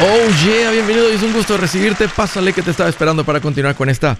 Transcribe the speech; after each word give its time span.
Oh 0.00 0.28
yeah, 0.46 0.70
bienvenido, 0.70 1.08
es 1.08 1.24
un 1.24 1.32
gusto 1.32 1.56
recibirte. 1.56 2.06
Pásale 2.08 2.52
que 2.52 2.62
te 2.62 2.70
estaba 2.70 2.88
esperando 2.88 3.24
para 3.24 3.40
continuar 3.40 3.74
con 3.74 3.88
esta 3.88 4.16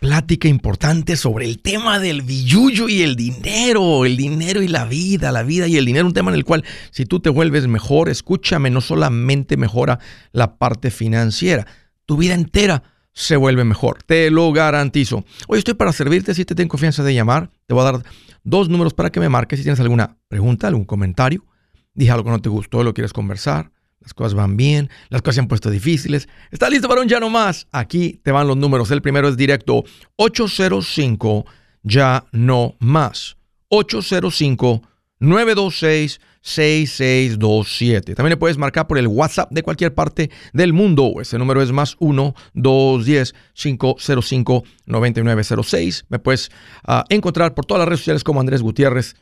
plática 0.00 0.48
importante 0.48 1.18
sobre 1.18 1.44
el 1.44 1.60
tema 1.60 1.98
del 1.98 2.22
billuyo 2.22 2.88
y 2.88 3.02
el 3.02 3.14
dinero, 3.14 4.06
el 4.06 4.16
dinero 4.16 4.62
y 4.62 4.68
la 4.68 4.86
vida, 4.86 5.30
la 5.30 5.42
vida 5.42 5.66
y 5.66 5.76
el 5.76 5.84
dinero, 5.84 6.06
un 6.06 6.14
tema 6.14 6.30
en 6.30 6.36
el 6.36 6.46
cual 6.46 6.64
si 6.92 7.04
tú 7.04 7.20
te 7.20 7.28
vuelves 7.28 7.66
mejor, 7.66 8.08
escúchame, 8.08 8.70
no 8.70 8.80
solamente 8.80 9.58
mejora 9.58 9.98
la 10.32 10.56
parte 10.56 10.90
financiera, 10.90 11.66
tu 12.06 12.16
vida 12.16 12.32
entera 12.32 12.82
se 13.12 13.36
vuelve 13.36 13.64
mejor, 13.64 14.02
te 14.04 14.30
lo 14.30 14.50
garantizo. 14.52 15.26
Hoy 15.46 15.58
estoy 15.58 15.74
para 15.74 15.92
servirte, 15.92 16.32
si 16.32 16.46
te 16.46 16.54
tengo 16.54 16.70
confianza 16.70 17.02
de 17.02 17.12
llamar, 17.12 17.50
te 17.66 17.74
voy 17.74 17.82
a 17.82 17.92
dar 17.92 18.02
dos 18.44 18.70
números 18.70 18.94
para 18.94 19.10
que 19.10 19.20
me 19.20 19.28
marques 19.28 19.58
si 19.58 19.62
tienes 19.62 19.80
alguna 19.80 20.16
pregunta, 20.28 20.68
algún 20.68 20.86
comentario, 20.86 21.44
dije 21.92 22.12
algo 22.12 22.24
que 22.24 22.30
no 22.30 22.40
te 22.40 22.48
gustó, 22.48 22.82
lo 22.82 22.94
quieres 22.94 23.12
conversar 23.12 23.72
las 24.00 24.14
cosas 24.14 24.34
van 24.34 24.56
bien, 24.56 24.90
las 25.08 25.22
cosas 25.22 25.36
se 25.36 25.40
han 25.40 25.48
puesto 25.48 25.70
difíciles. 25.70 26.28
¿Estás 26.50 26.70
listo 26.70 26.88
para 26.88 27.00
un 27.00 27.08
ya 27.08 27.20
no 27.20 27.30
más? 27.30 27.66
Aquí 27.72 28.20
te 28.22 28.32
van 28.32 28.46
los 28.46 28.56
números. 28.56 28.90
El 28.90 29.02
primero 29.02 29.28
es 29.28 29.36
directo 29.36 29.84
805 30.16 31.44
ya 31.82 32.24
no 32.32 32.76
más. 32.78 33.36
805 33.68 34.82
926 35.20 36.20
6627. 36.40 38.14
También 38.14 38.30
le 38.30 38.36
puedes 38.36 38.56
marcar 38.56 38.86
por 38.86 38.98
el 38.98 39.06
WhatsApp 39.06 39.50
de 39.50 39.62
cualquier 39.62 39.94
parte 39.94 40.30
del 40.52 40.72
mundo. 40.72 41.14
Ese 41.20 41.38
número 41.38 41.60
es 41.60 41.72
más 41.72 41.96
1 41.98 42.34
210 42.54 43.34
505 43.54 44.64
9906. 44.86 46.06
Me 46.08 46.18
puedes 46.18 46.50
uh, 46.86 47.02
encontrar 47.08 47.54
por 47.54 47.66
todas 47.66 47.80
las 47.80 47.88
redes 47.88 48.00
sociales 48.00 48.24
como 48.24 48.40
Andrés 48.40 48.62
Gutiérrez 48.62 49.16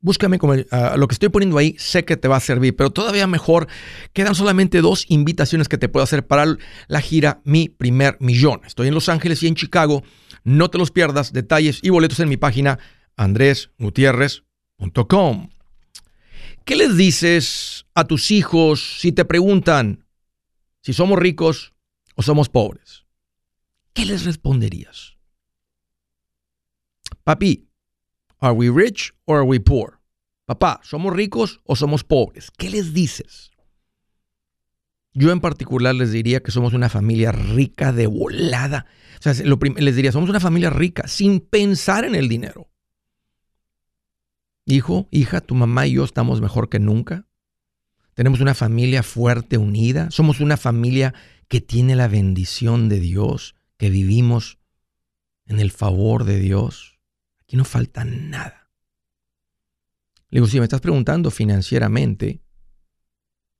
búscame 0.00 0.38
como 0.38 0.54
ah, 0.70 0.94
lo 0.96 1.08
que 1.08 1.14
estoy 1.14 1.28
poniendo 1.28 1.58
ahí, 1.58 1.74
sé 1.78 2.04
que 2.04 2.16
te 2.16 2.28
va 2.28 2.36
a 2.36 2.40
servir, 2.40 2.76
pero 2.76 2.90
todavía 2.90 3.26
mejor, 3.26 3.68
quedan 4.12 4.34
solamente 4.34 4.80
dos 4.80 5.04
invitaciones 5.08 5.68
que 5.68 5.78
te 5.78 5.88
puedo 5.88 6.04
hacer 6.04 6.26
para 6.26 6.56
la 6.86 7.00
gira 7.00 7.40
Mi 7.44 7.68
Primer 7.68 8.16
Millón. 8.20 8.60
Estoy 8.66 8.88
en 8.88 8.94
Los 8.94 9.08
Ángeles 9.08 9.42
y 9.42 9.46
en 9.46 9.54
Chicago, 9.54 10.02
no 10.44 10.70
te 10.70 10.78
los 10.78 10.90
pierdas, 10.90 11.32
detalles 11.32 11.80
y 11.82 11.90
boletos 11.90 12.20
en 12.20 12.28
mi 12.28 12.36
página 12.36 12.78
andresgutierrez.com. 13.16 15.48
¿Qué 16.64 16.76
les 16.76 16.96
dices 16.96 17.86
a 17.94 18.04
tus 18.04 18.30
hijos 18.30 19.00
si 19.00 19.12
te 19.12 19.24
preguntan 19.24 20.04
si 20.82 20.92
somos 20.92 21.18
ricos 21.18 21.74
o 22.14 22.22
somos 22.22 22.48
pobres? 22.48 23.06
¿Qué 23.94 24.04
les 24.04 24.24
responderías? 24.24 25.16
Papi, 27.24 27.67
¿Are 28.40 28.54
we 28.54 28.70
rich 28.70 29.12
or 29.24 29.38
are 29.38 29.46
we 29.46 29.58
poor? 29.60 30.00
Papá, 30.46 30.80
¿somos 30.82 31.14
ricos 31.14 31.60
o 31.64 31.76
somos 31.76 32.04
pobres? 32.04 32.50
¿Qué 32.56 32.70
les 32.70 32.94
dices? 32.94 33.50
Yo 35.12 35.32
en 35.32 35.40
particular 35.40 35.94
les 35.94 36.12
diría 36.12 36.42
que 36.42 36.52
somos 36.52 36.74
una 36.74 36.88
familia 36.88 37.32
rica 37.32 37.92
de 37.92 38.06
volada. 38.06 38.86
O 39.18 39.22
sea, 39.22 39.34
les 39.34 39.96
diría, 39.96 40.12
somos 40.12 40.30
una 40.30 40.40
familia 40.40 40.70
rica 40.70 41.08
sin 41.08 41.40
pensar 41.40 42.04
en 42.04 42.14
el 42.14 42.28
dinero. 42.28 42.70
Hijo, 44.64 45.08
hija, 45.10 45.40
tu 45.40 45.54
mamá 45.54 45.86
y 45.86 45.94
yo 45.94 46.04
estamos 46.04 46.40
mejor 46.40 46.68
que 46.68 46.78
nunca. 46.78 47.26
Tenemos 48.14 48.40
una 48.40 48.54
familia 48.54 49.02
fuerte, 49.02 49.58
unida. 49.58 50.10
Somos 50.10 50.40
una 50.40 50.56
familia 50.56 51.14
que 51.48 51.60
tiene 51.60 51.96
la 51.96 52.06
bendición 52.06 52.88
de 52.88 53.00
Dios, 53.00 53.54
que 53.76 53.90
vivimos 53.90 54.58
en 55.46 55.58
el 55.58 55.70
favor 55.70 56.24
de 56.24 56.38
Dios. 56.38 56.97
Aquí 57.48 57.56
no 57.56 57.64
falta 57.64 58.04
nada. 58.04 58.70
Le 60.28 60.36
digo, 60.36 60.46
si 60.46 60.58
me 60.58 60.64
estás 60.64 60.82
preguntando 60.82 61.30
financieramente, 61.30 62.42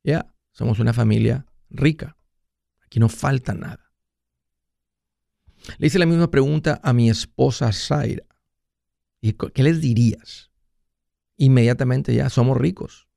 ya, 0.04 0.30
somos 0.52 0.78
una 0.78 0.92
familia 0.92 1.46
rica. 1.70 2.18
Aquí 2.84 3.00
no 3.00 3.08
falta 3.08 3.54
nada. 3.54 3.90
Le 5.78 5.86
hice 5.86 5.98
la 5.98 6.04
misma 6.04 6.30
pregunta 6.30 6.78
a 6.82 6.92
mi 6.92 7.08
esposa 7.08 7.72
Zaira. 7.72 8.26
¿Y 9.22 9.32
qué 9.32 9.62
les 9.62 9.80
dirías? 9.80 10.50
Inmediatamente 11.38 12.14
ya, 12.14 12.28
somos 12.28 12.58
ricos. 12.58 13.08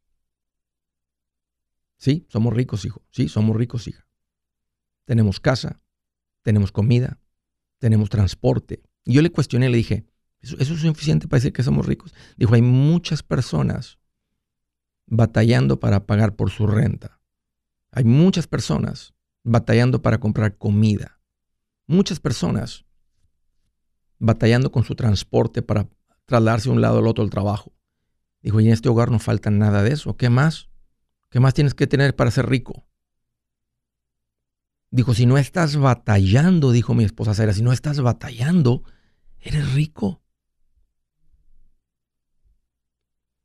Sí, 1.97 2.25
somos 2.29 2.53
ricos, 2.53 2.85
hijo. 2.85 3.03
Sí, 3.11 3.27
somos 3.27 3.57
ricos, 3.57 3.89
hija. 3.89 4.07
Tenemos 5.03 5.41
casa, 5.41 5.81
tenemos 6.43 6.71
comida, 6.71 7.19
tenemos 7.77 8.09
transporte. 8.09 8.81
Y 9.03 9.15
yo 9.15 9.21
le 9.21 9.31
cuestioné, 9.31 9.67
le 9.69 9.75
dije, 9.75 10.05
¿Eso, 10.41 10.57
es 10.57 10.67
suficiente 10.67 11.27
para 11.27 11.37
decir 11.37 11.53
que 11.53 11.63
somos 11.63 11.85
ricos? 11.85 12.13
Dijo, 12.37 12.55
hay 12.55 12.61
muchas 12.61 13.21
personas 13.21 13.99
batallando 15.05 15.79
para 15.79 16.05
pagar 16.05 16.35
por 16.35 16.49
su 16.49 16.67
renta. 16.67 17.19
Hay 17.91 18.03
muchas 18.03 18.47
personas 18.47 19.13
batallando 19.43 20.01
para 20.01 20.19
comprar 20.19 20.57
comida. 20.57 21.19
Muchas 21.85 22.19
personas 22.19 22.85
batallando 24.17 24.71
con 24.71 24.83
su 24.83 24.95
transporte 24.95 25.61
para 25.61 25.89
trasladarse 26.25 26.69
de 26.69 26.75
un 26.75 26.81
lado 26.81 26.99
al 26.99 27.07
otro 27.07 27.23
del 27.23 27.31
trabajo. 27.31 27.73
Dijo, 28.41 28.59
y 28.59 28.67
en 28.67 28.73
este 28.73 28.89
hogar 28.89 29.11
no 29.11 29.19
falta 29.19 29.51
nada 29.51 29.83
de 29.83 29.93
eso. 29.93 30.15
¿Qué 30.15 30.29
más? 30.29 30.69
¿Qué 31.29 31.39
más 31.39 31.53
tienes 31.53 31.73
que 31.73 31.87
tener 31.87 32.15
para 32.15 32.31
ser 32.31 32.49
rico? 32.49 32.87
Dijo, 34.89 35.13
si 35.13 35.25
no 35.25 35.37
estás 35.37 35.77
batallando, 35.77 36.71
dijo 36.71 36.93
mi 36.93 37.03
esposa 37.03 37.33
Sara, 37.33 37.53
si 37.53 37.61
no 37.61 37.71
estás 37.71 38.01
batallando, 38.01 38.83
eres 39.39 39.73
rico. 39.73 40.20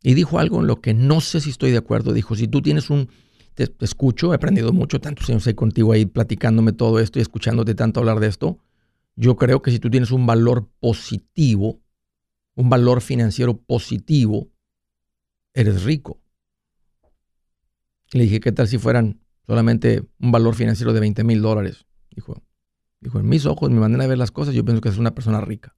Y 0.07 0.15
dijo 0.15 0.39
algo 0.39 0.61
en 0.61 0.69
lo 0.69 0.81
que 0.81 0.95
no 0.95 1.21
sé 1.21 1.41
si 1.41 1.51
estoy 1.51 1.73
de 1.73 1.79
acuerdo. 1.79 2.13
Dijo, 2.13 2.37
si 2.37 2.47
tú 2.47 2.63
tienes 2.63 2.91
un, 2.91 3.09
te, 3.55 3.69
escucho, 3.81 4.33
he 4.33 4.37
aprendido 4.37 4.73
mucho, 4.73 5.01
tantos 5.01 5.29
años 5.31 5.45
ahí 5.49 5.55
contigo 5.55 5.91
ahí 5.91 6.07
platicándome 6.07 6.73
todo 6.73 7.01
esto 7.01 7.19
y 7.19 7.23
escuchándote 7.23 7.75
tanto 7.75 7.99
hablar 7.99 8.21
de 8.21 8.29
esto. 8.29 8.61
Yo 9.17 9.35
creo 9.35 9.63
que 9.63 9.73
si 9.73 9.81
tú 9.81 9.91
tienes 9.91 10.13
un 10.13 10.25
valor 10.25 10.71
positivo, 10.79 11.83
un 12.55 12.71
valor 12.71 13.01
financiero 13.01 13.57
positivo, 13.57 14.49
eres 15.53 15.83
rico. 15.83 16.21
Le 18.13 18.23
dije, 18.23 18.39
¿qué 18.39 18.53
tal 18.53 18.69
si 18.69 18.79
fueran 18.79 19.21
solamente 19.45 20.05
un 20.21 20.31
valor 20.31 20.55
financiero 20.55 20.93
de 20.93 21.01
20 21.01 21.25
mil 21.25 21.43
dólares? 21.43 21.85
Dijo, 22.15 22.45
dijo, 23.01 23.19
en 23.19 23.29
mis 23.29 23.45
ojos, 23.45 23.71
mi 23.71 23.81
manera 23.81 24.05
de 24.05 24.11
ver 24.11 24.19
las 24.19 24.31
cosas, 24.31 24.55
yo 24.55 24.65
pienso 24.65 24.81
que 24.81 24.89
es 24.89 24.99
una 24.99 25.17
persona 25.17 25.41
rica. 25.41 25.75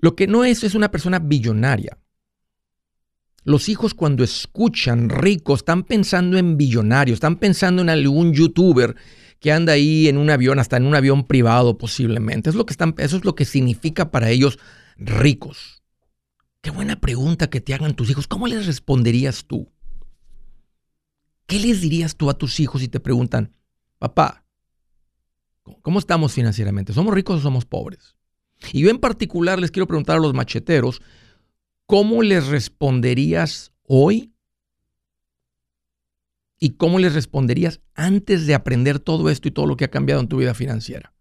Lo 0.00 0.16
que 0.16 0.26
no 0.26 0.44
es 0.44 0.64
es 0.64 0.74
una 0.74 0.90
persona 0.90 1.18
billonaria. 1.18 1.98
Los 3.42 3.68
hijos 3.68 3.94
cuando 3.94 4.22
escuchan 4.22 5.08
ricos 5.08 5.60
están 5.60 5.84
pensando 5.84 6.36
en 6.38 6.56
billonarios, 6.56 7.16
están 7.16 7.36
pensando 7.36 7.82
en 7.82 7.88
algún 7.88 8.32
youtuber 8.32 8.96
que 9.40 9.52
anda 9.52 9.72
ahí 9.72 10.08
en 10.08 10.18
un 10.18 10.28
avión, 10.28 10.58
hasta 10.58 10.76
en 10.76 10.84
un 10.84 10.94
avión 10.94 11.26
privado 11.26 11.78
posiblemente. 11.78 12.50
Es 12.50 12.56
lo 12.56 12.66
que 12.66 12.72
están, 12.72 12.94
eso 12.98 13.16
es 13.16 13.24
lo 13.24 13.34
que 13.34 13.46
significa 13.46 14.10
para 14.10 14.30
ellos 14.30 14.58
ricos. 14.96 15.82
Qué 16.60 16.70
buena 16.70 17.00
pregunta 17.00 17.48
que 17.48 17.62
te 17.62 17.72
hagan 17.72 17.94
tus 17.94 18.10
hijos. 18.10 18.26
¿Cómo 18.26 18.46
les 18.46 18.66
responderías 18.66 19.46
tú? 19.46 19.72
¿Qué 21.46 21.58
les 21.58 21.80
dirías 21.80 22.16
tú 22.16 22.28
a 22.28 22.34
tus 22.34 22.60
hijos 22.60 22.82
si 22.82 22.88
te 22.88 23.00
preguntan, 23.00 23.56
papá, 23.98 24.44
¿cómo 25.82 25.98
estamos 25.98 26.32
financieramente? 26.32 26.92
¿Somos 26.92 27.14
ricos 27.14 27.40
o 27.40 27.42
somos 27.42 27.64
pobres? 27.64 28.14
Y 28.72 28.80
yo 28.80 28.90
en 28.90 28.98
particular 28.98 29.58
les 29.58 29.70
quiero 29.70 29.86
preguntar 29.86 30.16
a 30.16 30.20
los 30.20 30.34
macheteros, 30.34 31.00
¿cómo 31.86 32.22
les 32.22 32.48
responderías 32.48 33.72
hoy? 33.82 34.32
¿Y 36.58 36.70
cómo 36.70 36.98
les 36.98 37.14
responderías 37.14 37.80
antes 37.94 38.46
de 38.46 38.54
aprender 38.54 39.00
todo 39.00 39.30
esto 39.30 39.48
y 39.48 39.50
todo 39.50 39.66
lo 39.66 39.76
que 39.76 39.86
ha 39.86 39.90
cambiado 39.90 40.20
en 40.20 40.28
tu 40.28 40.36
vida 40.36 40.54
financiera? 40.54 41.14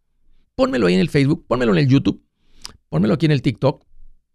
Pónmelo 0.55 0.88
ahí 0.88 0.95
en 0.95 1.00
el 1.00 1.09
Facebook, 1.09 1.45
pónmelo 1.47 1.72
en 1.72 1.79
el 1.79 1.88
YouTube, 1.88 2.22
pónmelo 2.89 3.13
aquí 3.13 3.25
en 3.25 3.31
el 3.31 3.41
TikTok. 3.41 3.85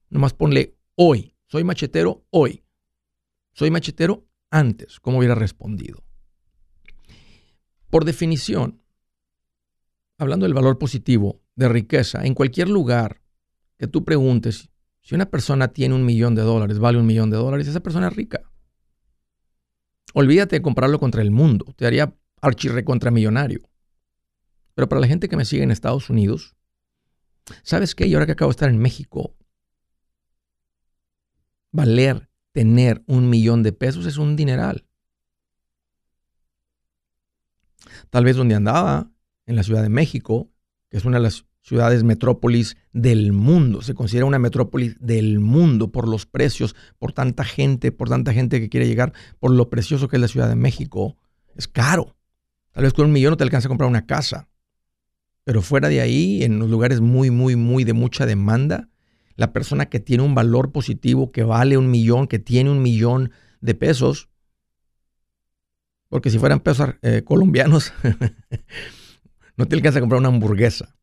Nomás 0.08 0.32
ponle 0.32 0.78
hoy. 0.94 1.36
Soy 1.46 1.62
machetero 1.62 2.24
hoy. 2.30 2.64
Soy 3.52 3.70
machetero 3.70 4.26
antes. 4.50 4.98
¿Cómo 5.00 5.18
hubiera 5.18 5.34
respondido? 5.34 6.02
Por 7.90 8.04
definición, 8.04 8.82
hablando 10.18 10.46
del 10.46 10.54
valor 10.54 10.78
positivo, 10.78 11.43
de 11.56 11.68
riqueza, 11.68 12.24
en 12.24 12.34
cualquier 12.34 12.68
lugar 12.68 13.20
que 13.76 13.86
tú 13.86 14.04
preguntes, 14.04 14.68
si 15.00 15.14
una 15.14 15.26
persona 15.26 15.68
tiene 15.68 15.94
un 15.94 16.04
millón 16.04 16.34
de 16.34 16.42
dólares, 16.42 16.78
vale 16.78 16.98
un 16.98 17.06
millón 17.06 17.30
de 17.30 17.36
dólares, 17.36 17.68
esa 17.68 17.80
persona 17.80 18.08
es 18.08 18.16
rica. 18.16 18.42
Olvídate 20.14 20.56
de 20.56 20.62
comprarlo 20.62 20.98
contra 20.98 21.22
el 21.22 21.30
mundo, 21.30 21.74
te 21.76 21.86
haría 21.86 22.14
archirre 22.40 22.84
contra 22.84 23.10
millonario. 23.10 23.60
Pero 24.74 24.88
para 24.88 25.00
la 25.00 25.06
gente 25.06 25.28
que 25.28 25.36
me 25.36 25.44
sigue 25.44 25.62
en 25.62 25.70
Estados 25.70 26.10
Unidos, 26.10 26.56
¿sabes 27.62 27.94
qué? 27.94 28.06
Y 28.06 28.14
ahora 28.14 28.26
que 28.26 28.32
acabo 28.32 28.50
de 28.50 28.54
estar 28.54 28.70
en 28.70 28.78
México, 28.78 29.36
valer, 31.70 32.30
tener 32.52 33.02
un 33.06 33.28
millón 33.28 33.62
de 33.62 33.72
pesos 33.72 34.06
es 34.06 34.16
un 34.16 34.36
dineral. 34.36 34.86
Tal 38.10 38.24
vez 38.24 38.36
donde 38.36 38.54
andaba, 38.54 39.10
en 39.46 39.56
la 39.56 39.62
Ciudad 39.62 39.82
de 39.82 39.88
México, 39.88 40.53
es 40.96 41.04
una 41.04 41.18
de 41.18 41.24
las 41.24 41.44
ciudades 41.60 42.04
metrópolis 42.04 42.76
del 42.92 43.32
mundo. 43.32 43.82
Se 43.82 43.94
considera 43.94 44.26
una 44.26 44.38
metrópolis 44.38 44.96
del 45.00 45.40
mundo 45.40 45.90
por 45.90 46.06
los 46.08 46.26
precios, 46.26 46.76
por 46.98 47.12
tanta 47.12 47.42
gente, 47.42 47.90
por 47.90 48.08
tanta 48.08 48.32
gente 48.32 48.60
que 48.60 48.68
quiere 48.68 48.86
llegar, 48.86 49.12
por 49.40 49.50
lo 49.50 49.70
precioso 49.70 50.08
que 50.08 50.16
es 50.16 50.20
la 50.20 50.28
Ciudad 50.28 50.48
de 50.48 50.56
México. 50.56 51.16
Es 51.56 51.66
caro. 51.66 52.16
Tal 52.72 52.84
vez 52.84 52.92
con 52.92 53.06
un 53.06 53.12
millón 53.12 53.32
no 53.32 53.36
te 53.36 53.44
alcanza 53.44 53.66
a 53.66 53.70
comprar 53.70 53.88
una 53.88 54.06
casa. 54.06 54.48
Pero 55.44 55.62
fuera 55.62 55.88
de 55.88 56.00
ahí, 56.00 56.44
en 56.44 56.58
los 56.58 56.70
lugares 56.70 57.00
muy, 57.00 57.30
muy, 57.30 57.56
muy 57.56 57.84
de 57.84 57.92
mucha 57.92 58.24
demanda, 58.26 58.88
la 59.36 59.52
persona 59.52 59.86
que 59.86 60.00
tiene 60.00 60.22
un 60.22 60.34
valor 60.34 60.70
positivo, 60.70 61.32
que 61.32 61.42
vale 61.42 61.76
un 61.76 61.90
millón, 61.90 62.28
que 62.28 62.38
tiene 62.38 62.70
un 62.70 62.82
millón 62.82 63.32
de 63.60 63.74
pesos, 63.74 64.28
porque 66.08 66.30
si 66.30 66.38
fueran 66.38 66.60
pesos 66.60 66.90
eh, 67.02 67.22
colombianos, 67.24 67.92
no 69.56 69.66
te 69.66 69.76
alcanza 69.76 69.98
a 69.98 70.02
comprar 70.02 70.20
una 70.20 70.28
hamburguesa. 70.28 70.96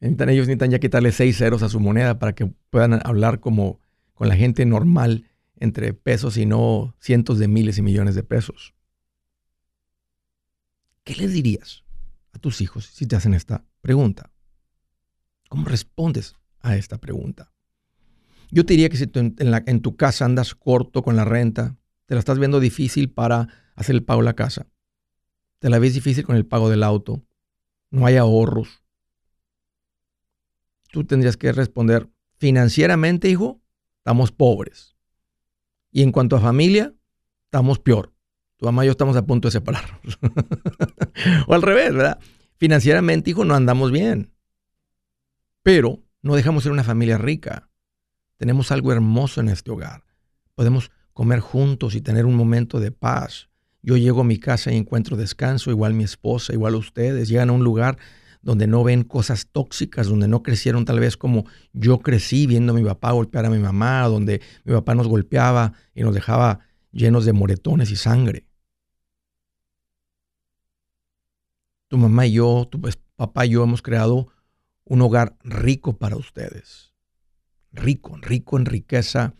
Necesitan, 0.00 0.28
ellos 0.28 0.46
necesitan 0.46 0.70
ya 0.70 0.78
quitarle 0.78 1.12
seis 1.12 1.38
ceros 1.38 1.62
a 1.62 1.68
su 1.68 1.80
moneda 1.80 2.18
para 2.18 2.34
que 2.34 2.46
puedan 2.70 3.00
hablar 3.06 3.40
como 3.40 3.80
con 4.14 4.28
la 4.28 4.36
gente 4.36 4.64
normal 4.64 5.30
entre 5.56 5.94
pesos 5.94 6.36
y 6.36 6.46
no 6.46 6.94
cientos 7.00 7.38
de 7.38 7.48
miles 7.48 7.78
y 7.78 7.82
millones 7.82 8.14
de 8.14 8.22
pesos. 8.22 8.74
¿Qué 11.04 11.14
les 11.16 11.32
dirías 11.32 11.84
a 12.32 12.38
tus 12.38 12.60
hijos 12.60 12.86
si 12.86 13.06
te 13.06 13.16
hacen 13.16 13.34
esta 13.34 13.64
pregunta? 13.80 14.30
¿Cómo 15.48 15.66
respondes 15.66 16.36
a 16.60 16.76
esta 16.76 16.98
pregunta? 16.98 17.52
Yo 18.50 18.64
te 18.64 18.74
diría 18.74 18.88
que 18.88 18.96
si 18.96 19.10
en, 19.14 19.36
en 19.38 19.80
tu 19.80 19.96
casa 19.96 20.24
andas 20.24 20.54
corto 20.54 21.02
con 21.02 21.16
la 21.16 21.24
renta, 21.24 21.76
te 22.06 22.14
la 22.14 22.20
estás 22.20 22.38
viendo 22.38 22.60
difícil 22.60 23.10
para 23.10 23.48
hacer 23.74 23.94
el 23.94 24.04
pago 24.04 24.20
de 24.20 24.26
la 24.26 24.34
casa, 24.34 24.66
te 25.58 25.70
la 25.70 25.78
ves 25.78 25.94
difícil 25.94 26.24
con 26.24 26.36
el 26.36 26.46
pago 26.46 26.68
del 26.68 26.82
auto, 26.82 27.22
no 27.94 28.06
hay 28.06 28.16
ahorros, 28.16 28.82
tú 30.90 31.04
tendrías 31.04 31.36
que 31.36 31.52
responder, 31.52 32.10
financieramente, 32.38 33.28
hijo, 33.28 33.62
estamos 33.98 34.32
pobres. 34.32 34.96
Y 35.92 36.02
en 36.02 36.10
cuanto 36.10 36.34
a 36.34 36.40
familia, 36.40 36.92
estamos 37.44 37.78
peor. 37.78 38.12
Tu 38.56 38.66
mamá 38.66 38.84
y 38.84 38.86
yo 38.86 38.92
estamos 38.92 39.16
a 39.16 39.24
punto 39.24 39.46
de 39.46 39.52
separarnos. 39.52 40.18
o 41.46 41.54
al 41.54 41.62
revés, 41.62 41.94
¿verdad? 41.94 42.18
Financieramente, 42.56 43.30
hijo, 43.30 43.44
no 43.44 43.54
andamos 43.54 43.92
bien. 43.92 44.32
Pero 45.62 46.02
no 46.20 46.34
dejamos 46.34 46.64
ser 46.64 46.72
una 46.72 46.82
familia 46.82 47.16
rica. 47.16 47.70
Tenemos 48.38 48.72
algo 48.72 48.92
hermoso 48.92 49.40
en 49.40 49.50
este 49.50 49.70
hogar. 49.70 50.04
Podemos 50.56 50.90
comer 51.12 51.38
juntos 51.38 51.94
y 51.94 52.00
tener 52.00 52.26
un 52.26 52.34
momento 52.34 52.80
de 52.80 52.90
paz. 52.90 53.50
Yo 53.84 53.98
llego 53.98 54.22
a 54.22 54.24
mi 54.24 54.38
casa 54.38 54.72
y 54.72 54.78
encuentro 54.78 55.14
descanso, 55.14 55.70
igual 55.70 55.92
mi 55.92 56.04
esposa, 56.04 56.54
igual 56.54 56.74
ustedes. 56.74 57.28
Llegan 57.28 57.50
a 57.50 57.52
un 57.52 57.62
lugar 57.62 57.98
donde 58.40 58.66
no 58.66 58.82
ven 58.82 59.04
cosas 59.04 59.48
tóxicas, 59.52 60.06
donde 60.06 60.26
no 60.26 60.42
crecieron 60.42 60.86
tal 60.86 61.00
vez 61.00 61.18
como 61.18 61.44
yo 61.74 61.98
crecí 61.98 62.46
viendo 62.46 62.72
a 62.72 62.76
mi 62.76 62.82
papá 62.82 63.12
golpear 63.12 63.44
a 63.44 63.50
mi 63.50 63.58
mamá, 63.58 64.04
donde 64.04 64.40
mi 64.64 64.72
papá 64.72 64.94
nos 64.94 65.06
golpeaba 65.06 65.74
y 65.94 66.02
nos 66.02 66.14
dejaba 66.14 66.60
llenos 66.92 67.26
de 67.26 67.34
moretones 67.34 67.90
y 67.90 67.96
sangre. 67.96 68.46
Tu 71.88 71.98
mamá 71.98 72.26
y 72.26 72.32
yo, 72.32 72.66
tu 72.70 72.80
papá 73.16 73.44
y 73.44 73.50
yo 73.50 73.64
hemos 73.64 73.82
creado 73.82 74.28
un 74.84 75.02
hogar 75.02 75.36
rico 75.44 75.98
para 75.98 76.16
ustedes. 76.16 76.94
Rico, 77.70 78.16
rico 78.16 78.56
en 78.56 78.64
riqueza, 78.64 79.34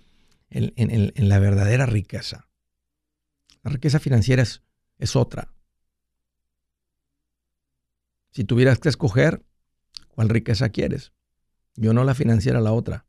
en, 0.50 0.74
en 0.76 1.28
la 1.30 1.38
verdadera 1.38 1.86
riqueza. 1.86 2.46
La 3.64 3.70
riqueza 3.70 3.98
financiera 3.98 4.42
es, 4.42 5.16
otra. 5.16 5.50
Si 8.30 8.44
tuvieras 8.44 8.78
que 8.78 8.90
escoger, 8.90 9.42
¿cuál 10.08 10.28
riqueza 10.28 10.68
quieres? 10.68 11.12
Yo 11.74 11.94
no 11.94 12.04
la 12.04 12.14
financiera, 12.14 12.60
la 12.60 12.72
otra. 12.72 13.06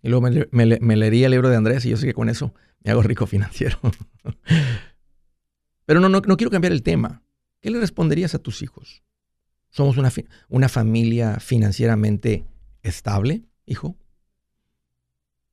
Y 0.00 0.08
luego 0.08 0.28
me, 0.52 0.96
leería 0.96 1.26
el 1.26 1.32
libro 1.32 1.48
de 1.48 1.56
Andrés 1.56 1.84
y 1.84 1.90
yo 1.90 1.96
sé 1.96 2.06
que 2.06 2.14
con 2.14 2.28
eso 2.28 2.54
me 2.84 2.92
hago 2.92 3.02
rico 3.02 3.26
financiero. 3.26 3.78
Pero 5.84 5.98
no, 5.98 6.08
no, 6.08 6.20
no, 6.20 6.36
quiero 6.36 6.50
cambiar 6.50 6.72
el 6.72 6.84
tema. 6.84 7.22
¿Qué 7.60 7.70
le 7.70 7.80
responderías 7.80 8.36
a 8.36 8.38
tus 8.38 8.62
hijos? 8.62 9.02
¿Somos 9.70 9.96
una, 9.96 10.12
una 10.48 10.68
familia 10.68 11.40
financieramente 11.40 12.46
estable, 12.82 13.44
hijo? 13.66 13.96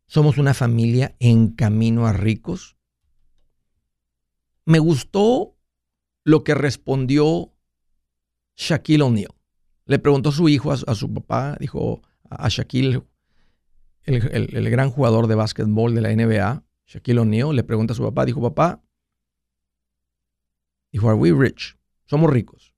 ¿Somos 0.05 0.37
una 0.37 0.53
familia 0.53 1.15
en 1.19 1.49
camino 1.49 2.05
a 2.05 2.13
ricos? 2.13 2.78
Me 4.69 4.77
gustó 4.77 5.57
lo 6.23 6.43
que 6.43 6.53
respondió 6.53 7.51
Shaquille 8.55 9.01
O'Neal. 9.01 9.33
Le 9.87 9.97
preguntó 9.97 10.29
a 10.29 10.31
su 10.31 10.47
hijo, 10.47 10.71
a, 10.71 10.93
su 10.93 11.11
papá, 11.11 11.57
dijo 11.59 12.03
a 12.29 12.47
Shaquille, 12.49 13.01
el, 14.03 14.69
gran 14.69 14.91
jugador 14.91 15.25
de 15.25 15.33
básquetbol 15.33 15.95
de 15.95 16.01
la 16.01 16.15
NBA, 16.15 16.63
Shaquille 16.85 17.19
O'Neal, 17.19 17.55
le 17.55 17.63
pregunta 17.63 17.93
a 17.93 17.95
su 17.95 18.03
papá, 18.03 18.25
dijo, 18.25 18.43
papá, 18.43 18.83
dijo, 20.91 21.09
are 21.09 21.17
we 21.17 21.31
rich? 21.31 21.75
Somos 22.05 22.29
ricos. 22.29 22.75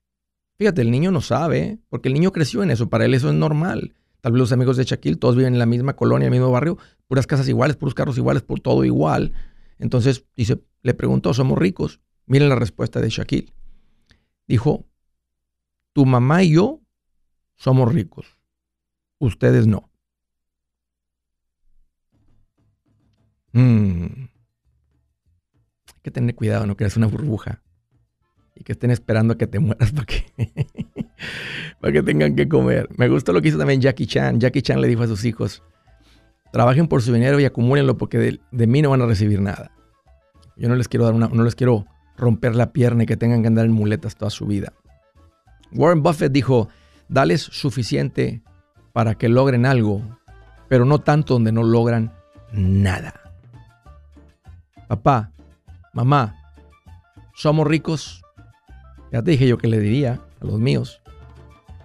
Fíjate, 0.56 0.80
el 0.80 0.90
niño 0.90 1.10
no 1.10 1.20
sabe, 1.20 1.78
porque 1.90 2.08
el 2.08 2.14
niño 2.14 2.32
creció 2.32 2.62
en 2.62 2.70
eso, 2.70 2.88
para 2.88 3.04
él 3.04 3.12
eso 3.12 3.28
es 3.28 3.34
normal. 3.34 3.94
Tal 4.22 4.32
vez 4.32 4.38
los 4.38 4.52
amigos 4.52 4.78
de 4.78 4.84
Shaquille 4.84 5.16
todos 5.16 5.36
viven 5.36 5.52
en 5.52 5.58
la 5.58 5.66
misma 5.66 5.94
colonia, 5.94 6.26
en 6.26 6.32
el 6.32 6.40
mismo 6.40 6.50
barrio, 6.50 6.78
puras 7.06 7.26
casas 7.26 7.50
iguales, 7.50 7.76
puros 7.76 7.92
carros 7.92 8.16
iguales, 8.16 8.42
por 8.42 8.60
todo 8.60 8.82
igual. 8.86 9.34
Entonces, 9.82 10.24
dice, 10.36 10.62
le 10.82 10.94
preguntó, 10.94 11.34
¿somos 11.34 11.58
ricos? 11.58 12.00
Miren 12.26 12.48
la 12.48 12.54
respuesta 12.54 13.00
de 13.00 13.10
Shaquille. 13.10 13.52
Dijo, 14.46 14.86
tu 15.92 16.06
mamá 16.06 16.44
y 16.44 16.52
yo 16.52 16.80
somos 17.56 17.92
ricos. 17.92 18.38
Ustedes 19.18 19.66
no. 19.66 19.90
Mm. 23.50 24.28
Hay 25.88 26.00
que 26.02 26.12
tener 26.12 26.36
cuidado, 26.36 26.64
no 26.64 26.76
creas 26.76 26.96
una 26.96 27.08
burbuja. 27.08 27.60
Y 28.54 28.62
que 28.62 28.72
estén 28.72 28.92
esperando 28.92 29.34
a 29.34 29.38
que 29.38 29.48
te 29.48 29.58
mueras 29.58 29.90
para 29.90 30.06
que, 30.06 30.24
para 31.80 31.92
que 31.92 32.02
tengan 32.04 32.36
que 32.36 32.48
comer. 32.48 32.88
Me 32.96 33.08
gusta 33.08 33.32
lo 33.32 33.42
que 33.42 33.48
hizo 33.48 33.58
también 33.58 33.80
Jackie 33.80 34.06
Chan. 34.06 34.38
Jackie 34.38 34.62
Chan 34.62 34.80
le 34.80 34.86
dijo 34.86 35.02
a 35.02 35.08
sus 35.08 35.24
hijos, 35.24 35.64
trabajen 36.52 36.86
por 36.86 37.02
su 37.02 37.12
dinero 37.12 37.40
y 37.40 37.44
acumúlenlo 37.44 37.96
porque 37.96 38.38
de, 38.50 38.66
mí 38.66 38.82
no 38.82 38.90
van 38.90 39.02
a 39.02 39.06
recibir 39.06 39.40
nada. 39.40 39.72
Yo 40.56 40.68
no 40.68 40.76
les 40.76 40.86
quiero 40.86 41.06
dar 41.06 41.14
una, 41.14 41.28
no 41.28 41.42
les 41.42 41.56
quiero 41.56 41.86
romper 42.16 42.54
la 42.54 42.72
pierna 42.72 43.02
y 43.02 43.06
que 43.06 43.16
tengan 43.16 43.42
que 43.42 43.48
andar 43.48 43.64
en 43.64 43.72
muletas 43.72 44.16
toda 44.16 44.30
su 44.30 44.46
vida. 44.46 44.72
Warren 45.72 46.02
Buffett 46.02 46.30
dijo, 46.30 46.68
dales 47.08 47.40
suficiente 47.40 48.42
para 48.92 49.14
que 49.14 49.28
logren 49.28 49.64
algo, 49.64 50.02
pero 50.68 50.84
no 50.84 51.00
tanto 51.00 51.34
donde 51.34 51.52
no 51.52 51.62
logran 51.62 52.12
nada. 52.52 53.14
Papá, 54.88 55.32
mamá, 55.94 56.36
somos 57.34 57.66
ricos. 57.66 58.22
Ya 59.10 59.22
te 59.22 59.30
dije 59.32 59.48
yo 59.48 59.56
que 59.56 59.68
le 59.68 59.80
diría 59.80 60.20
a 60.40 60.44
los 60.44 60.60
míos. 60.60 61.00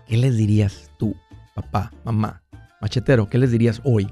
¿Qué 0.08 0.18
les 0.18 0.36
dirías 0.36 0.92
tú, 0.98 1.16
papá, 1.56 1.92
mamá, 2.04 2.42
machetero? 2.82 3.30
¿Qué 3.30 3.38
les 3.38 3.52
dirías 3.52 3.82
hoy? 3.86 4.12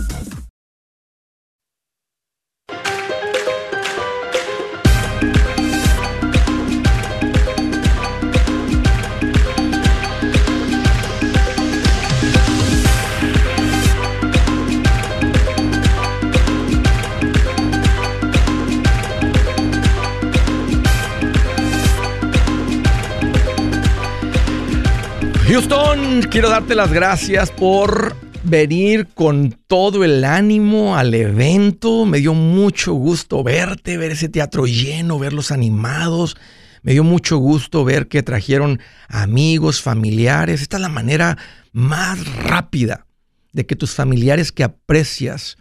Houston, 25.51 26.21
quiero 26.31 26.49
darte 26.49 26.75
las 26.75 26.93
gracias 26.93 27.51
por 27.51 28.15
venir 28.45 29.09
con 29.13 29.51
todo 29.67 30.05
el 30.05 30.23
ánimo 30.23 30.95
al 30.95 31.13
evento. 31.13 32.05
Me 32.05 32.19
dio 32.19 32.33
mucho 32.33 32.93
gusto 32.93 33.43
verte, 33.43 33.97
ver 33.97 34.13
ese 34.13 34.29
teatro 34.29 34.65
lleno, 34.65 35.19
verlos 35.19 35.51
animados. 35.51 36.37
Me 36.83 36.93
dio 36.93 37.03
mucho 37.03 37.35
gusto 37.35 37.83
ver 37.83 38.07
que 38.07 38.23
trajeron 38.23 38.79
amigos, 39.09 39.81
familiares. 39.81 40.61
Esta 40.61 40.77
es 40.77 40.81
la 40.83 40.87
manera 40.87 41.37
más 41.73 42.25
rápida 42.45 43.05
de 43.51 43.65
que 43.65 43.75
tus 43.75 43.91
familiares 43.93 44.53
que 44.53 44.63
aprecias 44.63 45.57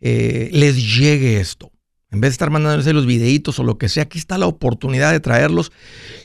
eh, 0.00 0.48
les 0.54 0.96
llegue 0.96 1.38
esto. 1.38 1.70
En 2.14 2.20
vez 2.20 2.30
de 2.30 2.34
estar 2.34 2.50
mandándose 2.50 2.92
los 2.92 3.06
videitos 3.06 3.58
o 3.58 3.64
lo 3.64 3.76
que 3.76 3.88
sea, 3.88 4.04
aquí 4.04 4.18
está 4.18 4.38
la 4.38 4.46
oportunidad 4.46 5.10
de 5.10 5.18
traerlos. 5.18 5.72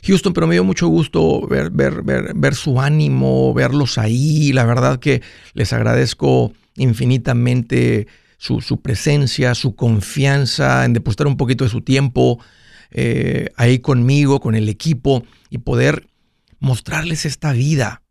Houston, 0.06 0.32
pero 0.32 0.46
me 0.46 0.54
dio 0.54 0.62
mucho 0.62 0.86
gusto 0.86 1.44
ver, 1.48 1.70
ver, 1.70 2.02
ver, 2.02 2.32
ver 2.36 2.54
su 2.54 2.80
ánimo, 2.80 3.52
verlos 3.52 3.98
ahí. 3.98 4.52
La 4.52 4.64
verdad 4.64 5.00
que 5.00 5.20
les 5.52 5.72
agradezco 5.72 6.52
infinitamente 6.76 8.06
su, 8.38 8.80
presencia, 8.80 9.56
su 9.56 9.74
confianza 9.74 10.84
en 10.84 10.92
depositar 10.92 11.26
un 11.26 11.36
poquito 11.36 11.64
de 11.64 11.70
su 11.70 11.82
tiempo 11.82 12.38
eh, 12.92 13.50
ahí 13.56 13.80
conmigo, 13.80 14.40
con 14.40 14.54
el 14.54 14.68
equipo 14.68 15.24
y 15.50 15.58
poder 15.58 16.06
mostrarles 16.60 17.26
esta 17.26 17.52
vida, 17.52 18.02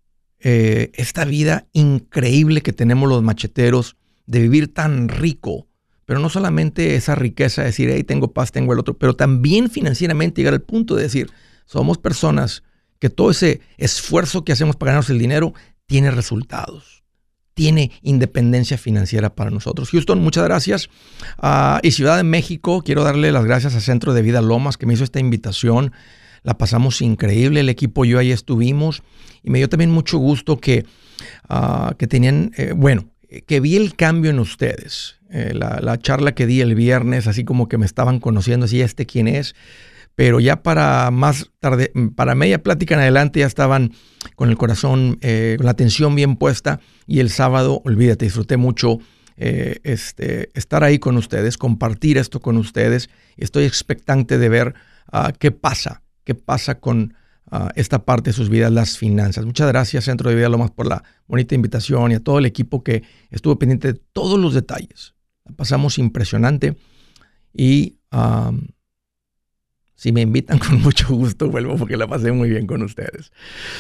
eh, 0.41 0.91
esta 0.95 1.23
vida 1.23 1.67
increíble 1.71 2.61
que 2.61 2.73
tenemos 2.73 3.07
los 3.07 3.23
macheteros 3.23 3.95
de 4.25 4.41
vivir 4.41 4.73
tan 4.73 5.07
rico 5.07 5.68
pero 6.09 6.19
no 6.19 6.29
solamente 6.29 6.95
esa 6.95 7.13
riqueza, 7.13 7.61
decir, 7.61 7.91
hey, 7.93 8.03
tengo 8.03 8.33
paz, 8.33 8.51
tengo 8.51 8.73
el 8.73 8.79
otro, 8.79 8.97
pero 8.97 9.15
también 9.15 9.69
financieramente 9.69 10.41
llegar 10.41 10.55
al 10.55 10.63
punto 10.63 10.95
de 10.95 11.03
decir, 11.03 11.29
somos 11.67 11.99
personas 11.99 12.63
que 12.97 13.11
todo 13.11 13.29
ese 13.29 13.61
esfuerzo 13.77 14.43
que 14.43 14.51
hacemos 14.51 14.75
para 14.75 14.93
ganarnos 14.93 15.11
el 15.11 15.19
dinero 15.19 15.53
tiene 15.85 16.09
resultados, 16.09 17.03
tiene 17.53 17.91
independencia 18.01 18.79
financiera 18.79 19.35
para 19.35 19.51
nosotros. 19.51 19.91
Houston, 19.91 20.19
muchas 20.19 20.45
gracias. 20.45 20.89
Ah, 21.37 21.79
y 21.83 21.91
Ciudad 21.91 22.17
de 22.17 22.23
México, 22.23 22.81
quiero 22.83 23.03
darle 23.03 23.31
las 23.31 23.45
gracias 23.45 23.75
al 23.75 23.81
Centro 23.81 24.15
de 24.15 24.23
Vida 24.23 24.41
Lomas 24.41 24.77
que 24.77 24.87
me 24.87 24.95
hizo 24.95 25.03
esta 25.03 25.19
invitación. 25.19 25.91
La 26.41 26.57
pasamos 26.57 27.03
increíble, 27.03 27.59
el 27.59 27.69
equipo 27.69 28.03
y 28.03 28.09
yo 28.09 28.17
ahí 28.17 28.31
estuvimos. 28.31 29.03
Y 29.43 29.51
me 29.51 29.59
dio 29.59 29.69
también 29.69 29.91
mucho 29.91 30.17
gusto 30.17 30.57
que, 30.57 30.87
ah, 31.47 31.93
que 31.99 32.07
tenían, 32.07 32.51
eh, 32.57 32.73
bueno, 32.75 33.11
que 33.45 33.59
vi 33.59 33.75
el 33.75 33.95
cambio 33.95 34.31
en 34.31 34.39
ustedes. 34.39 35.19
Eh, 35.31 35.53
la, 35.53 35.97
charla 35.99 36.33
que 36.33 36.47
di 36.47 36.61
el 36.61 36.73
viernes, 36.73 37.27
así 37.27 37.43
como 37.43 37.67
que 37.67 37.77
me 37.77 37.85
estaban 37.85 38.19
conociendo, 38.19 38.65
así, 38.65 38.81
este 38.81 39.05
quién 39.05 39.27
es. 39.27 39.55
Pero 40.15 40.39
ya 40.39 40.63
para 40.63 41.11
más 41.11 41.51
tarde, 41.59 41.93
para 42.15 42.35
media 42.35 42.61
plática 42.61 42.95
en 42.95 43.01
adelante, 43.01 43.39
ya 43.39 43.45
estaban 43.45 43.93
con 44.35 44.49
el 44.49 44.57
corazón, 44.57 45.17
eh, 45.21 45.55
con 45.57 45.65
la 45.65 45.71
atención 45.71 46.15
bien 46.15 46.35
puesta. 46.35 46.79
Y 47.05 47.19
el 47.19 47.29
sábado, 47.29 47.81
olvídate, 47.85 48.25
disfruté 48.25 48.57
mucho 48.57 48.99
eh, 49.37 49.79
este, 49.83 50.49
estar 50.55 50.83
ahí 50.83 50.99
con 50.99 51.15
ustedes, 51.15 51.57
compartir 51.57 52.17
esto 52.17 52.41
con 52.41 52.57
ustedes. 52.57 53.09
Estoy 53.37 53.65
expectante 53.65 54.37
de 54.37 54.49
ver 54.49 54.73
ah, 55.11 55.31
qué 55.37 55.51
pasa, 55.51 56.01
qué 56.25 56.35
pasa 56.35 56.79
con 56.79 57.13
esta 57.75 58.05
parte 58.05 58.29
de 58.29 58.33
sus 58.33 58.49
vidas, 58.49 58.71
las 58.71 58.97
finanzas. 58.97 59.45
Muchas 59.45 59.67
gracias, 59.67 60.05
Centro 60.05 60.29
de 60.29 60.35
Vida 60.35 60.49
Lomas, 60.49 60.71
por 60.71 60.87
la 60.87 61.03
bonita 61.27 61.55
invitación 61.55 62.11
y 62.11 62.15
a 62.15 62.19
todo 62.19 62.39
el 62.39 62.45
equipo 62.45 62.83
que 62.83 63.03
estuvo 63.31 63.57
pendiente 63.57 63.93
de 63.93 63.99
todos 64.13 64.39
los 64.39 64.53
detalles. 64.53 65.15
La 65.45 65.55
pasamos 65.55 65.97
impresionante 65.97 66.75
y 67.53 67.97
si 69.95 70.11
me 70.13 70.21
invitan 70.21 70.59
con 70.65 70.81
mucho 70.81 71.07
gusto 71.09 71.49
vuelvo 71.49 71.75
porque 71.75 71.97
la 71.97 72.07
pasé 72.07 72.31
muy 72.31 72.49
bien 72.49 72.67
con 72.67 72.81
ustedes. 72.83 73.31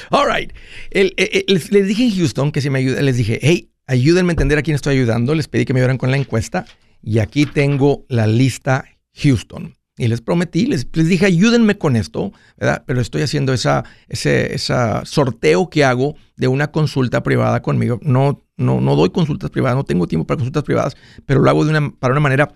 All 0.09 0.27
right. 0.29 0.51
les, 0.91 1.69
dije 1.69 2.03
en 2.03 2.15
Houston 2.17 2.51
que 2.51 2.61
si 2.61 2.69
me 2.69 2.79
ayudan, 2.79 3.05
les 3.05 3.17
dije, 3.17 3.39
hey, 3.41 3.71
ayúdenme 3.87 4.31
a 4.31 4.33
entender 4.33 4.57
a 4.57 4.61
quién 4.61 4.75
estoy 4.75 4.95
ayudando. 4.95 5.33
Les 5.33 5.47
pedí 5.47 5.65
que 5.65 5.73
me 5.73 5.79
ayudaran 5.79 5.97
con 5.97 6.11
la 6.11 6.17
encuesta 6.17 6.65
y 7.01 7.19
aquí 7.19 7.45
tengo 7.45 8.05
la 8.09 8.27
lista 8.27 8.85
Houston. 9.15 9.78
Y 9.99 10.07
les 10.07 10.21
prometí, 10.21 10.65
les, 10.65 10.87
les, 10.93 11.09
dije, 11.09 11.25
ayúdenme 11.25 11.77
con 11.77 11.97
esto, 11.97 12.31
¿verdad? 12.55 12.83
Pero 12.87 13.01
estoy 13.01 13.21
haciendo 13.21 13.51
esa, 13.51 13.83
ese 14.07 14.57
sorteo 15.03 15.69
que 15.69 15.83
hago 15.83 16.15
de 16.37 16.47
una 16.47 16.71
consulta 16.71 17.21
privada 17.21 17.61
conmigo. 17.61 17.99
No, 18.01 18.41
no, 18.55 18.79
no 18.79 18.95
doy 18.95 19.09
consultas 19.09 19.49
privadas, 19.49 19.75
no 19.75 19.83
tengo 19.83 20.07
tiempo 20.07 20.25
para 20.25 20.37
consultas 20.37 20.63
privadas, 20.63 20.95
pero 21.25 21.41
lo 21.41 21.49
hago 21.49 21.65
para 21.99 22.13
una 22.13 22.21
manera 22.21 22.49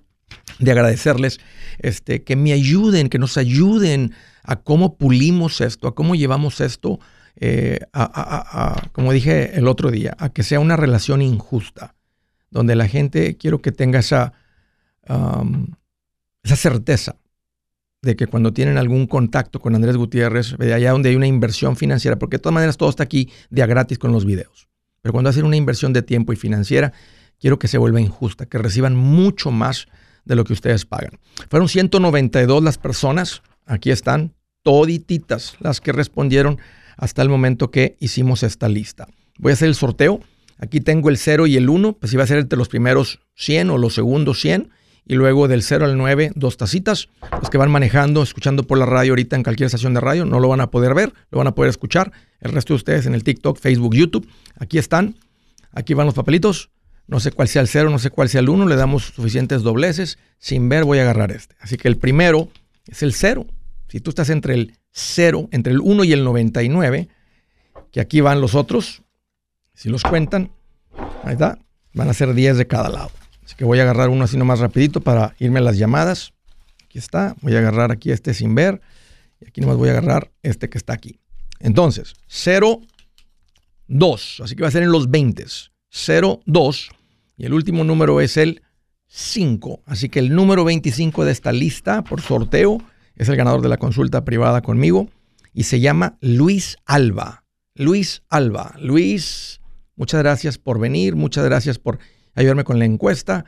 de 0.60 0.72
agradecerles 0.72 1.42
este, 1.80 2.24
que 2.24 2.38
me 2.38 2.54
ayuden, 2.54 3.10
que 3.10 3.20
nos 3.20 3.36
ayuden 3.36 4.14
a 4.44 4.62
cómo 4.62 4.96
pulimos 4.96 5.60
esto, 5.60 5.90
a 5.90 5.96
cómo 5.96 6.16
llevamos 6.16 6.62
esto, 6.62 7.02
eh, 7.36 7.80
a, 7.92 8.90
como 8.94 9.12
dije 9.12 9.58
el 9.58 9.68
otro 9.68 9.92
día, 9.92 10.16
a 10.18 10.30
que 10.30 10.44
sea 10.44 10.62
una 10.62 10.78
relación 10.78 11.22
injusta, 11.22 11.94
donde 12.52 12.78
la 12.78 12.88
gente 12.88 13.36
quiero 13.36 13.62
que 13.62 13.74
tenga 13.74 14.00
esa, 14.00 14.32
esa 16.42 16.56
certeza 16.56 17.18
de 18.04 18.16
que 18.18 18.28
cuando 18.28 18.54
tienen 18.54 18.78
algún 18.78 19.08
contacto 19.08 19.60
con 19.60 19.74
Andrés 19.74 19.96
Gutiérrez, 19.98 20.56
de 20.58 20.74
allá 20.74 20.92
donde 20.92 21.10
hay 21.10 21.16
una 21.16 21.26
inversión 21.26 21.76
financiera, 21.76 22.20
porque 22.20 22.36
de 22.36 22.42
todas 22.42 22.54
maneras 22.54 22.78
todo 22.78 22.90
está 22.90 23.04
aquí 23.04 23.32
de 23.50 23.64
a 23.64 23.66
gratis 23.66 23.98
con 23.98 24.12
los 24.12 24.26
videos, 24.26 24.68
pero 25.02 25.14
cuando 25.14 25.30
hacen 25.30 25.46
una 25.46 25.56
inversión 25.56 25.94
de 25.94 26.04
tiempo 26.04 26.34
y 26.34 26.36
financiera, 26.36 26.92
quiero 27.40 27.58
que 27.58 27.70
se 27.70 27.78
vuelva 27.78 28.02
injusta, 28.02 28.46
que 28.46 28.58
reciban 28.58 28.96
mucho 28.96 29.52
más 29.52 29.88
de 30.26 30.36
lo 30.36 30.44
que 30.44 30.54
ustedes 30.54 30.86
pagan. 30.86 31.20
Fueron 31.50 31.70
192 31.70 32.62
las 32.62 32.78
personas, 32.78 33.42
aquí 33.66 33.90
están, 33.90 34.34
todititas 34.64 35.56
las 35.60 35.80
que 35.80 35.94
respondieron 35.94 36.60
hasta 36.98 37.22
el 37.22 37.30
momento 37.30 37.72
que 37.72 37.96
hicimos 38.00 38.44
esta 38.44 38.68
lista. 38.68 39.08
Voy 39.40 39.52
a 39.52 39.54
hacer 39.54 39.70
el 39.70 39.76
sorteo. 39.76 40.20
Aquí 40.58 40.80
tengo 40.80 41.10
el 41.10 41.18
0 41.18 41.48
y 41.48 41.58
el 41.58 41.68
1, 41.68 41.94
pues 41.94 42.14
iba 42.14 42.24
a 42.24 42.28
ser 42.28 42.38
entre 42.38 42.58
los 42.58 42.70
primeros 42.70 43.22
100 43.36 43.72
o 43.72 43.78
los 43.78 43.96
segundos 43.96 44.40
100 44.40 44.70
y 45.06 45.16
luego 45.16 45.48
del 45.48 45.64
0 45.64 45.86
al 45.86 45.98
9 45.98 46.32
dos 46.36 46.58
tacitas. 46.58 47.10
Los 47.40 47.50
que 47.50 47.58
van 47.58 47.72
manejando, 47.72 48.24
escuchando 48.24 48.64
por 48.64 48.78
la 48.78 48.86
radio 48.86 49.12
ahorita 49.12 49.36
en 49.36 49.44
cualquier 49.44 49.66
estación 49.66 49.94
de 49.94 50.00
radio, 50.00 50.26
no 50.26 50.40
lo 50.40 50.48
van 50.48 50.62
a 50.62 50.72
poder 50.72 50.94
ver, 50.94 51.14
lo 51.32 51.38
van 51.40 51.48
a 51.48 51.56
poder 51.56 51.70
escuchar. 51.70 52.12
El 52.40 52.52
resto 52.52 52.74
de 52.74 52.78
ustedes 52.78 53.06
en 53.06 53.14
el 53.14 53.24
TikTok, 53.24 53.58
Facebook, 53.60 53.96
YouTube, 53.96 54.28
aquí 54.58 54.78
están. 54.78 55.16
Aquí 55.72 55.94
van 55.94 56.06
los 56.06 56.16
papelitos. 56.16 56.70
No 57.08 57.20
sé 57.20 57.32
cuál 57.32 57.48
sea 57.48 57.62
el 57.62 57.68
0, 57.68 57.90
no 57.90 58.00
sé 58.00 58.10
cuál 58.10 58.30
sea 58.30 58.40
el 58.40 58.50
1, 58.50 58.66
le 58.66 58.76
damos 58.76 59.04
suficientes 59.04 59.62
dobleces. 59.62 60.18
Sin 60.40 60.70
ver 60.70 60.86
voy 60.86 61.00
a 61.00 61.02
agarrar 61.02 61.32
este. 61.32 61.56
Así 61.60 61.78
que 61.78 61.88
el 61.88 61.98
primero 61.98 62.50
es 62.88 63.04
el 63.04 63.14
0. 63.14 63.46
Si 63.90 64.00
tú 64.00 64.10
estás 64.10 64.30
entre 64.30 64.54
el 64.54 64.78
0, 64.92 65.50
entre 65.52 65.74
el 65.74 65.80
1 65.82 66.04
y 66.06 66.14
el 66.14 66.24
99, 66.24 67.10
que 67.92 68.00
aquí 68.00 68.22
van 68.22 68.42
los 68.42 68.56
otros, 68.56 69.04
si 69.74 69.90
los 69.90 70.04
cuentan, 70.04 70.52
ahí 71.24 71.34
está, 71.34 71.60
van 71.94 72.10
a 72.10 72.14
ser 72.14 72.34
10 72.34 72.58
de 72.58 72.68
cada 72.68 72.90
lado. 72.90 73.12
Así 73.46 73.56
que 73.56 73.66
voy 73.66 73.80
a 73.80 73.84
agarrar 73.84 74.10
uno 74.10 74.24
así 74.24 74.38
nomás 74.38 74.60
rapidito 74.60 75.02
para 75.02 75.36
irme 75.40 75.60
a 75.60 75.64
las 75.64 75.78
llamadas. 75.78 76.34
Aquí 76.86 76.98
está. 76.98 77.36
Voy 77.42 77.56
a 77.56 77.60
agarrar 77.60 77.92
aquí 77.92 78.12
este 78.12 78.34
sin 78.34 78.56
ver. 78.56 78.82
Y 79.42 79.48
aquí 79.48 79.62
nomás 79.62 79.78
voy 79.78 79.90
a 79.90 79.92
agarrar 79.92 80.32
este 80.42 80.70
que 80.70 80.78
está 80.78 80.94
aquí. 80.94 81.20
Entonces, 81.60 82.14
0, 82.28 82.82
2. 83.88 84.42
Así 84.44 84.56
que 84.56 84.64
va 84.64 84.70
a 84.70 84.72
ser 84.72 84.84
en 84.84 84.92
los 84.92 85.10
20. 85.10 85.46
0, 85.90 86.40
2. 86.46 86.90
Y 87.38 87.46
el 87.46 87.54
último 87.54 87.84
número 87.84 88.22
es 88.22 88.38
el 88.38 88.62
5. 89.08 89.82
Así 89.86 90.10
que 90.10 90.20
el 90.20 90.34
número 90.34 90.64
25 90.64 91.26
de 91.26 91.32
esta 91.32 91.52
lista 91.52 92.04
por 92.04 92.22
sorteo 92.22 92.80
es 93.16 93.30
el 93.30 93.36
ganador 93.36 93.62
de 93.62 93.70
la 93.70 93.78
consulta 93.78 94.26
privada 94.26 94.62
conmigo. 94.62 95.10
Y 95.54 95.64
se 95.64 95.80
llama 95.80 96.18
Luis 96.22 96.78
Alba. 96.86 97.44
Luis 97.76 98.24
Alba. 98.30 98.76
Luis, 98.80 99.62
muchas 99.96 100.22
gracias 100.22 100.58
por 100.58 100.80
venir. 100.80 101.16
Muchas 101.16 101.46
gracias 101.46 101.80
por 101.80 102.00
ayudarme 102.36 102.64
con 102.64 102.80
la 102.80 102.86
encuesta. 102.86 103.46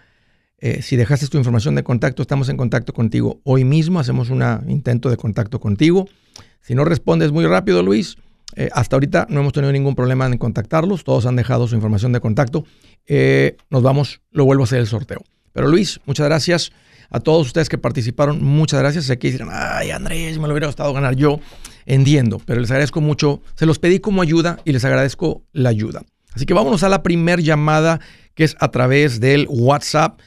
Eh, 0.57 0.81
si 0.81 0.95
dejaste 0.95 1.27
tu 1.27 1.37
información 1.37 1.75
de 1.75 1.83
contacto, 1.83 2.21
estamos 2.21 2.49
en 2.49 2.57
contacto 2.57 2.93
contigo 2.93 3.39
hoy 3.43 3.63
mismo. 3.63 3.99
Hacemos 3.99 4.29
un 4.29 4.43
intento 4.67 5.09
de 5.09 5.17
contacto 5.17 5.59
contigo. 5.59 6.07
Si 6.61 6.75
no 6.75 6.85
respondes 6.85 7.31
muy 7.31 7.45
rápido, 7.45 7.83
Luis, 7.83 8.17
eh, 8.55 8.69
hasta 8.73 8.95
ahorita 8.95 9.27
no 9.29 9.41
hemos 9.41 9.53
tenido 9.53 9.71
ningún 9.71 9.95
problema 9.95 10.25
en 10.25 10.37
contactarlos. 10.37 11.03
Todos 11.03 11.25
han 11.25 11.35
dejado 11.35 11.67
su 11.67 11.75
información 11.75 12.11
de 12.13 12.19
contacto. 12.19 12.65
Eh, 13.05 13.57
nos 13.69 13.83
vamos, 13.83 14.21
lo 14.31 14.45
vuelvo 14.45 14.63
a 14.63 14.65
hacer 14.65 14.79
el 14.79 14.87
sorteo. 14.87 15.21
Pero 15.53 15.67
Luis, 15.67 15.99
muchas 16.05 16.25
gracias 16.25 16.71
a 17.09 17.19
todos 17.19 17.47
ustedes 17.47 17.69
que 17.69 17.77
participaron. 17.77 18.43
Muchas 18.43 18.79
gracias. 18.79 19.05
Sé 19.05 19.17
que 19.17 19.31
dicen, 19.31 19.47
ay 19.51 19.91
Andrés, 19.91 20.37
me 20.37 20.47
lo 20.47 20.53
hubiera 20.53 20.67
gustado 20.67 20.93
ganar 20.93 21.15
yo. 21.15 21.39
Entiendo, 21.85 22.41
pero 22.45 22.61
les 22.61 22.71
agradezco 22.71 23.01
mucho. 23.01 23.41
Se 23.55 23.65
los 23.65 23.77
pedí 23.77 23.99
como 23.99 24.21
ayuda 24.21 24.59
y 24.65 24.71
les 24.71 24.85
agradezco 24.85 25.43
la 25.51 25.69
ayuda. 25.69 26.01
Así 26.33 26.45
que 26.45 26.53
vámonos 26.53 26.83
a 26.83 26.89
la 26.89 27.03
primer 27.03 27.41
llamada 27.41 28.01
que 28.35 28.43
es 28.43 28.55
a 28.59 28.69
través 28.69 29.19
del 29.19 29.47
WhatsApp. 29.49 30.19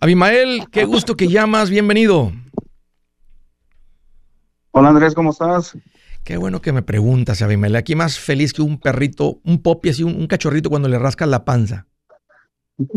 Abimael, 0.00 0.64
qué 0.70 0.84
gusto 0.84 1.16
que 1.16 1.28
llamas, 1.28 1.70
bienvenido. 1.70 2.32
Hola 4.72 4.90
Andrés, 4.90 5.14
¿cómo 5.14 5.30
estás? 5.30 5.78
Qué 6.22 6.36
bueno 6.36 6.60
que 6.60 6.72
me 6.72 6.82
preguntas, 6.82 7.40
Abimael. 7.40 7.76
Aquí 7.76 7.94
más 7.94 8.18
feliz 8.18 8.52
que 8.52 8.60
un 8.60 8.78
perrito, 8.78 9.40
un 9.44 9.62
popi 9.62 9.90
así, 9.90 10.02
un, 10.02 10.26
cachorrito 10.26 10.68
cuando 10.68 10.88
le 10.88 10.98
rascas 10.98 11.28
la 11.28 11.44
panza. 11.44 11.86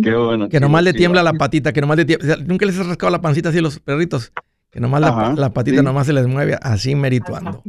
Qué 0.02 0.14
bueno. 0.14 0.50
Que 0.50 0.60
nomás 0.60 0.84
le 0.84 0.94
tiembla 0.94 1.24
la 1.24 1.34
patita, 1.34 1.72
que 1.72 1.80
nomás 1.80 1.98
le 1.98 2.06
tiembla. 2.06 2.38
Nunca 2.38 2.66
les 2.66 2.78
has 2.78 2.88
rascado 2.88 3.12
la 3.12 3.22
pancita 3.22 3.50
así 3.50 3.60
a 3.60 3.62
los 3.62 3.80
perritos. 3.80 4.34
Que 4.72 4.80
nomás 4.80 5.02
la, 5.02 5.54
patita 5.54 5.82
nomás 5.82 6.08
se 6.08 6.14
les 6.14 6.28
mueve 6.28 6.58
así 6.62 6.96
merituando. 6.96 7.64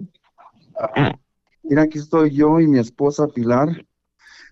Mira, 1.63 1.83
aquí 1.83 1.99
estoy 1.99 2.31
yo 2.35 2.59
y 2.59 2.67
mi 2.67 2.79
esposa 2.79 3.29
Pilar. 3.29 3.85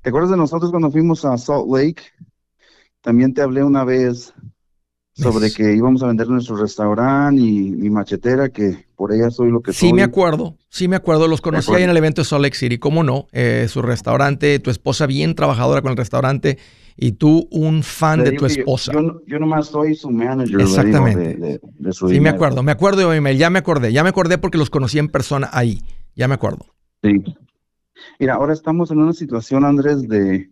¿Te 0.03 0.11
acuerdas 0.11 0.31
de 0.31 0.37
nosotros 0.37 0.71
cuando 0.71 0.91
fuimos 0.91 1.25
a 1.25 1.37
Salt 1.37 1.67
Lake? 1.71 2.03
También 3.01 3.35
te 3.35 3.43
hablé 3.43 3.63
una 3.63 3.85
vez 3.85 4.35
sobre 5.13 5.51
que 5.51 5.75
íbamos 5.75 6.03
a 6.03 6.07
vender 6.07 6.29
nuestro 6.29 6.57
restaurante 6.57 7.43
y 7.43 7.71
mi 7.73 7.91
machetera, 7.91 8.51
que 8.51 8.87
por 8.95 9.13
ella 9.13 9.31
soy 9.31 9.51
lo 9.51 9.61
que 9.61 9.73
soy. 9.73 9.89
Sí, 9.89 9.93
me 9.93 10.03
acuerdo, 10.03 10.57
sí 10.69 10.87
me 10.87 10.97
acuerdo, 10.97 11.27
los 11.27 11.41
conocí 11.41 11.75
ahí 11.75 11.83
en 11.83 11.91
el 11.91 11.97
evento 11.97 12.21
de 12.21 12.25
Salt 12.25 12.43
Lake 12.43 12.57
City, 12.57 12.79
¿cómo 12.79 13.03
no? 13.03 13.27
Eh, 13.33 13.67
su 13.69 13.83
restaurante, 13.83 14.61
tu 14.61 14.71
esposa 14.71 15.07
bien 15.07 15.35
trabajadora 15.35 15.83
con 15.83 15.91
el 15.91 15.97
restaurante 15.97 16.59
y 16.97 17.13
tú 17.13 17.49
un 17.51 17.83
fan 17.83 18.23
de 18.23 18.33
tu 18.33 18.47
esposa. 18.47 18.93
Yo, 18.93 19.21
yo, 19.27 19.39
nomás 19.39 19.67
soy 19.67 19.95
su 19.95 20.11
manager. 20.11 20.61
Exactamente. 20.61 21.37
De, 21.37 21.93
sí, 21.93 22.21
me 22.21 22.29
acuerdo, 22.29 22.63
me 22.63 22.73
acuerdo 22.73 23.09
de 23.09 23.17
email, 23.17 23.39
ya 23.39 23.51
me 23.51 23.59
acordé, 23.59 23.93
ya 23.93 24.05
me 24.05 24.11
acordé 24.11 24.39
porque 24.39 24.59
los 24.59 24.71
conocí 24.71 24.99
en 24.99 25.09
persona 25.09 25.51
ahí, 25.53 25.81
ya 26.15 26.29
me 26.29 26.35
acuerdo. 26.35 26.67
Sí. 27.03 27.25
Mira, 28.19 28.35
ahora 28.35 28.53
estamos 28.53 28.91
en 28.91 28.99
una 28.99 29.13
situación, 29.13 29.65
Andrés, 29.65 30.09
de 30.09 30.51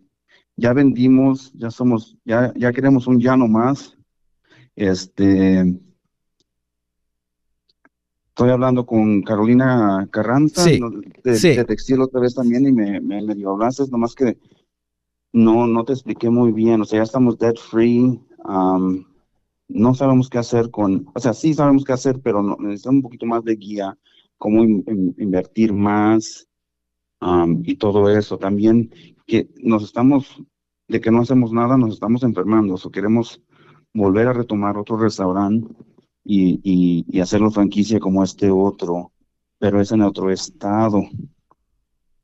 ya 0.55 0.73
vendimos, 0.73 1.51
ya 1.53 1.69
somos, 1.69 2.17
ya, 2.25 2.51
ya 2.55 2.71
queremos 2.71 3.07
un 3.07 3.19
ya 3.19 3.37
no 3.37 3.47
más. 3.47 3.97
Este, 4.75 5.61
estoy 8.29 8.49
hablando 8.51 8.85
con 8.85 9.21
Carolina 9.23 10.07
Carranza 10.11 10.63
de, 10.65 11.65
Textil 11.65 12.01
otra 12.01 12.19
vez 12.19 12.35
también 12.35 12.67
y 12.67 12.71
me, 12.71 12.99
me, 13.01 13.21
me 13.21 13.35
dio 13.35 13.51
hablaste, 13.51 13.87
nomás 13.89 14.13
que 14.13 14.37
no, 15.33 15.67
no 15.67 15.83
te 15.83 15.93
expliqué 15.93 16.29
muy 16.29 16.51
bien, 16.51 16.81
o 16.81 16.85
sea, 16.85 16.99
ya 16.99 17.03
estamos 17.03 17.37
debt 17.37 17.57
free, 17.57 18.19
um, 18.45 19.05
no 19.67 19.93
sabemos 19.93 20.29
qué 20.29 20.37
hacer 20.37 20.69
con, 20.71 21.07
o 21.13 21.19
sea, 21.19 21.33
sí 21.33 21.53
sabemos 21.53 21.83
qué 21.83 21.93
hacer, 21.93 22.19
pero 22.21 22.41
necesitamos 22.59 22.97
un 22.97 23.01
poquito 23.01 23.25
más 23.25 23.43
de 23.43 23.55
guía, 23.55 23.97
cómo 24.37 24.63
invertir 24.63 25.73
más 25.73 26.47
um, 27.21 27.63
y 27.65 27.75
todo 27.75 28.09
eso. 28.09 28.37
También 28.37 28.91
que 29.25 29.49
nos 29.61 29.83
estamos, 29.83 30.41
de 30.87 31.01
que 31.01 31.11
no 31.11 31.21
hacemos 31.21 31.51
nada, 31.51 31.77
nos 31.77 31.93
estamos 31.93 32.23
enfermando, 32.23 32.75
o 32.75 32.91
queremos 32.91 33.41
volver 33.93 34.27
a 34.27 34.33
retomar 34.33 34.77
otro 34.77 34.97
restaurante 34.97 35.67
y, 36.23 37.05
y, 37.09 37.19
hacerlo 37.19 37.51
franquicia 37.51 37.99
como 37.99 38.23
este 38.23 38.51
otro, 38.51 39.11
pero 39.57 39.79
es 39.81 39.91
en 39.91 40.01
otro 40.01 40.29
estado. 40.29 41.03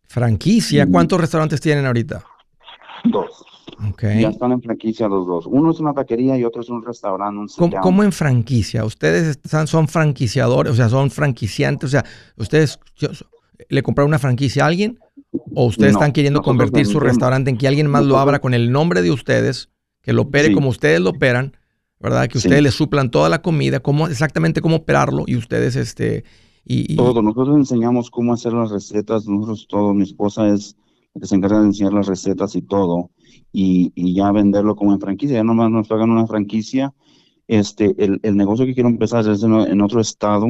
¿Franquicia? 0.03 0.85
¿Cuántos 0.87 1.19
restaurantes 1.19 1.61
tienen 1.61 1.85
ahorita? 1.85 2.23
Dos. 3.05 3.45
Okay. 3.91 4.21
Ya 4.21 4.29
están 4.29 4.51
en 4.51 4.61
franquicia 4.61 5.07
los 5.07 5.25
dos. 5.25 5.45
Uno 5.47 5.71
es 5.71 5.79
una 5.79 5.93
taquería 5.93 6.37
y 6.37 6.43
otro 6.43 6.61
es 6.61 6.69
un 6.69 6.83
restaurante. 6.83 7.53
¿Cómo, 7.81 8.03
en 8.03 8.11
franquicia? 8.11 8.85
¿Ustedes 8.85 9.39
están, 9.43 9.67
son 9.67 9.87
franquiciadores, 9.87 10.73
o 10.73 10.75
sea, 10.75 10.89
son 10.89 11.09
franquiciantes? 11.09 11.87
O 11.87 11.91
sea, 11.91 12.05
¿ustedes 12.37 12.79
le 13.69 13.83
compraron 13.83 14.09
una 14.09 14.19
franquicia 14.19 14.63
a 14.63 14.67
alguien? 14.67 14.99
¿O 15.55 15.65
ustedes 15.65 15.93
están 15.93 16.11
queriendo 16.11 16.41
convertir 16.41 16.85
su 16.85 16.99
restaurante 16.99 17.49
en 17.49 17.57
que 17.57 17.67
alguien 17.67 17.87
más 17.87 18.05
lo 18.05 18.17
abra 18.17 18.39
con 18.39 18.53
el 18.53 18.71
nombre 18.71 19.01
de 19.01 19.11
ustedes, 19.11 19.69
que 20.01 20.13
lo 20.13 20.23
opere 20.23 20.53
como 20.53 20.69
ustedes 20.69 20.99
lo 20.99 21.11
operan 21.11 21.57
¿verdad? 22.03 22.27
Que 22.27 22.37
ustedes 22.37 22.61
les 22.61 22.73
suplan 22.73 23.09
toda 23.09 23.29
la 23.29 23.41
comida, 23.41 23.79
cómo, 23.79 24.09
exactamente 24.09 24.61
cómo 24.61 24.75
operarlo 24.75 25.23
y 25.25 25.37
ustedes, 25.37 25.77
este... 25.77 26.25
Y, 26.65 26.95
Todo, 26.95 27.21
nosotros 27.21 27.57
enseñamos 27.57 28.09
cómo 28.09 28.33
hacer 28.33 28.53
las 28.53 28.71
recetas, 28.71 29.25
nosotros 29.25 29.67
todo, 29.67 29.93
mi 29.93 30.03
esposa 30.03 30.47
es 30.49 30.77
la 31.13 31.21
que 31.21 31.27
se 31.27 31.35
encarga 31.35 31.59
de 31.59 31.67
enseñar 31.67 31.93
las 31.93 32.07
recetas 32.07 32.55
y 32.55 32.61
todo, 32.61 33.09
y, 33.53 33.91
y 33.95 34.15
ya 34.15 34.31
venderlo 34.31 34.75
como 34.75 34.93
en 34.93 34.99
franquicia, 34.99 35.37
ya 35.37 35.43
nomás 35.43 35.71
nos 35.71 35.87
pagan 35.87 36.11
una 36.11 36.27
franquicia. 36.27 36.93
Este, 37.47 37.93
el, 37.97 38.19
el 38.23 38.37
negocio 38.37 38.65
que 38.65 38.73
quiero 38.73 38.89
empezar 38.89 39.27
es 39.29 39.43
en, 39.43 39.81
otro 39.81 39.99
estado, 39.99 40.47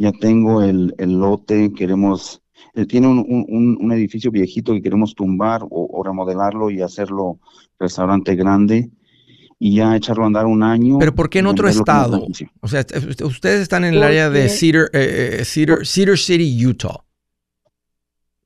ya 0.00 0.12
tengo 0.12 0.62
el, 0.62 0.94
el 0.96 1.20
lote, 1.20 1.72
queremos, 1.74 2.42
él 2.72 2.86
tiene 2.86 3.06
un, 3.06 3.18
un, 3.18 3.76
un, 3.78 3.92
edificio 3.92 4.30
viejito 4.30 4.72
que 4.72 4.80
queremos 4.80 5.14
tumbar 5.14 5.62
o, 5.62 5.88
o 5.92 6.02
remodelarlo 6.02 6.70
y 6.70 6.80
hacerlo 6.80 7.38
restaurante 7.78 8.34
grande 8.34 8.90
y 9.58 9.76
ya 9.76 9.94
echarlo 9.94 10.24
a 10.24 10.28
andar 10.28 10.46
un 10.46 10.62
año. 10.62 10.98
Pero 10.98 11.14
¿por 11.14 11.28
qué 11.28 11.40
en 11.40 11.46
otro 11.46 11.68
estado? 11.68 12.26
O 12.60 12.68
sea, 12.68 12.86
ustedes 13.24 13.60
están 13.60 13.84
en 13.84 13.92
el 13.92 14.02
área 14.02 14.30
de 14.30 14.48
Cedar, 14.48 14.88
eh, 14.94 15.40
eh, 15.40 15.44
Cedar, 15.44 15.86
Cedar, 15.86 16.16
City, 16.16 16.66
Utah. 16.66 17.04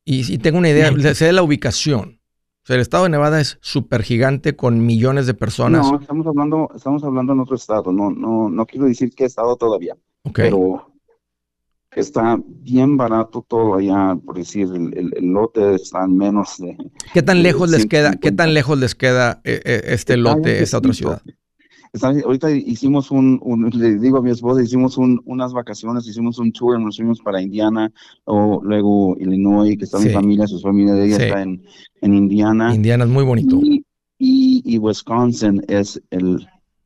Y, 0.05 0.25
si 0.25 0.39
tengo 0.39 0.59
una 0.59 0.71
idea, 0.71 0.93
sé 1.15 1.27
de 1.27 1.33
la 1.33 1.45
ubicación. 1.45 2.21
O 2.65 2.67
sea, 2.67 2.75
el 2.75 2.83
estado 2.83 3.05
de 3.05 3.11
Nevada 3.11 3.41
es 3.41 3.59
súper 3.61 4.03
gigante 4.03 4.57
con 4.57 4.85
millones 4.85 5.29
de 5.29 5.35
personas. 5.35 5.89
No, 5.89 6.01
estamos 6.01 6.27
hablando, 6.27 6.69
estamos 6.75 7.05
hablando 7.05 7.33
en 7.33 7.41
otro 7.41 7.55
estado. 7.55 7.93
No, 7.93 8.11
no, 8.11 8.51
no 8.51 8.67
quiero 8.67 8.87
decir 8.87 9.15
qué 9.15 9.27
estado 9.27 9.55
todavía. 9.55 9.97
Okay. 10.25 10.47
Pero 10.47 10.94
está 12.01 12.39
bien 12.47 12.97
barato 12.97 13.45
todo 13.47 13.77
allá, 13.77 14.17
por 14.25 14.37
decir, 14.37 14.69
el, 14.73 15.13
lote 15.21 15.75
está 15.75 16.05
en 16.05 16.17
menos 16.17 16.59
de... 16.59 16.77
¿Qué 17.13 17.23
tan 17.23 17.43
lejos 17.43 17.71
les 17.71 17.87
queda, 17.87 18.17
qué 18.17 18.33
tan 18.33 18.55
lejos 18.55 18.79
les 18.79 18.95
queda 18.95 19.41
eh, 19.45 19.61
eh, 19.65 19.83
este 19.87 20.17
lote, 20.17 20.63
esta 20.63 20.79
otra 20.79 20.93
ciudad? 20.93 21.23
ahorita 22.03 22.51
hicimos 22.51 23.13
un, 23.13 23.41
le 23.73 23.99
digo 23.99 24.19
a 24.19 24.23
mi 24.23 24.31
esposa, 24.31 24.63
hicimos 24.63 24.99
unas 24.99 25.53
vacaciones, 25.53 26.07
hicimos 26.09 26.39
un 26.41 26.53
tour, 26.53 26.81
nos 26.81 26.97
fuimos 26.97 27.21
para 27.21 27.41
Indiana, 27.41 27.93
o 28.25 28.61
luego 28.65 29.17
Illinois, 29.21 29.77
que 29.79 29.85
está 29.85 30.01
mi 30.01 30.11
familia, 30.11 30.49
su 30.49 30.59
familia 30.59 30.95
de 30.95 31.07
ella 31.07 31.17
está 31.19 31.43
en, 31.43 31.63
en, 32.01 32.15
Indiana. 32.15 32.75
Indiana 32.75 33.05
es 33.05 33.11
muy 33.11 33.23
bonito. 33.23 33.61
y 34.19 34.79
Wisconsin 34.79 35.63
es 35.69 36.03
el, 36.11 36.45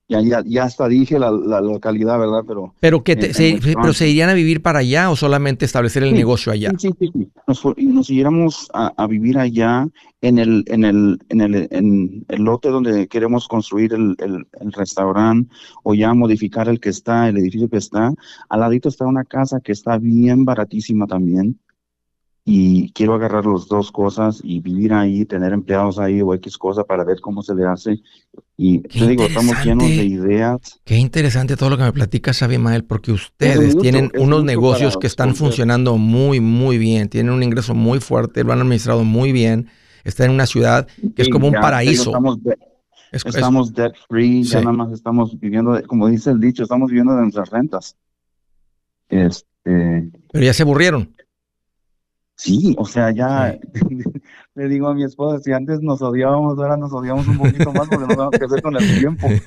ya, 0.08 0.22
ya, 0.22 0.42
ya 0.46 0.64
hasta 0.64 0.88
dije 0.88 1.18
la, 1.18 1.30
localidad, 1.30 2.18
¿verdad? 2.18 2.42
Pero, 2.46 2.74
pero, 2.80 3.04
que 3.04 3.32
se, 3.34 3.60
pero 3.62 3.92
se 3.92 4.08
irían 4.08 4.30
a 4.30 4.34
vivir 4.34 4.62
para 4.62 4.78
allá 4.78 5.10
o 5.10 5.16
solamente 5.16 5.66
establecer 5.66 6.02
el 6.02 6.14
negocio 6.14 6.50
allá. 6.50 6.70
Sí, 6.78 6.90
sí, 6.98 7.10
sí. 7.12 7.30
Nos, 7.46 7.62
nos 7.76 8.10
iríamos 8.10 8.70
a, 8.72 9.06
vivir 9.06 9.38
allá 9.38 9.86
en 10.22 10.38
el, 10.38 10.64
en 10.68 10.84
el, 10.84 11.18
en 11.28 11.40
el, 11.42 11.68
en 11.70 12.24
el 12.28 12.42
lote 12.42 12.70
donde 12.70 13.06
queremos 13.06 13.48
construir 13.48 13.92
el, 13.92 14.16
el, 14.18 14.46
el, 14.60 14.72
restaurante 14.72 15.54
o 15.82 15.94
ya 15.94 16.14
modificar 16.14 16.68
el 16.68 16.80
que 16.80 16.88
está, 16.88 17.28
el 17.28 17.36
edificio 17.36 17.68
que 17.68 17.76
está. 17.76 18.12
Al 18.48 18.60
ladito 18.60 18.88
está 18.88 19.04
una 19.04 19.24
casa 19.24 19.60
que 19.60 19.72
está 19.72 19.98
bien 19.98 20.46
baratísima 20.46 21.06
también 21.06 21.58
y 22.44 22.92
quiero 22.92 23.14
agarrar 23.14 23.44
las 23.44 23.68
dos 23.68 23.92
cosas 23.92 24.40
y 24.42 24.60
vivir 24.60 24.94
ahí, 24.94 25.26
tener 25.26 25.52
empleados 25.52 25.98
ahí 25.98 26.22
o 26.22 26.32
X 26.32 26.56
cosa 26.56 26.82
para 26.82 27.04
ver 27.04 27.20
cómo 27.20 27.42
se 27.42 27.54
le 27.54 27.66
hace. 27.66 28.00
Y 28.56 28.80
te 28.80 29.06
digo, 29.06 29.24
estamos 29.24 29.62
llenos 29.62 29.86
de 29.86 30.04
ideas. 30.04 30.80
Qué 30.84 30.96
interesante 30.96 31.56
todo 31.56 31.68
lo 31.70 31.76
que 31.76 31.82
me 31.82 31.92
platicas, 31.92 32.42
Abimael, 32.42 32.84
porque 32.84 33.12
ustedes 33.12 33.76
tienen 33.76 34.10
unos 34.18 34.44
negocios 34.44 34.96
que 34.96 35.06
están 35.06 35.34
funcionando 35.34 35.98
muy, 35.98 36.40
muy 36.40 36.78
bien, 36.78 37.10
tienen 37.10 37.32
un 37.32 37.42
ingreso 37.42 37.74
muy 37.74 38.00
fuerte, 38.00 38.42
lo 38.44 38.52
han 38.52 38.60
administrado 38.60 39.04
muy 39.04 39.30
bien, 39.32 39.68
está 40.04 40.24
en 40.24 40.30
una 40.30 40.46
ciudad 40.46 40.86
que 41.14 41.22
es 41.22 41.28
como 41.28 41.48
un 41.48 41.54
paraíso. 41.54 42.12
estamos 43.12 43.74
debt 43.74 43.94
free, 44.08 44.42
ya 44.42 44.60
nada 44.60 44.72
más 44.72 44.92
estamos 44.92 45.38
viviendo, 45.38 45.78
como 45.86 46.08
dice 46.08 46.30
el 46.30 46.40
dicho, 46.40 46.62
estamos 46.62 46.88
viviendo 46.88 47.14
de 47.14 47.20
nuestras 47.20 47.50
rentas. 47.50 47.94
Este. 49.10 50.10
Pero 50.32 50.44
ya 50.44 50.54
se 50.54 50.62
aburrieron. 50.62 51.14
Sí, 52.38 52.76
o 52.78 52.86
sea, 52.86 53.10
ya 53.10 53.58
le 54.54 54.68
digo 54.68 54.88
a 54.88 54.94
mi 54.94 55.02
esposa, 55.02 55.42
si 55.42 55.52
antes 55.52 55.82
nos 55.82 56.00
odiábamos, 56.00 56.56
ahora 56.56 56.76
nos 56.76 56.92
odiamos 56.92 57.26
un 57.26 57.36
poquito 57.36 57.72
más 57.72 57.88
porque 57.88 58.06
no 58.06 58.14
sabemos 58.14 58.30
qué 58.38 58.44
hacer 58.44 58.62
con 58.62 58.76
el 58.76 58.98
tiempo. 59.00 59.26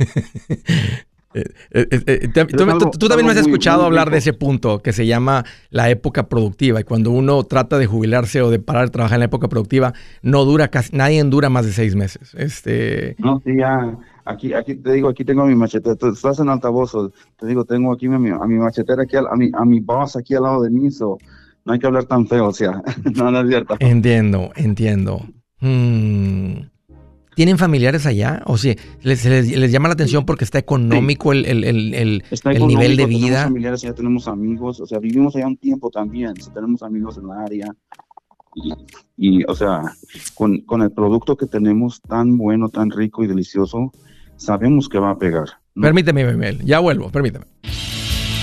Eh, 1.34 1.45
eh, 1.71 2.04
eh, 2.08 2.27
tú, 2.27 3.08
también 3.08 3.25
me 3.25 3.32
has 3.32 3.38
escuchado 3.38 3.86
hablar 3.86 4.10
de 4.10 4.17
ese 4.17 4.34
punto 4.34 4.80
que 4.80 4.91
se 4.91 5.08
llama 5.08 5.45
la 5.69 5.89
época 5.89 6.27
productiva 6.27 6.82
y 6.82 6.84
cuando 6.84 7.12
uno 7.12 7.45
trata 7.45 7.77
de 7.77 7.86
jubilarse 7.86 8.41
o 8.41 8.49
de 8.49 8.60
parar 8.60 8.88
de 8.88 8.91
trabajar 8.91 9.15
en 9.15 9.19
la 9.21 9.25
época 9.27 9.47
productiva 9.47 9.93
no 10.21 10.43
dura 10.43 10.67
casi 10.67 10.93
nadie 10.93 11.23
dura 11.23 11.49
más 11.49 11.65
de 11.65 11.71
seis 11.71 11.95
meses. 11.95 12.36
Este 12.36 13.15
no 13.17 13.41
sí 13.45 13.56
ya 13.56 13.97
aquí 14.25 14.54
aquí 14.54 14.75
te 14.75 14.91
digo 14.91 15.08
aquí 15.08 15.23
tengo 15.23 15.45
mi 15.45 15.56
machete 15.56 15.91
estás 15.91 16.39
en 16.39 16.49
altavoz 16.49 16.91
te 17.39 17.47
digo 17.47 17.63
tengo 17.63 17.93
aquí 17.93 18.08
a 18.08 18.19
mi, 18.19 18.30
a 18.30 18.45
mi 18.45 18.56
machetera 18.56 19.04
aquí 19.04 19.15
a, 19.15 19.34
mi 19.38 19.51
a 19.54 19.63
mi 19.63 19.80
boss 19.80 20.17
aquí 20.17 20.36
al 20.36 20.43
lado 20.43 20.63
de 20.63 20.69
mí 20.69 20.91
so, 20.91 21.17
no 21.65 21.74
hay 21.74 21.80
que 21.80 21.88
hablar 21.88 22.06
tan 22.06 22.28
feo 22.28 22.47
o 22.47 22.54
sea 22.54 22.82
no, 23.15 23.32
no 23.32 23.41
es 23.41 23.50
cierto 23.50 23.76
entiendo 23.80 24.52
entiendo 24.56 25.26
hmm. 25.60 26.71
¿Tienen 27.36 27.58
familiares 27.58 28.06
allá? 28.06 28.43
¿O 28.45 28.58
si 28.58 28.76
les, 29.04 29.26
les, 29.26 29.71
llama 29.71 29.88
la 29.88 29.93
atención 29.93 30.26
porque 30.26 30.43
está 30.43 30.60
económico 30.60 31.32
el, 31.32 31.45
el, 31.45 31.63
el, 31.63 32.24
el 32.30 32.67
nivel 32.67 32.97
de 32.97 33.06
vida? 33.06 33.19
Tenemos 33.21 33.43
familiares 33.43 33.84
allá, 33.84 33.93
tenemos 33.93 34.28
amigos, 34.28 34.82
o 34.82 34.86
sea, 34.86 35.00
vivimos 35.00 35.36
allá 35.36 35.47
un 35.47 35.58
tiempo 35.58 35.89
también, 35.89 36.34
tenemos 36.54 36.84
amigos 36.84 37.17
en 37.17 37.28
la 37.28 37.41
área. 37.41 37.74
Y, 39.15 39.43
o 39.45 39.56
sea, 39.56 39.82
con, 40.34 40.60
con, 40.62 40.82
el 40.82 40.91
producto 40.91 41.38
que 41.38 41.45
tenemos 41.45 42.02
tan 42.02 42.38
bueno, 42.38 42.67
tan 42.67 42.91
rico 42.91 43.24
y 43.24 43.28
delicioso, 43.28 43.93
sabemos 44.36 44.89
que 44.89 45.00
va 45.00 45.12
a 45.12 45.17
pegar. 45.17 45.47
Permíteme, 45.74 46.34
Miguel, 46.34 46.60
ya 46.65 46.80
vuelvo, 46.80 47.10
permíteme. 47.10 47.45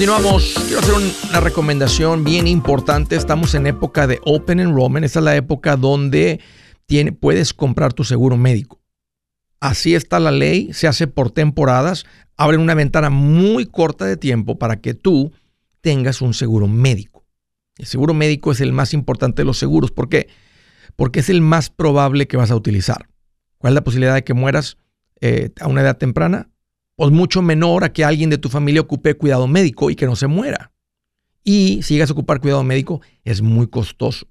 Continuamos. 0.00 0.54
Quiero 0.66 0.80
hacer 0.80 0.94
una 1.28 1.40
recomendación 1.40 2.24
bien 2.24 2.46
importante. 2.46 3.16
Estamos 3.16 3.54
en 3.54 3.66
época 3.66 4.06
de 4.06 4.18
Open 4.24 4.58
Enrollment. 4.58 5.04
Esta 5.04 5.18
es 5.18 5.24
la 5.26 5.36
época 5.36 5.76
donde 5.76 6.40
tiene, 6.86 7.12
puedes 7.12 7.52
comprar 7.52 7.92
tu 7.92 8.02
seguro 8.02 8.38
médico. 8.38 8.80
Así 9.60 9.94
está 9.94 10.18
la 10.18 10.30
ley, 10.30 10.72
se 10.72 10.88
hace 10.88 11.06
por 11.06 11.30
temporadas. 11.30 12.06
Abren 12.38 12.62
una 12.62 12.74
ventana 12.74 13.10
muy 13.10 13.66
corta 13.66 14.06
de 14.06 14.16
tiempo 14.16 14.58
para 14.58 14.80
que 14.80 14.94
tú 14.94 15.32
tengas 15.82 16.22
un 16.22 16.32
seguro 16.32 16.66
médico. 16.66 17.26
El 17.76 17.84
seguro 17.84 18.14
médico 18.14 18.52
es 18.52 18.62
el 18.62 18.72
más 18.72 18.94
importante 18.94 19.42
de 19.42 19.46
los 19.46 19.58
seguros. 19.58 19.90
¿Por 19.90 20.08
qué? 20.08 20.28
Porque 20.96 21.20
es 21.20 21.28
el 21.28 21.42
más 21.42 21.68
probable 21.68 22.26
que 22.26 22.38
vas 22.38 22.50
a 22.50 22.56
utilizar. 22.56 23.10
¿Cuál 23.58 23.72
es 23.72 23.74
la 23.74 23.84
posibilidad 23.84 24.14
de 24.14 24.24
que 24.24 24.32
mueras 24.32 24.78
eh, 25.20 25.50
a 25.60 25.68
una 25.68 25.82
edad 25.82 25.98
temprana? 25.98 26.48
O 27.02 27.10
mucho 27.10 27.40
menor 27.40 27.82
a 27.82 27.94
que 27.94 28.04
alguien 28.04 28.28
de 28.28 28.36
tu 28.36 28.50
familia 28.50 28.82
ocupe 28.82 29.14
cuidado 29.14 29.46
médico 29.46 29.88
y 29.90 29.96
que 29.96 30.04
no 30.04 30.16
se 30.16 30.26
muera. 30.26 30.70
Y 31.42 31.80
si 31.82 31.94
llegas 31.94 32.10
a 32.10 32.12
ocupar 32.12 32.42
cuidado 32.42 32.62
médico, 32.62 33.00
es 33.24 33.40
muy 33.40 33.68
costoso. 33.68 34.26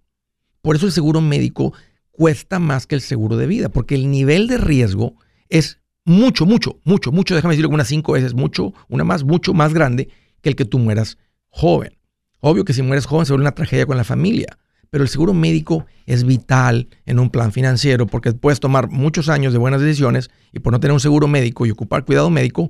Por 0.62 0.76
eso 0.76 0.86
el 0.86 0.92
seguro 0.92 1.20
médico 1.20 1.74
cuesta 2.12 2.60
más 2.60 2.86
que 2.86 2.94
el 2.94 3.02
seguro 3.02 3.38
de 3.38 3.48
vida, 3.48 3.70
porque 3.70 3.96
el 3.96 4.12
nivel 4.12 4.48
de 4.48 4.60
riesgo 4.60 5.16
es 5.50 5.80
mucho, 6.06 6.46
mucho, 6.46 6.80
mucho, 6.84 7.12
mucho, 7.12 7.34
déjame 7.34 7.56
decirlo 7.56 7.74
unas 7.74 7.88
cinco 7.88 8.12
veces, 8.12 8.36
mucho, 8.36 8.72
una 8.88 9.04
más, 9.04 9.24
mucho 9.24 9.56
más 9.56 9.74
grande 9.74 10.10
que 10.44 10.50
el 10.50 10.56
que 10.56 10.66
tú 10.66 10.78
mueras 10.78 11.18
joven. 11.50 11.98
Obvio 12.40 12.66
que 12.66 12.74
si 12.74 12.84
mueres 12.84 13.08
joven 13.08 13.26
se 13.26 13.34
vuelve 13.34 13.46
una 13.46 13.56
tragedia 13.56 13.88
con 13.88 13.98
la 13.98 14.04
familia, 14.04 14.60
pero 14.90 15.04
el 15.04 15.10
seguro 15.10 15.34
médico 15.34 15.86
es 16.06 16.24
vital 16.24 16.90
en 17.06 17.20
un 17.20 17.30
plan 17.30 17.52
financiero 17.52 18.08
porque 18.08 18.34
puedes 18.34 18.60
tomar 18.60 18.90
muchos 18.90 19.30
años 19.30 19.54
de 19.54 19.60
buenas 19.60 19.82
decisiones 19.82 20.30
y 20.52 20.60
por 20.60 20.74
no 20.74 20.80
tener 20.80 20.94
un 20.94 21.00
seguro 21.00 21.28
médico 21.28 21.66
y 21.66 21.72
ocupar 21.72 22.06
cuidado 22.06 22.30
médico, 22.30 22.70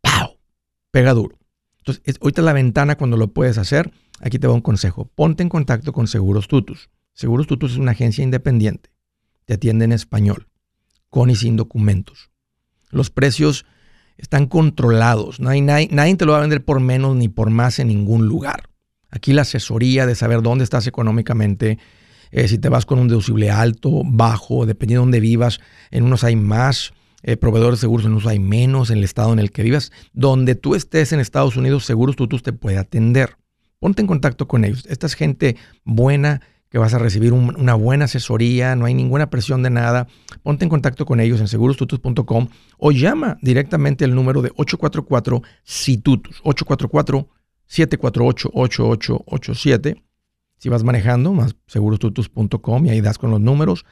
¡pau! 0.00 0.36
Pega 0.90 1.14
duro. 1.14 1.38
Entonces, 1.78 2.02
es, 2.04 2.18
ahorita 2.20 2.42
la 2.42 2.52
ventana 2.52 2.96
cuando 2.96 3.16
lo 3.16 3.32
puedes 3.32 3.58
hacer. 3.58 3.90
Aquí 4.20 4.38
te 4.38 4.46
va 4.46 4.54
un 4.54 4.60
consejo. 4.60 5.06
Ponte 5.14 5.42
en 5.42 5.48
contacto 5.48 5.92
con 5.92 6.06
Seguros 6.06 6.46
Tutus. 6.46 6.90
Seguros 7.14 7.46
Tutus 7.46 7.72
es 7.72 7.78
una 7.78 7.92
agencia 7.92 8.22
independiente. 8.22 8.90
Te 9.46 9.54
atiende 9.54 9.84
en 9.84 9.92
español, 9.92 10.48
con 11.08 11.30
y 11.30 11.36
sin 11.36 11.56
documentos. 11.56 12.30
Los 12.90 13.10
precios 13.10 13.66
están 14.18 14.46
controlados. 14.46 15.40
No 15.40 15.48
hay, 15.48 15.60
nadie, 15.60 15.88
nadie 15.90 16.16
te 16.16 16.26
lo 16.26 16.32
va 16.32 16.38
a 16.38 16.42
vender 16.42 16.64
por 16.64 16.80
menos 16.80 17.16
ni 17.16 17.28
por 17.28 17.50
más 17.50 17.78
en 17.78 17.88
ningún 17.88 18.26
lugar. 18.26 18.69
Aquí 19.10 19.32
la 19.32 19.42
asesoría 19.42 20.06
de 20.06 20.14
saber 20.14 20.42
dónde 20.42 20.64
estás 20.64 20.86
económicamente, 20.86 21.78
eh, 22.30 22.48
si 22.48 22.58
te 22.58 22.68
vas 22.68 22.86
con 22.86 22.98
un 22.98 23.08
deducible 23.08 23.50
alto, 23.50 24.02
bajo, 24.04 24.66
dependiendo 24.66 25.02
de 25.02 25.06
dónde 25.06 25.20
vivas. 25.20 25.60
En 25.90 26.04
unos 26.04 26.24
hay 26.24 26.36
más 26.36 26.92
eh, 27.22 27.36
proveedores 27.36 27.78
de 27.78 27.82
seguros, 27.82 28.06
en 28.06 28.12
unos 28.12 28.26
hay 28.26 28.38
menos, 28.38 28.90
en 28.90 28.98
el 28.98 29.04
estado 29.04 29.32
en 29.32 29.38
el 29.38 29.50
que 29.50 29.62
vivas. 29.62 29.92
Donde 30.12 30.54
tú 30.54 30.74
estés 30.74 31.12
en 31.12 31.20
Estados 31.20 31.56
Unidos, 31.56 31.84
Seguros 31.84 32.16
tú 32.16 32.28
te 32.28 32.52
puede 32.52 32.78
atender. 32.78 33.36
Ponte 33.78 34.02
en 34.02 34.06
contacto 34.06 34.46
con 34.46 34.64
ellos. 34.64 34.84
Esta 34.88 35.06
es 35.06 35.14
gente 35.14 35.56
buena 35.84 36.40
que 36.70 36.78
vas 36.78 36.94
a 36.94 36.98
recibir 36.98 37.32
una 37.32 37.74
buena 37.74 38.04
asesoría, 38.04 38.76
no 38.76 38.86
hay 38.86 38.94
ninguna 38.94 39.28
presión 39.28 39.62
de 39.64 39.70
nada. 39.70 40.06
Ponte 40.44 40.64
en 40.64 40.68
contacto 40.68 41.04
con 41.04 41.18
ellos 41.18 41.40
en 41.40 41.48
segurostutus.com 41.48 42.48
o 42.78 42.92
llama 42.92 43.38
directamente 43.42 44.04
al 44.04 44.14
número 44.14 44.40
de 44.40 44.52
844 44.54 45.42
situtus 45.64 46.40
844 46.44 47.28
748-8887. 47.70 50.02
Si 50.58 50.68
vas 50.68 50.84
manejando, 50.84 51.32
más 51.32 51.56
segurostutus.com 51.66 52.86
y 52.86 52.90
ahí 52.90 53.00
das 53.00 53.16
con 53.18 53.30
los 53.30 53.40
números. 53.40 53.86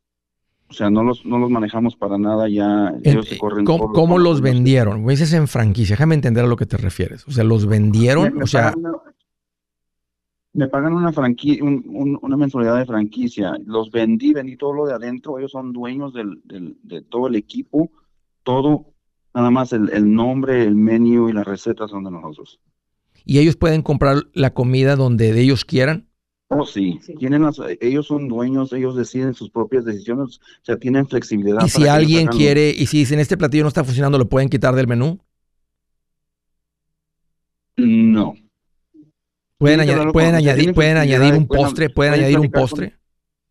o 0.68 0.72
sea, 0.72 0.88
no 0.88 1.02
los, 1.02 1.26
no 1.26 1.38
los 1.38 1.50
manejamos 1.50 1.96
para 1.96 2.16
nada, 2.16 2.48
ya 2.48 2.94
ellos 3.02 3.28
se 3.28 3.38
corren. 3.38 3.64
¿Cómo, 3.64 4.18
los 4.18 4.40
vendieron? 4.40 5.04
Me 5.04 5.12
dices 5.12 5.32
en 5.32 5.48
franquicia, 5.48 5.94
déjame 5.94 6.14
entender 6.14 6.44
a 6.44 6.48
lo 6.48 6.56
que 6.56 6.66
te 6.66 6.76
refieres. 6.76 7.26
O 7.26 7.32
sea, 7.32 7.42
los 7.42 7.66
vendieron, 7.66 8.40
o 8.40 8.46
sea. 8.46 8.72
me 10.52 10.68
pagan 10.68 10.92
una 10.92 11.12
franquicia, 11.12 11.64
una 11.64 12.36
mensualidad 12.36 12.78
de 12.78 12.86
franquicia. 12.86 13.56
Los 13.66 13.90
vendí, 13.90 14.32
vendí 14.32 14.56
todo 14.56 14.74
lo 14.74 14.86
de 14.86 14.94
adentro. 14.94 15.38
Ellos 15.38 15.50
son 15.50 15.72
dueños 15.72 16.14
del, 16.14 16.40
del, 16.44 16.76
de 16.84 17.02
todo 17.02 17.26
el 17.26 17.34
equipo 17.34 17.90
todo, 18.44 18.94
nada 19.34 19.50
más 19.50 19.72
el, 19.72 20.14
nombre, 20.14 20.62
el 20.62 20.76
menú 20.76 21.28
y 21.28 21.32
las 21.32 21.44
recetas 21.46 21.90
son 21.90 22.04
de 22.04 22.12
nosotros. 22.12 22.60
¿Y 23.24 23.38
ellos 23.38 23.56
pueden 23.56 23.82
comprar 23.82 24.18
la 24.34 24.54
comida 24.54 24.96
donde 24.96 25.38
ellos 25.40 25.64
quieran? 25.64 26.08
Oh, 26.48 26.64
sí. 26.64 27.00
Tienen 27.18 27.44
ellos 27.80 28.06
son 28.06 28.28
dueños, 28.28 28.72
ellos 28.72 28.94
deciden 28.94 29.34
sus 29.34 29.50
propias 29.50 29.84
decisiones, 29.84 30.38
o 30.38 30.64
sea, 30.64 30.76
tienen 30.76 31.06
flexibilidad. 31.08 31.64
¿Y 31.64 31.68
si 31.70 31.88
alguien 31.88 32.28
quiere, 32.28 32.70
y 32.70 32.86
si 32.86 32.98
dicen 32.98 33.18
este 33.18 33.36
platillo 33.36 33.64
no 33.64 33.68
está 33.68 33.82
funcionando, 33.82 34.18
lo 34.18 34.28
pueden 34.28 34.48
quitar 34.48 34.74
del 34.74 34.86
menú? 34.86 35.18
No. 37.76 38.34
Pueden, 39.58 39.80
añadir, 39.80 40.12
pueden 40.12 40.34
añadir, 40.34 40.74
pueden 40.74 40.96
añadir 40.98 41.34
un 41.34 41.48
postre, 41.48 41.88
pueden 41.88 42.14
añadir 42.14 42.38
un 42.38 42.50
postre 42.50 42.98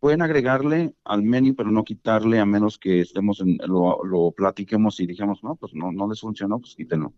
pueden 0.04 0.22
agregarle 0.22 0.96
al 1.06 1.24
menú, 1.24 1.56
pero 1.56 1.72
no 1.72 1.86
quitarle 1.86 2.38
a 2.38 2.46
menos 2.46 2.78
que 2.78 3.00
estemos 3.00 3.40
en, 3.40 3.58
lo, 3.66 4.04
lo 4.04 4.34
platiquemos 4.36 5.00
y 5.00 5.08
dijamos, 5.08 5.42
no, 5.46 5.56
pues 5.56 5.74
no, 5.74 5.94
no 5.94 6.10
les 6.10 6.20
funcionó, 6.20 6.60
pues 6.60 6.76
quítenlo. 6.76 7.08
O 7.08 7.14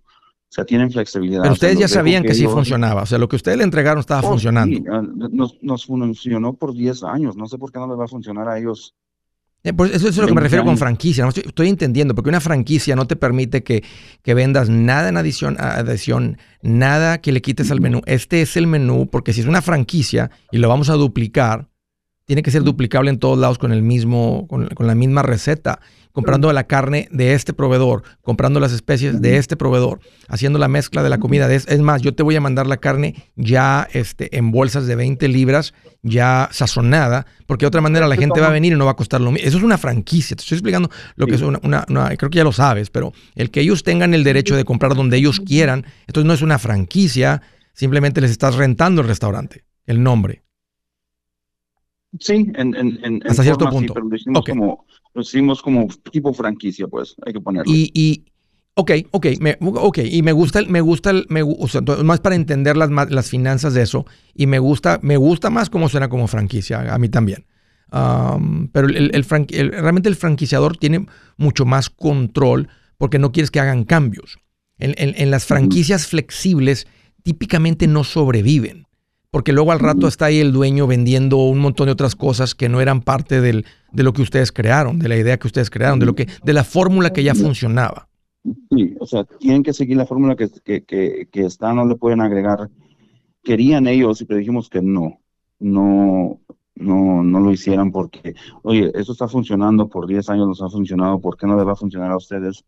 sea, 0.49 0.65
tienen 0.65 0.91
flexibilidad. 0.91 1.41
Pero 1.41 1.53
ustedes 1.53 1.79
ya 1.79 1.87
sabían 1.87 2.21
que, 2.21 2.35
sí 2.35 2.45
funcionaba. 2.45 3.01
O 3.01 3.05
sea, 3.07 3.17
lo 3.17 3.27
que 3.27 3.37
ustedes 3.37 3.57
le 3.57 3.63
entregaron 3.63 4.01
estaba 4.01 4.21
oh, 4.21 4.29
funcionando. 4.29 4.79
Ah, 4.91 5.01
nos, 5.01 5.57
nos, 5.63 5.83
funcionó 5.83 6.53
por 6.53 6.75
10 6.75 7.03
años. 7.05 7.35
No 7.35 7.47
sé 7.47 7.57
por 7.57 7.71
qué 7.71 7.79
no 7.79 7.87
les 7.87 7.97
va 7.97 8.05
a 8.05 8.07
funcionar 8.07 8.47
a 8.47 8.59
ellos. 8.59 8.93
Eh, 9.63 9.73
pues 9.73 9.91
eso, 9.91 10.07
es 10.07 10.17
lo 10.17 10.27
que 10.27 10.35
me 10.35 10.41
refiero 10.41 10.63
con 10.63 10.77
franquicia. 10.77 11.23
¿no? 11.23 11.31
Estoy, 11.31 11.69
entendiendo, 11.69 12.13
porque 12.13 12.29
una 12.29 12.39
franquicia 12.39 12.95
no 12.95 13.07
te 13.07 13.15
permite 13.15 13.63
que, 13.63 13.83
que 14.21 14.35
vendas 14.35 14.69
nada 14.69 15.09
en 15.09 15.17
adición, 15.17 15.57
adición, 15.59 16.37
nada 16.61 17.17
que 17.17 17.31
le 17.31 17.41
quites 17.41 17.71
al 17.71 17.81
menú. 17.81 18.01
Este 18.05 18.43
es 18.43 18.55
el 18.57 18.67
menú, 18.67 19.09
porque 19.09 19.33
si 19.33 19.41
es 19.41 19.47
una 19.47 19.63
franquicia 19.63 20.29
y 20.51 20.59
lo 20.59 20.69
vamos 20.69 20.91
a 20.91 20.93
duplicar, 20.93 21.67
tiene 22.25 22.41
que 22.41 22.51
ser 22.51 22.63
duplicable 22.63 23.11
en 23.11 23.19
todos 23.19 23.37
lados 23.37 23.57
con 23.57 23.71
el 23.71 23.83
mismo, 23.83 24.47
con, 24.47 24.67
la 24.79 24.95
misma 24.95 25.21
receta, 25.21 25.79
comprando 26.11 26.51
la 26.53 26.63
carne 26.63 27.07
de 27.11 27.33
este 27.33 27.53
proveedor, 27.53 28.03
comprando 28.23 28.59
las 28.59 28.71
especies 28.71 29.21
de 29.21 29.37
este 29.37 29.55
proveedor, 29.55 29.99
haciendo 30.27 30.57
la 30.57 30.67
mezcla 30.67 31.03
de 31.03 31.09
la 31.09 31.19
comida. 31.19 31.47
De, 31.47 31.55
es 31.55 31.79
más, 31.79 32.01
yo 32.01 32.15
te 32.15 32.23
voy 32.23 32.35
a 32.35 32.41
mandar 32.41 32.65
la 32.65 32.77
carne 32.77 33.31
ya 33.35 33.87
este, 33.93 34.35
en 34.35 34.51
bolsas 34.51 34.87
de 34.87 34.95
20 34.95 35.27
libras, 35.27 35.73
ya 36.01 36.49
sazonada, 36.51 37.27
porque 37.45 37.65
de 37.65 37.67
otra 37.67 37.81
manera 37.81 38.07
la 38.07 38.15
gente 38.15 38.41
va 38.41 38.47
a 38.47 38.51
venir 38.51 38.73
y 38.73 38.75
no 38.75 38.85
va 38.85 38.91
a 38.91 38.95
costar 38.95 39.21
lo 39.21 39.31
mismo. 39.31 39.47
Eso 39.47 39.57
es 39.57 39.63
una 39.63 39.77
franquicia, 39.77 40.35
te 40.35 40.41
estoy 40.41 40.55
explicando 40.55 40.89
lo 41.15 41.27
que 41.27 41.35
es 41.35 41.41
una, 41.41 41.59
una, 41.61 42.15
creo 42.17 42.29
que 42.31 42.37
ya 42.37 42.43
lo 42.43 42.53
sabes, 42.53 42.89
pero 42.89 43.13
el 43.35 43.51
que 43.51 43.61
ellos 43.61 43.83
tengan 43.83 44.15
el 44.15 44.23
derecho 44.23 44.55
de 44.55 44.65
comprar 44.65 44.95
donde 44.95 45.17
ellos 45.17 45.41
quieran, 45.41 45.85
entonces 46.07 46.25
no 46.25 46.33
es 46.33 46.41
una 46.41 46.57
franquicia, 46.57 47.43
simplemente 47.73 48.21
les 48.21 48.31
estás 48.31 48.55
rentando 48.55 49.01
el 49.01 49.07
restaurante, 49.07 49.65
el 49.85 50.01
nombre. 50.01 50.45
Sí, 52.19 52.51
en, 52.55 52.75
en, 52.75 53.21
hasta 53.27 53.43
cierto 53.43 53.69
punto. 53.69 53.93
pero 53.93 54.07
lo 54.07 54.15
hicimos, 54.15 54.45
como, 54.45 54.85
lo 55.13 55.21
hicimos 55.21 55.61
como 55.61 55.87
tipo 56.11 56.33
franquicia, 56.33 56.87
pues, 56.87 57.15
hay 57.25 57.33
que 57.33 57.41
ponerlo. 57.41 57.71
Y, 57.71 57.91
y 57.93 58.25
ok, 58.75 58.91
ok, 59.11 59.27
me, 59.39 59.57
y 60.05 60.21
me 60.21 60.31
gusta, 60.31 60.61
me 60.67 60.81
gusta, 60.81 61.13
me, 61.29 61.41
o 61.43 61.67
sea, 61.67 61.81
más 62.03 62.19
para 62.19 62.35
entender 62.35 62.77
las, 62.77 62.89
las 63.09 63.29
finanzas 63.29 63.73
de 63.73 63.81
eso, 63.81 64.05
y 64.33 64.47
me 64.47 64.59
gusta, 64.59 64.99
me 65.01 65.17
gusta 65.17 65.49
más 65.49 65.69
cómo 65.69 65.89
suena 65.89 66.09
como 66.09 66.27
franquicia, 66.27 66.93
a 66.93 66.97
mí 66.97 67.09
también. 67.09 67.45
pero 68.71 68.87
el, 68.87 69.11
el, 69.13 69.71
realmente 69.71 70.09
el 70.09 70.15
franquiciador 70.15 70.77
tiene 70.77 71.05
mucho 71.37 71.65
más 71.65 71.89
control 71.89 72.69
porque 72.97 73.19
no 73.19 73.31
quieres 73.31 73.51
que 73.51 73.59
hagan 73.59 73.83
cambios. 73.83 74.37
En, 74.77 74.93
en 74.97 75.31
las 75.31 75.45
franquicias 75.45 76.05
flexibles 76.07 76.85
típicamente 77.23 77.87
no 77.87 78.03
sobreviven 78.03 78.84
porque 79.35 79.51
luego 79.51 79.73
al 79.73 79.79
rato 79.79 80.07
está 80.07 80.27
ahí 80.27 80.39
el 80.39 80.53
dueño 80.53 80.87
vendiendo 80.87 81.35
un 81.35 81.59
montón 81.59 81.87
de 81.87 81.91
otras 81.91 82.15
cosas 82.15 82.55
que 82.55 82.69
no 82.69 82.79
eran 82.79 83.01
parte 83.01 83.41
del, 83.41 83.65
de 83.91 84.03
lo 84.03 84.13
que 84.13 84.21
ustedes 84.21 84.53
crearon, 84.53 84.97
de 84.97 85.09
la 85.09 85.17
idea 85.17 85.35
que 85.35 85.47
ustedes 85.47 85.69
crearon, 85.69 85.99
de 85.99 86.05
lo 86.05 86.15
que, 86.15 86.29
de 86.45 86.53
la 86.53 86.63
fórmula 86.63 87.11
que 87.11 87.21
ya 87.21 87.35
funcionaba. 87.35 88.07
Sí, 88.69 88.95
o 88.97 89.05
sea, 89.05 89.25
tienen 89.25 89.61
que 89.61 89.73
seguir 89.73 89.97
la 89.97 90.05
fórmula 90.05 90.37
que, 90.37 90.49
que, 90.63 91.27
que, 91.29 91.45
está, 91.45 91.73
no 91.73 91.85
le 91.85 91.95
pueden 91.97 92.21
agregar. 92.21 92.69
Querían 93.43 93.87
ellos, 93.87 94.23
pero 94.25 94.39
dijimos 94.39 94.69
que 94.69 94.81
no, 94.81 95.19
no, 95.59 96.39
no, 96.75 97.21
no 97.21 97.39
lo 97.41 97.51
hicieran 97.51 97.91
porque, 97.91 98.35
oye, 98.63 98.89
eso 98.95 99.11
está 99.11 99.27
funcionando 99.27 99.89
por 99.89 100.07
10 100.07 100.29
años, 100.29 100.47
nos 100.47 100.61
ha 100.61 100.69
funcionado, 100.69 101.19
¿por 101.19 101.35
qué 101.35 101.45
no 101.45 101.57
le 101.57 101.65
va 101.65 101.73
a 101.73 101.75
funcionar 101.75 102.09
a 102.09 102.15
ustedes? 102.15 102.63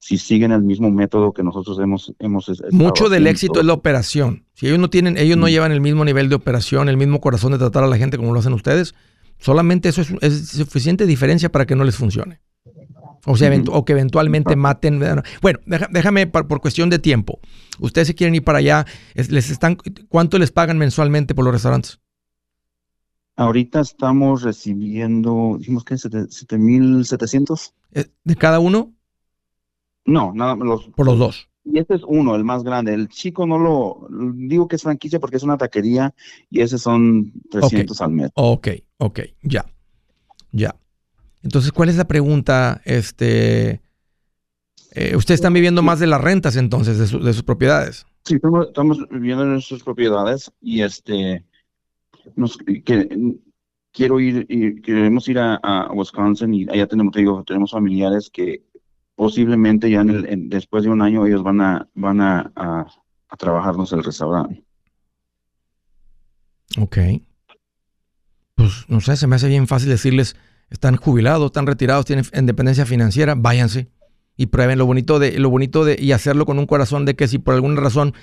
Si 0.00 0.16
siguen 0.16 0.50
el 0.50 0.62
mismo 0.62 0.90
método 0.90 1.32
que 1.32 1.42
nosotros 1.42 1.78
hemos 1.78 2.12
hemos 2.18 2.50
mucho 2.72 3.10
del 3.10 3.26
éxito 3.26 3.60
es 3.60 3.66
la 3.66 3.74
operación. 3.74 4.46
Si 4.54 4.66
ellos 4.66 4.78
no 4.78 4.88
tienen 4.88 5.18
ellos 5.18 5.36
no 5.36 5.46
mm. 5.46 5.50
llevan 5.50 5.72
el 5.72 5.82
mismo 5.82 6.04
nivel 6.04 6.28
de 6.30 6.34
operación 6.34 6.88
el 6.88 6.96
mismo 6.96 7.20
corazón 7.20 7.52
de 7.52 7.58
tratar 7.58 7.84
a 7.84 7.86
la 7.86 7.98
gente 7.98 8.16
como 8.16 8.32
lo 8.32 8.40
hacen 8.40 8.54
ustedes 8.54 8.94
solamente 9.38 9.90
eso 9.90 10.02
es, 10.22 10.48
suficiente 10.48 11.06
diferencia 11.06 11.52
para 11.52 11.66
que 11.66 11.76
no 11.76 11.84
les 11.84 11.96
funcione. 11.96 12.40
O 13.26 13.36
sea 13.36 13.52
o 13.68 13.84
que 13.84 13.92
eventualmente 13.92 14.56
maten 14.56 15.00
bueno 15.42 15.60
déjame 15.90 16.26
por, 16.26 16.60
cuestión 16.62 16.88
de 16.88 16.98
tiempo. 16.98 17.38
Ustedes 17.78 18.08
se 18.08 18.14
quieren 18.14 18.34
ir 18.34 18.42
para 18.42 18.58
allá 18.58 18.86
les 19.14 19.50
están 19.50 19.76
cuánto 20.08 20.38
les 20.38 20.50
pagan 20.50 20.78
mensualmente 20.78 21.34
por 21.34 21.44
los 21.44 21.52
restaurantes 21.52 22.00
Ahorita 23.36 23.80
estamos 23.80 24.42
recibiendo, 24.42 25.56
dijimos 25.58 25.84
que 25.84 25.94
7.700. 25.94 27.72
Eh, 27.92 28.04
¿De 28.22 28.36
cada 28.36 28.58
uno? 28.58 28.92
No, 30.04 30.32
nada 30.34 30.56
los 30.56 30.88
Por 30.88 31.06
los 31.06 31.18
dos. 31.18 31.48
Y 31.64 31.78
este 31.78 31.94
es 31.94 32.02
uno, 32.06 32.34
el 32.34 32.44
más 32.44 32.64
grande. 32.64 32.94
El 32.94 33.08
chico 33.08 33.46
no 33.46 33.58
lo 33.58 34.08
digo 34.34 34.66
que 34.66 34.76
es 34.76 34.82
franquicia 34.82 35.20
porque 35.20 35.36
es 35.36 35.42
una 35.42 35.58
taquería 35.58 36.14
y 36.48 36.60
ese 36.60 36.78
son 36.78 37.32
300 37.50 38.00
al 38.00 38.10
mes. 38.10 38.30
Ok, 38.34 38.68
ok, 38.98 39.20
ya. 39.42 39.66
Ya. 40.52 40.74
Entonces, 41.42 41.72
¿cuál 41.72 41.90
es 41.90 41.96
la 41.96 42.08
pregunta? 42.08 42.80
Este, 42.84 43.82
eh, 44.92 45.16
¿Ustedes 45.16 45.38
están 45.38 45.52
viviendo 45.52 45.82
más 45.82 46.00
de 46.00 46.06
las 46.06 46.20
rentas 46.20 46.56
entonces 46.56 46.98
de, 46.98 47.32
sus 47.32 47.42
propiedades? 47.42 48.06
Sí, 48.24 48.36
estamos, 48.36 49.08
viviendo 49.10 49.44
en 49.44 49.60
sus 49.60 49.82
propiedades 49.82 50.50
y 50.60 50.82
este, 50.82 51.44
nos, 52.36 52.58
que, 52.58 53.08
quiero 53.92 54.20
ir, 54.20 54.46
queremos 54.82 55.28
ir 55.28 55.38
a, 55.38 55.56
a, 55.56 55.92
Wisconsin 55.92 56.52
y 56.52 56.68
allá 56.68 56.86
tenemos, 56.86 57.14
digo, 57.14 57.44
tenemos 57.44 57.70
familiares 57.70 58.30
que 58.30 58.62
posiblemente 59.20 59.90
ya 59.90 60.00
en 60.00 60.48
después 60.48 60.82
de 60.82 60.88
un 60.88 61.02
año 61.02 61.26
ellos 61.26 61.42
van 61.42 61.60
a, 61.60 61.86
van 61.94 62.22
a, 62.22 62.50
a, 62.56 62.86
trabajarnos 63.36 63.92
el 63.92 64.02
restaurante. 64.02 64.64
Ok. 66.78 66.96
Pues 68.54 68.86
no 68.88 69.02
sé, 69.02 69.18
se 69.18 69.26
me 69.26 69.36
hace 69.36 69.48
bien 69.48 69.66
fácil 69.66 69.90
decirles, 69.90 70.36
están 70.70 70.96
jubilados, 70.96 71.44
están 71.44 71.66
retirados, 71.66 72.06
tienen 72.06 72.24
independencia 72.32 72.86
financiera, 72.86 73.34
váyanse 73.36 73.90
y 74.38 74.46
prueben 74.46 74.78
lo 74.78 74.86
bonito 74.86 75.18
de, 75.18 75.38
lo 75.38 75.50
bonito 75.50 75.84
de, 75.84 75.96
y 76.00 76.12
hacerlo 76.12 76.46
con 76.46 76.58
un 76.58 76.64
corazón 76.64 77.04
de 77.04 77.14
que 77.14 77.28
si 77.28 77.36
por 77.38 77.52
alguna 77.52 77.78
razón 77.78 78.14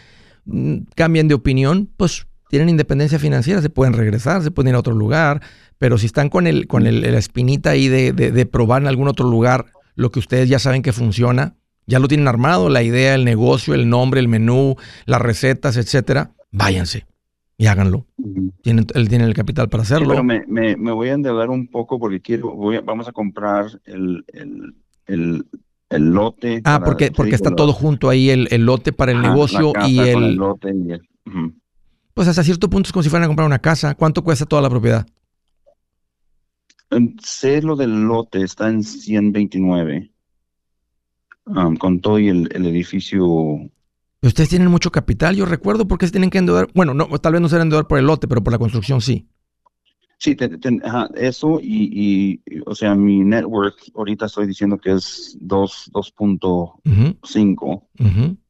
mm, 0.46 0.78
cambian 0.96 1.28
de 1.28 1.36
opinión, 1.36 1.92
pues 1.96 2.26
tienen 2.50 2.70
independencia 2.70 3.20
financiera, 3.20 3.62
se 3.62 3.70
pueden 3.70 3.94
regresar, 3.94 4.42
se 4.42 4.50
pueden 4.50 4.70
ir 4.70 4.76
a 4.76 4.80
otro 4.80 4.96
lugar, 4.96 5.44
pero 5.78 6.00
si 6.00 6.08
están 6.08 6.30
con 6.30 6.48
el, 6.48 6.66
con 6.66 6.88
el, 6.88 7.02
la 7.02 7.20
espinita 7.20 7.70
ahí 7.70 7.88
de, 7.88 8.14
de 8.14 8.46
probar 8.48 8.82
en 8.82 8.88
algún 8.88 9.08
otro 9.08 9.30
lugar 9.30 9.77
lo 9.98 10.12
que 10.12 10.20
ustedes 10.20 10.48
ya 10.48 10.60
saben 10.60 10.82
que 10.82 10.94
funciona, 10.94 11.56
ya 11.88 12.00
lo 12.00 12.08
tienen 12.08 12.30
armado, 12.30 12.70
la 12.70 12.84
idea, 12.84 13.16
el 13.16 13.26
negocio, 13.26 13.74
el 13.74 13.90
nombre, 13.90 14.22
el 14.22 14.30
menú, 14.30 14.76
las 15.06 15.22
recetas, 15.22 15.76
etcétera, 15.76 16.32
váyanse 16.52 17.06
y 17.58 17.66
háganlo. 17.66 18.06
Tienen, 18.62 18.86
él 18.94 19.10
tiene 19.10 19.26
el 19.26 19.34
capital 19.34 19.68
para 19.68 19.84
hacerlo. 19.84 20.10
pero 20.10 20.24
me, 20.24 20.46
me, 20.48 20.92
voy 20.92 21.10
a 21.10 21.14
endeudar 21.14 21.50
un 21.50 21.68
poco 21.68 22.00
porque 22.00 22.22
quiero, 22.22 22.54
voy 22.54 22.78
vamos 22.80 23.08
a 23.08 23.12
comprar 23.12 23.66
el, 23.86 24.24
el, 25.08 25.46
el, 25.90 26.14
lote. 26.14 26.62
Ah, 26.64 26.82
porque, 26.86 27.12
porque 27.12 27.34
está 27.34 27.56
todo 27.56 27.74
junto 27.74 28.10
ahí, 28.10 28.30
el, 28.30 28.46
lote 28.64 28.94
para 28.94 29.12
el 29.12 29.22
negocio 29.22 29.74
y 29.88 30.00
el... 30.00 30.36
lote 30.36 30.72
Pues 32.14 32.28
hasta 32.28 32.44
cierto 32.44 32.70
punto 32.70 32.88
es 32.90 32.94
como 32.94 33.04
si 33.04 33.10
fueran 33.10 33.26
a 33.26 33.28
comprar 33.28 33.48
una 33.48 33.60
casa. 33.60 33.96
¿Cuánto 33.96 34.24
cuesta 34.24 34.46
toda 34.46 34.62
la 34.62 34.70
propiedad? 34.70 35.08
Sé 37.22 37.62
lo 37.62 37.76
del 37.76 38.04
lote, 38.04 38.44
está 38.44 38.70
en 38.70 38.84
129. 38.84 40.12
Um, 41.46 41.76
con 41.78 42.02
todo 42.02 42.20
y 42.20 42.28
el, 42.28 42.50
edificio. 42.52 43.26
Ustedes 44.22 44.50
tienen 44.50 44.70
mucho 44.70 44.92
capital, 44.92 45.36
yo 45.36 45.46
recuerdo, 45.46 45.88
porque 45.88 46.06
se 46.06 46.12
tienen 46.12 46.30
que 46.30 46.40
endeudar. 46.40 46.68
Bueno, 46.74 46.94
no, 46.94 47.08
tal 47.20 47.32
vez 47.34 47.42
no 47.42 47.48
se 47.48 47.58
endeudar 47.58 47.88
por 47.88 48.00
el 48.00 48.06
lote, 48.06 48.28
pero 48.28 48.44
por 48.44 48.52
la 48.52 48.60
construcción 48.60 49.00
sí. 49.02 49.30
Sí, 50.20 50.36
eso 51.16 51.60
y, 51.62 52.42
o 52.66 52.74
sea, 52.74 52.96
mi 52.96 53.20
network 53.20 53.76
ahorita 53.96 54.26
estoy 54.26 54.48
diciendo 54.48 54.80
que 54.80 54.94
es 54.94 55.38
2.5. 55.42 57.84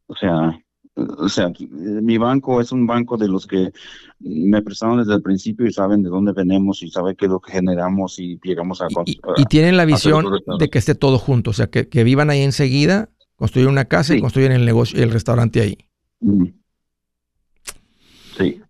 O 0.07 0.15
sea, 0.15 0.57
o 0.97 1.29
sea, 1.29 1.51
mi 1.69 2.17
banco 2.17 2.59
es 2.59 2.71
un 2.71 2.87
banco 2.87 3.17
de 3.17 3.27
los 3.27 3.45
que 3.45 3.71
me 4.19 4.61
prestaron 4.61 4.97
desde 4.97 5.13
el 5.13 5.21
principio 5.21 5.67
y 5.67 5.71
saben 5.71 6.01
de 6.01 6.09
dónde 6.09 6.31
venimos 6.33 6.81
y 6.81 6.89
saben 6.89 7.15
qué 7.15 7.25
es 7.25 7.31
lo 7.31 7.39
que 7.39 7.51
generamos 7.51 8.17
y 8.19 8.39
llegamos 8.43 8.81
a... 8.81 8.87
Y, 9.05 9.19
y, 9.37 9.45
tienen 9.45 9.77
la 9.77 9.85
visión 9.85 10.25
de 10.59 10.69
que 10.69 10.79
esté 10.79 10.95
todo 10.95 11.19
junto, 11.19 11.51
o 11.51 11.53
sea, 11.53 11.67
que, 11.67 12.03
vivan 12.03 12.29
ahí 12.29 12.41
enseguida, 12.41 13.09
construyen 13.35 13.69
una 13.69 13.85
casa 13.85 14.15
y 14.15 14.21
construyen 14.21 14.51
el 14.51 14.65
negocio, 14.65 15.01
el 15.01 15.11
restaurante 15.11 15.61
ahí. 15.61 15.77
Sí. 18.37 18.61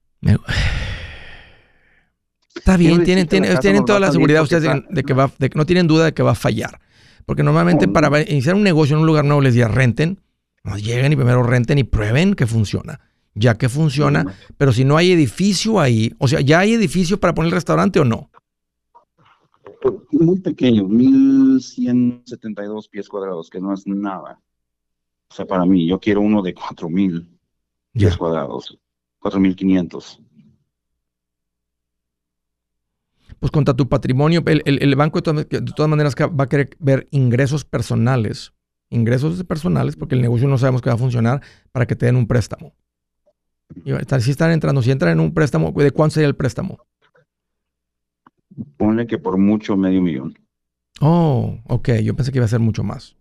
Está 2.56 2.76
bien, 2.76 3.04
tienen, 3.06 3.28
tienen, 3.28 3.58
tienen 3.60 3.86
toda 3.86 4.02
la 4.02 4.12
seguridad 4.12 4.44
ustedes 4.44 4.70
de, 4.90 5.04
que 5.04 5.14
va, 5.14 5.32
de 5.38 5.50
que 5.50 5.58
no 5.58 5.66
tienen 5.66 5.88
duda 5.88 6.06
de 6.06 6.14
que 6.14 6.24
va 6.24 6.32
a 6.32 6.36
fallar. 6.36 6.82
Porque 7.26 7.44
normalmente 7.44 7.88
para 7.88 8.22
iniciar 8.22 8.56
un 8.56 8.64
negocio 8.64 8.96
en 8.96 9.02
un 9.02 9.08
lugar 9.08 9.24
nuevo 9.24 9.42
les 9.42 9.54
digan 9.54 9.74
renten, 9.74 10.20
no, 10.68 10.78
lleguen 10.78 11.14
y 11.14 11.16
primero 11.16 11.44
renten 11.44 11.78
y 11.78 11.84
prueben 11.84 12.34
que 12.34 12.46
funciona. 12.46 13.00
Ya 13.34 13.58
que 13.58 13.70
funciona, 13.70 14.36
pero 14.58 14.74
si 14.74 14.84
no 14.84 14.98
hay 14.98 15.12
edificio 15.12 15.80
ahí, 15.80 16.14
o 16.18 16.28
sea, 16.28 16.42
¿ya 16.42 16.60
hay 16.60 16.74
edificio 16.74 17.20
para 17.20 17.34
poner 17.34 17.50
el 17.50 17.56
restaurante 17.56 18.00
o 18.00 18.06
no? 18.06 18.30
Muy 20.12 20.40
pequeño, 20.40 20.88
1172 20.88 22.90
pies 22.90 23.08
cuadrados, 23.08 23.50
que 23.50 23.62
no 23.62 23.74
es 23.74 23.86
nada. 23.86 24.42
O 25.30 25.34
sea, 25.34 25.46
para 25.46 25.66
mí, 25.66 25.88
yo 25.88 26.00
quiero 26.00 26.22
uno 26.22 26.42
de 26.42 26.54
4000 26.54 27.30
pies 27.94 28.18
cuadrados, 28.18 28.78
4500 29.20 30.22
pues 33.40 33.52
contra 33.52 33.76
tu 33.76 33.88
patrimonio, 33.88 34.42
el, 34.48 34.96
banco 34.96 35.22
de 35.22 35.46
todas, 35.76 35.90
maneras 35.90 36.16
va 36.16 36.46
a 36.46 36.50
querer 36.50 36.76
ver 36.80 37.08
ingresos 37.12 37.66
personales, 37.66 38.52
ingresos 38.90 39.44
personales, 39.44 39.96
porque 39.96 40.16
el 40.16 40.22
negocio 40.22 40.48
no 40.48 40.58
sabemos 40.58 40.82
que 40.82 40.90
va 40.90 40.96
a 40.96 41.00
funcionar 41.00 41.42
para 41.72 41.86
que 41.86 41.96
te 41.96 42.06
den 42.06 42.16
un 42.16 42.28
préstamo. 42.28 42.74
si 44.20 44.32
están 44.32 44.52
entrando, 44.52 44.82
si 44.82 44.92
entran 44.92 45.14
en 45.14 45.20
un 45.20 45.34
préstamo, 45.34 45.72
¿de 45.72 45.92
cuánto 45.92 46.16
sería 46.16 46.28
el 46.28 46.36
préstamo? 46.36 46.80
Pone 48.78 49.06
que 49.06 49.18
por 49.18 49.38
mucho 49.38 49.78
medio 49.78 50.02
millón. 50.02 50.34
Oh, 51.00 51.60
ok, 51.66 51.90
yo 52.04 52.16
pensé 52.16 52.32
que 52.32 52.40
iba 52.40 52.46
a 52.46 52.50
ser 52.50 52.60
mucho 52.60 52.84
más. 52.84 53.16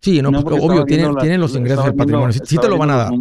Sí, 0.00 0.22
no, 0.22 0.30
pues, 0.30 0.62
obvio, 0.62 0.84
tienen, 0.84 1.40
los 1.40 1.56
ingresos 1.56 1.84
del 1.84 1.94
patrimonio, 1.94 2.32
sí, 2.32 2.56
te 2.56 2.68
lo 2.68 2.78
van 2.78 2.90
a 2.90 2.96
dar. 2.96 3.12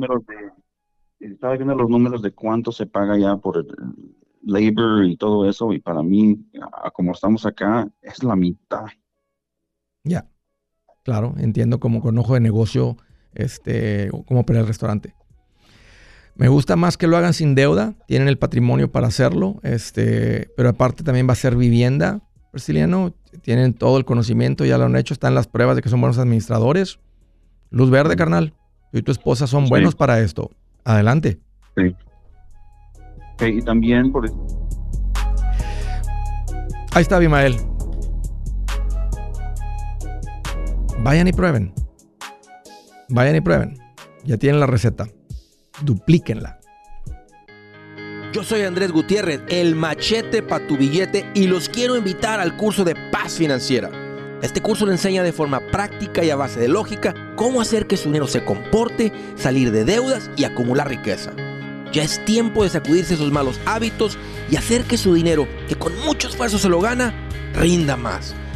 estaba 1.20 1.56
viendo 1.56 1.76
los 1.76 1.90
números 1.90 2.22
de 2.22 2.32
cuánto 2.32 2.72
se 2.72 2.86
paga 2.86 3.18
ya 3.18 3.36
por 3.36 3.58
el, 3.58 3.68
labor 4.48 5.06
y 5.06 5.18
todo 5.18 5.50
eso, 5.50 5.74
y 5.74 5.80
para 5.80 6.02
mí, 6.02 6.40
como 6.94 7.12
estamos 7.12 7.46
acá, 7.46 7.90
es 8.02 8.24
la 8.24 8.36
mitad. 8.36 8.86
Ya, 10.08 10.28
claro, 11.04 11.36
entiendo 11.38 11.80
como 11.80 12.02
con 12.02 12.18
ojo 12.18 12.34
de 12.34 12.40
negocio, 12.40 12.98
este, 13.34 14.10
como 14.28 14.46
para 14.46 14.60
el 14.60 14.68
restaurante. 14.68 15.14
Me 16.36 16.50
gusta 16.50 16.76
más 16.76 16.98
que 16.98 17.08
lo 17.08 17.18
hagan 17.18 17.34
sin 17.34 17.56
deuda, 17.56 17.96
tienen 18.08 18.28
el 18.28 18.38
patrimonio 18.38 18.92
para 18.92 19.08
hacerlo, 19.08 19.60
este, 19.64 20.52
pero 20.56 20.70
aparte 20.70 21.04
también 21.04 21.28
va 21.28 21.34
a 21.34 21.36
ser 21.36 21.56
vivienda, 21.56 22.22
brasiliano, 22.52 23.14
tienen 23.42 23.74
todo 23.74 23.98
el 23.98 24.06
conocimiento, 24.06 24.64
ya 24.64 24.78
lo 24.78 24.86
han 24.86 24.96
hecho, 24.96 25.14
están 25.14 25.34
las 25.34 25.48
pruebas 25.48 25.76
de 25.76 25.82
que 25.82 25.90
son 25.90 26.00
buenos 26.00 26.20
administradores. 26.20 27.00
Luz 27.70 27.90
verde, 27.90 28.16
carnal. 28.16 28.54
Tú 28.92 29.00
y 29.00 29.02
tu 29.02 29.12
esposa 29.12 29.48
son 29.48 29.68
buenos 29.68 29.96
para 29.96 30.20
esto. 30.20 30.52
Adelante. 30.86 31.40
Sí 31.76 31.96
y 33.46 33.62
también 33.62 34.12
por... 34.12 34.30
Ahí 36.94 37.02
está 37.02 37.18
Abimael. 37.18 37.56
Vayan 41.00 41.28
y 41.28 41.32
prueben. 41.32 41.74
Vayan 43.10 43.36
y 43.36 43.42
prueben. 43.42 43.78
Ya 44.24 44.38
tienen 44.38 44.60
la 44.60 44.66
receta. 44.66 45.08
Duplíquenla. 45.82 46.60
Yo 48.34 48.44
soy 48.44 48.64
Andrés 48.64 48.92
Gutiérrez, 48.92 49.42
el 49.48 49.76
machete 49.76 50.44
para 50.44 50.68
tu 50.68 50.76
billete 50.76 51.26
y 51.34 51.48
los 51.48 51.70
quiero 51.70 51.96
invitar 51.96 52.40
al 52.40 52.58
curso 52.58 52.84
de 52.84 52.96
paz 53.12 53.34
financiera. 53.34 53.90
Este 54.42 54.62
curso 54.62 54.86
le 54.86 54.92
enseña 54.92 55.24
de 55.24 55.32
forma 55.32 55.62
práctica 55.72 56.24
y 56.24 56.30
a 56.30 56.36
base 56.36 56.60
de 56.60 56.68
lógica 56.68 57.16
cómo 57.36 57.62
hacer 57.62 57.88
que 57.88 57.98
su 57.98 58.10
dinero 58.10 58.28
se 58.28 58.44
comporte, 58.44 59.14
salir 59.36 59.72
de 59.72 59.86
deudas 59.86 60.30
y 60.36 60.44
acumular 60.44 60.90
riqueza. 60.90 61.32
Ya 61.92 62.04
es 62.04 62.24
tiempo 62.26 62.64
de 62.64 62.70
sacudirse 62.70 63.14
esos 63.14 63.32
malos 63.32 63.60
hábitos 63.66 64.18
y 64.52 64.58
hacer 64.58 64.84
que 64.84 64.98
su 64.98 65.14
dinero, 65.14 65.48
que 65.68 65.76
con 65.76 65.98
mucho 66.06 66.28
esfuerzo 66.28 66.58
se 66.58 66.70
lo 66.70 66.82
gana, 66.82 67.14
rinda 67.54 67.96
más. 67.96 68.36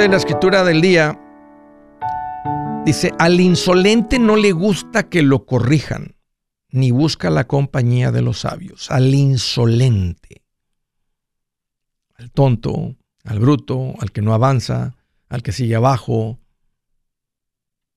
Dice 0.00 0.08
la 0.12 0.16
escritura 0.16 0.64
del 0.64 0.80
día, 0.80 1.20
dice, 2.86 3.12
al 3.18 3.38
insolente 3.38 4.18
no 4.18 4.36
le 4.36 4.52
gusta 4.52 5.10
que 5.10 5.20
lo 5.20 5.44
corrijan, 5.44 6.16
ni 6.70 6.90
busca 6.90 7.28
la 7.28 7.46
compañía 7.46 8.10
de 8.10 8.22
los 8.22 8.40
sabios. 8.40 8.90
Al 8.90 9.14
insolente, 9.14 10.42
al 12.14 12.30
tonto, 12.30 12.96
al 13.24 13.40
bruto, 13.40 13.92
al 14.00 14.10
que 14.10 14.22
no 14.22 14.32
avanza, 14.32 14.96
al 15.28 15.42
que 15.42 15.52
sigue 15.52 15.74
abajo. 15.74 16.40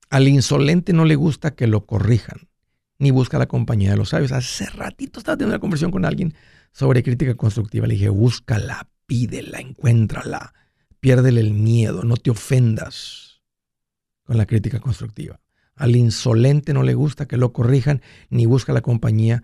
Al 0.09 0.27
insolente 0.27 0.91
no 0.91 1.05
le 1.05 1.15
gusta 1.15 1.55
que 1.55 1.67
lo 1.67 1.85
corrijan, 1.85 2.49
ni 2.97 3.11
busca 3.11 3.39
la 3.39 3.45
compañía 3.45 3.91
de 3.91 3.97
los 3.97 4.09
sabios. 4.09 4.33
Hace 4.33 4.65
ratito 4.71 5.19
estaba 5.19 5.37
teniendo 5.37 5.55
una 5.55 5.61
conversación 5.61 5.91
con 5.91 6.03
alguien 6.03 6.33
sobre 6.73 7.01
crítica 7.01 7.35
constructiva. 7.35 7.87
Le 7.87 7.93
dije, 7.93 8.09
búscala, 8.09 8.89
pídela, 9.05 9.61
encuéntrala 9.61 10.53
Piérdele 11.03 11.41
el 11.41 11.53
miedo, 11.53 12.03
no 12.03 12.15
te 12.15 12.31
ofendas 12.31 13.41
con 14.23 14.37
la 14.37 14.45
crítica 14.45 14.79
constructiva. 14.79 15.41
Al 15.75 15.97
insolente 15.97 16.73
no 16.73 16.81
le 16.81 16.93
gusta 16.93 17.27
que 17.27 17.35
lo 17.35 17.51
corrijan 17.51 18.01
ni 18.29 18.45
busca 18.45 18.71
la 18.71 18.79
compañía 18.79 19.43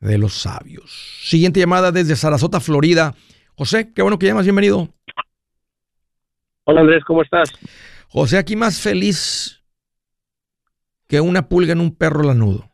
de 0.00 0.16
los 0.16 0.32
sabios. 0.32 1.20
Siguiente 1.22 1.60
llamada 1.60 1.92
desde 1.92 2.16
Sarasota, 2.16 2.58
Florida. 2.58 3.14
José, 3.54 3.92
qué 3.92 4.00
bueno 4.00 4.18
que 4.18 4.28
llamas, 4.28 4.46
bienvenido. 4.46 4.88
Hola 6.64 6.80
Andrés, 6.80 7.04
¿cómo 7.06 7.20
estás? 7.20 7.52
José, 8.08 8.38
aquí 8.38 8.56
más 8.56 8.80
feliz 8.80 9.62
que 11.06 11.20
una 11.20 11.50
pulga 11.50 11.74
en 11.74 11.80
un 11.80 11.94
perro 11.94 12.22
lanudo. 12.22 12.70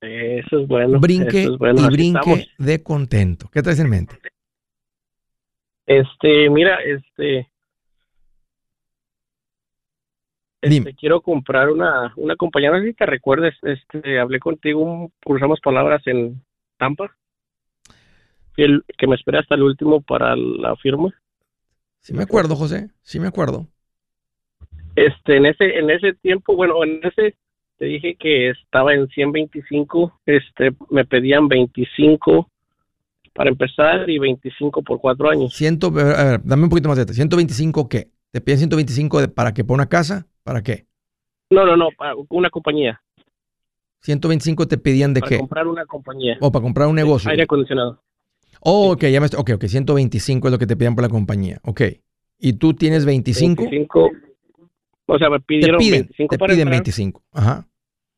Eso 0.00 0.60
es 0.60 0.66
bueno. 0.66 0.98
Brinque 0.98 1.42
y 1.42 1.86
brinque 1.88 2.48
de 2.56 2.82
contento. 2.82 3.50
¿Qué 3.52 3.62
traes 3.62 3.80
en 3.80 3.90
mente? 3.90 4.18
Este, 5.86 6.50
mira, 6.50 6.78
este, 6.82 7.48
este 10.60 10.94
quiero 10.94 11.20
comprar 11.20 11.70
una, 11.70 12.12
una 12.16 12.34
sé 12.34 12.86
si 12.86 12.94
te 12.94 13.06
recuerdes, 13.06 13.54
este, 13.62 14.18
hablé 14.18 14.40
contigo, 14.40 15.12
cruzamos 15.24 15.60
palabras 15.60 16.02
en 16.06 16.42
Tampa, 16.76 17.16
que, 18.56 18.80
que 18.98 19.06
me 19.06 19.14
esperé 19.14 19.38
hasta 19.38 19.54
el 19.54 19.62
último 19.62 20.00
para 20.00 20.34
la 20.34 20.74
firma. 20.76 21.14
Sí 22.00 22.12
me 22.12 22.24
acuerdo, 22.24 22.56
José, 22.56 22.90
sí 23.02 23.20
me 23.20 23.28
acuerdo. 23.28 23.68
Este, 24.96 25.36
en 25.36 25.46
ese, 25.46 25.78
en 25.78 25.90
ese 25.90 26.14
tiempo, 26.14 26.56
bueno, 26.56 26.82
en 26.82 27.00
ese 27.04 27.36
te 27.78 27.84
dije 27.84 28.16
que 28.18 28.50
estaba 28.50 28.94
en 28.94 29.06
125, 29.08 30.20
este, 30.24 30.72
me 30.90 31.04
pedían 31.04 31.46
25 31.46 32.50
para 33.36 33.50
empezar 33.50 34.08
y 34.08 34.18
25 34.18 34.82
por 34.82 35.00
cuatro 35.00 35.30
años. 35.30 35.54
Ciento, 35.54 35.88
a 35.88 35.90
ver, 36.24 36.40
dame 36.42 36.64
un 36.64 36.68
poquito 36.70 36.88
más 36.88 36.96
de 36.96 37.04
detalle. 37.04 37.22
¿125 37.22 37.88
qué? 37.88 38.10
¿Te 38.32 38.40
piden 38.40 38.58
125 38.58 39.20
de, 39.20 39.28
para 39.28 39.52
qué? 39.52 39.62
¿Para 39.62 39.74
una 39.74 39.88
casa? 39.88 40.26
¿Para 40.42 40.62
qué? 40.62 40.86
No, 41.50 41.64
no, 41.64 41.76
no, 41.76 41.88
para 41.96 42.14
una 42.30 42.50
compañía. 42.50 43.00
125 44.00 44.66
te 44.66 44.78
pedían 44.78 45.14
de 45.14 45.20
qué? 45.20 45.28
Para 45.28 45.38
comprar 45.38 45.66
una 45.66 45.86
compañía. 45.86 46.38
O 46.40 46.50
para 46.50 46.62
comprar 46.62 46.88
un 46.88 46.96
negocio. 46.96 47.30
Aire 47.30 47.44
acondicionado. 47.44 48.02
Oh, 48.60 48.92
ok, 48.92 49.04
ya 49.04 49.20
me 49.20 49.26
estoy, 49.26 49.40
ok, 49.40 49.50
ok, 49.54 49.64
125 49.64 50.48
es 50.48 50.52
lo 50.52 50.58
que 50.58 50.66
te 50.66 50.76
piden 50.76 50.94
por 50.94 51.02
la 51.02 51.08
compañía. 51.08 51.60
Ok. 51.62 51.82
¿Y 52.38 52.54
tú 52.54 52.74
tienes 52.74 53.04
25? 53.04 53.62
25. 53.62 54.10
O 55.06 55.18
sea, 55.18 55.30
me 55.30 55.40
pidieron 55.40 55.78
te 55.78 55.84
piden, 55.84 56.00
25 56.00 56.32
te 56.32 56.38
para 56.38 56.52
piden 56.52 56.68
entrar. 56.68 56.82
25. 56.82 57.22
Ajá. 57.32 57.66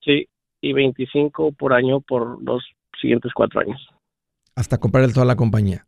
Sí, 0.01 0.29
y 0.61 0.73
25 0.73 1.53
por 1.53 1.73
año 1.73 2.01
por 2.01 2.43
los 2.43 2.65
siguientes 3.01 3.33
cuatro 3.35 3.61
años. 3.61 3.89
Hasta 4.59 4.79
comprar 4.79 5.13
toda 5.13 5.25
la 5.25 5.37
compañía. 5.37 5.87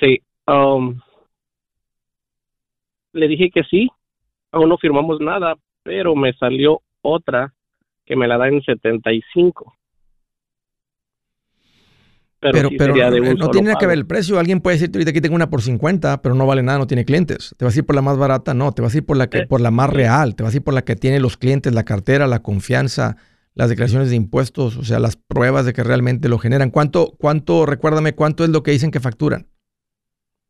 Sí. 0.00 0.18
um, 0.46 0.98
le 3.12 3.28
dije 3.28 3.50
que 3.50 3.64
sí. 3.64 3.90
Aún 4.50 4.70
no 4.70 4.78
firmamos 4.78 5.20
nada, 5.20 5.56
pero 5.82 6.16
me 6.16 6.32
salió 6.32 6.80
otra 7.02 7.52
que 8.06 8.16
me 8.16 8.26
la 8.26 8.38
da 8.38 8.48
en 8.48 8.62
75. 8.62 9.76
Pero, 12.40 12.52
Pero, 12.52 12.68
sí 12.70 12.76
pero 12.78 12.94
no, 12.94 13.30
un 13.30 13.36
no 13.36 13.50
tiene 13.50 13.66
nada 13.68 13.78
que 13.78 13.86
ver 13.86 13.98
el 13.98 14.06
precio. 14.06 14.38
Alguien 14.38 14.62
puede 14.62 14.76
decirte 14.76 14.96
ahorita 14.96 15.10
aquí 15.10 15.20
tengo 15.20 15.36
una 15.36 15.50
por 15.50 15.60
50, 15.60 16.22
pero 16.22 16.34
no 16.34 16.46
vale 16.46 16.62
nada, 16.62 16.78
no 16.78 16.86
tiene 16.86 17.04
clientes. 17.04 17.54
Te 17.58 17.66
vas 17.66 17.76
a 17.76 17.78
ir 17.78 17.84
por 17.84 17.94
la 17.94 18.00
más 18.00 18.16
barata, 18.16 18.54
no. 18.54 18.72
Te 18.72 18.80
vas 18.80 18.94
a 18.94 18.96
ir 18.96 19.04
por 19.04 19.18
la 19.18 19.28
que, 19.28 19.40
Eh, 19.40 19.46
por 19.46 19.60
la 19.60 19.70
más 19.70 19.90
real. 19.90 20.34
Te 20.34 20.44
vas 20.44 20.54
a 20.54 20.56
ir 20.56 20.64
por 20.64 20.72
la 20.72 20.80
que 20.80 20.96
tiene 20.96 21.20
los 21.20 21.36
clientes, 21.36 21.74
la 21.74 21.84
cartera, 21.84 22.26
la 22.26 22.40
confianza, 22.40 23.18
las 23.54 23.68
declaraciones 23.68 24.10
de 24.10 24.16
impuestos, 24.16 24.76
o 24.76 24.84
sea, 24.84 24.98
las 25.00 25.16
pruebas 25.16 25.66
de 25.66 25.72
que 25.72 25.82
realmente 25.82 26.28
lo 26.28 26.38
generan. 26.38 26.70
¿Cuánto, 26.70 27.12
cuánto, 27.18 27.66
recuérdame, 27.66 28.14
cuánto 28.14 28.44
es 28.44 28.50
lo 28.50 28.62
que 28.62 28.70
dicen 28.70 28.90
que 28.90 29.00
facturan? 29.00 29.46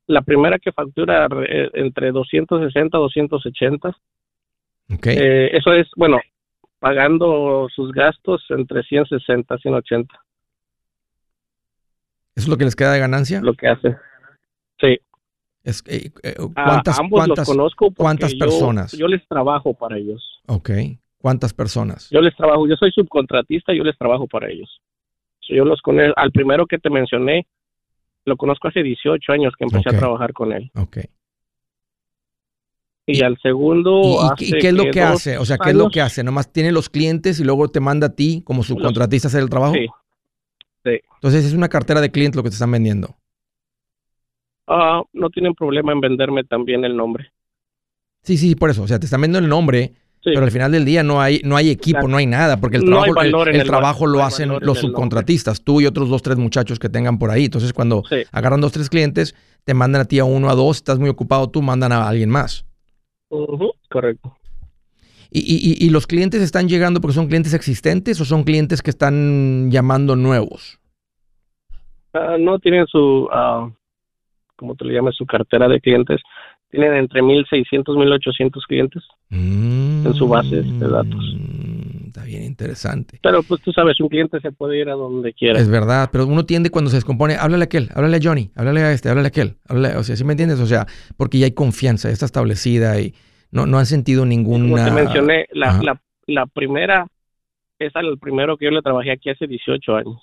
La 0.07 0.23
primera 0.23 0.59
que 0.59 0.73
factura 0.73 1.27
eh, 1.49 1.71
entre 1.75 2.11
260 2.13 2.97
y 2.97 3.01
280. 3.01 3.89
Ok. 4.93 5.07
Eh, 5.07 5.57
eso 5.57 5.73
es, 5.73 5.87
bueno, 5.97 6.19
pagando 6.79 7.69
sus 7.75 7.93
gastos 7.93 8.45
entre 8.51 8.83
160 8.83 9.55
y 9.55 9.59
180, 9.61 10.15
¿Eso 12.37 12.45
es 12.45 12.49
lo 12.49 12.57
que 12.57 12.65
les 12.65 12.77
queda 12.77 12.93
de 12.93 13.01
ganancia? 13.01 13.41
lo 13.41 13.55
que 13.55 13.69
hace. 13.69 13.97
Sí. 14.81 14.99
Es, 15.63 15.83
eh, 15.87 16.11
eh, 16.23 16.35
A 16.55 16.65
¿Cuántas, 16.65 16.99
ambos 16.99 17.19
cuántas, 17.19 17.39
los 17.49 17.57
conozco 17.57 17.87
porque 17.91 18.03
cuántas 18.03 18.33
yo- 18.33 18.39
personas? 18.39 18.93
Yo, 18.93 19.07
les 19.09 19.27
trabajo 19.29 19.75
para 19.75 19.99
ellos. 19.99 20.41
ok. 20.47 20.71
¿Cuántas 21.21 21.53
personas? 21.53 22.09
Yo 22.11 22.21
les 22.23 22.35
trabajo, 22.35 22.67
yo 22.67 22.77
soy 22.77 22.91
subcontratista, 22.93 23.75
yo 23.75 23.85
les 23.85 23.97
trabajo 23.99 24.27
para 24.27 24.49
ellos. 24.51 24.81
Yo 25.49 25.65
los 25.65 25.83
conozco, 25.83 26.15
al 26.17 26.31
primero 26.33 26.67
que 26.67 26.79
te 26.79 26.89
mencioné, 26.89 27.47
lo 28.25 28.37
conozco 28.37 28.69
hace 28.69 28.83
18 28.83 29.33
años 29.33 29.53
que 29.59 29.65
empecé 29.65 29.91
a 29.91 29.99
trabajar 29.99 30.33
con 30.33 30.53
él. 30.53 30.71
Ok. 30.77 30.99
Y, 33.07 33.19
Y- 33.19 33.23
al 33.23 33.37
segundo... 33.43 34.01
¿Y, 34.03 34.07
y- 34.07 34.17
hace 34.31 34.45
y 34.57 34.61
qué 34.61 34.69
es 34.69 34.75
lo 34.75 34.91
que 34.91 35.03
hace? 35.03 35.37
O 35.39 35.45
sea, 35.45 35.59
¿qué 35.59 35.71
es 35.71 35.77
lo 35.77 35.91
que 35.91 36.01
hace? 36.01 36.23
¿Nomás 36.25 36.53
tiene 36.53 36.73
los 36.73 36.89
clientes 36.89 37.39
y 37.41 37.45
luego 37.45 37.69
te 37.69 37.81
manda 37.81 38.07
a 38.09 38.15
ti 38.15 38.43
como 38.45 38.63
subcontratista 38.63 39.29
a 39.29 39.31
hacer 39.31 39.43
el 39.43 39.51
trabajo? 39.51 39.75
Sí. 39.75 39.87
Sí. 40.85 40.99
Entonces 41.17 41.45
es 41.45 41.53
una 41.53 41.69
cartera 41.69 42.01
de 42.01 42.11
clientes 42.11 42.37
lo 42.37 42.43
que 42.43 42.49
te 42.49 42.55
están 42.55 42.71
vendiendo. 42.71 43.17
Ah, 44.67 45.03
no 45.13 45.29
tienen 45.31 45.55
problema 45.55 45.93
en 45.93 46.01
venderme 46.01 46.45
también 46.45 46.85
el 46.85 46.97
nombre. 46.97 47.33
Sí, 48.23 48.39
sí, 48.39 48.55
por 48.55 48.71
eso. 48.71 48.83
O 48.85 48.87
sea, 48.87 48.99
te 48.99 49.07
están 49.07 49.21
vendiendo 49.21 49.45
el 49.45 49.51
nombre, 49.51 49.93
Sí. 50.23 50.33
pero 50.35 50.45
al 50.45 50.51
final 50.51 50.71
del 50.71 50.85
día 50.85 51.03
no 51.03 51.21
hay, 51.23 51.41
no 51.45 51.57
hay 51.57 51.71
equipo, 51.71 52.07
no 52.07 52.19
hay 52.19 52.27
nada, 52.27 52.59
porque 52.59 52.77
el 52.77 52.85
No 52.85 53.03
trabajo, 53.03 53.47
el- 53.49 53.65
trabajo 53.65 54.07
lo 54.07 54.23
hacen 54.23 54.51
los 54.61 54.79
subcontratistas, 54.79 55.63
tú 55.63 55.81
y 55.81 55.87
otros 55.87 56.11
dos, 56.11 56.21
tres 56.21 56.37
muchachos 56.37 56.79
que 56.79 56.91
tengan 56.91 57.19
por 57.19 57.31
ahí. 57.31 57.47
Entonces 57.47 57.73
cuando 57.73 58.03
Sí. 58.07 58.17
agarran 58.31 58.61
dos, 58.61 58.71
tres 58.73 58.91
clientes, 58.91 59.35
te 59.65 59.73
mandan 59.73 60.03
a 60.03 60.05
ti 60.05 60.19
a 60.19 60.25
uno, 60.25 60.51
a 60.51 60.55
dos, 60.55 60.77
estás 60.77 60.99
muy 60.99 61.09
ocupado, 61.09 61.49
tú 61.49 61.63
mandan 61.63 61.93
a 61.93 62.07
alguien 62.07 62.29
más. 62.29 62.67
Correcto. 63.89 64.37
¿Y, 65.31 65.41
y- 65.41 65.73
y- 65.85 65.87
y 65.87 65.91
los 65.91 66.07
clientes 66.07 66.43
están 66.43 66.69
llegando 66.69 67.01
porque 67.01 67.15
son 67.15 67.29
clientes 67.29 67.55
existentes 67.55 68.21
o 68.21 68.25
son 68.27 68.43
clientes 68.45 68.83
que 68.83 68.91
están 68.91 69.71
llamando 69.71 70.17
nuevos? 70.17 70.79
Ah, 72.13 72.37
no 72.39 72.59
tienen 72.59 72.87
su, 72.89 73.29
¿cómo 74.57 74.75
te 74.75 74.85
le 74.85 74.95
llamas? 74.95 75.15
Su 75.17 75.25
cartera 75.25 75.69
de 75.69 75.81
clientes. 75.81 76.21
Tienen 76.71 76.95
entre 76.95 77.21
1.600, 77.23 77.97
1.800 77.97 78.63
clientes. 78.69 79.03
en 79.31 80.15
su 80.15 80.27
base 80.29 80.63
de 80.63 80.89
datos. 80.89 81.35
Mm, 81.37 82.07
Está 82.09 82.25
bien 82.25 82.43
interesante. 82.45 83.19
Pero 83.23 83.43
pues 83.45 83.61
tú 83.63 83.73
sabes, 83.73 84.01
un 84.01 84.09
cliente 84.09 84.41
se 84.41 84.51
puede 84.53 84.79
ir 84.81 84.89
a 84.89 84.95
donde 84.95 85.33
quiera. 85.33 85.59
Es 85.61 85.69
verdad, 85.69 86.09
pero 86.13 86.27
uno 86.27 86.45
tiende 86.45 86.71
cuando 86.71 86.91
se 86.91 86.97
descompone, 86.97 87.35
háblale 87.35 87.65
a 87.65 87.67
aquel, 87.67 87.89
háblale 87.95 88.17
a 88.17 88.21
Johnny, 88.23 88.51
háblale 88.57 88.81
a 88.83 88.93
este, 88.93 89.09
háblale 89.09 89.27
a 89.27 89.29
aquel, 89.29 89.57
háblale- 89.69 89.97
o 89.97 90.03
sea, 90.03 90.17
¿sí 90.17 90.25
me 90.25 90.33
entiendes? 90.33 90.59
O 90.61 90.67
sea, 90.67 90.87
porque 91.17 91.39
ya 91.39 91.45
hay 91.47 91.53
confianza, 91.53 92.09
ya 92.09 92.13
está 92.15 92.27
establecida 92.27 93.01
y 93.01 93.15
no, 93.53 93.67
no 93.67 93.79
han 93.79 93.87
sentido 93.87 94.23
Como 94.23 94.31
ninguna... 94.31 94.85
te 94.87 94.91
mencioné, 94.91 95.47
la, 95.53 95.81
la, 95.83 96.01
la 96.27 96.47
primera 96.47 97.07
es 97.79 97.93
el 97.95 98.19
primero 98.19 98.57
que 98.57 98.67
yo 98.67 98.71
le 98.73 98.83
trabajé 98.83 99.13
aquí 99.13 99.31
hace 99.31 99.47
18 99.47 99.97
años. 99.97 100.21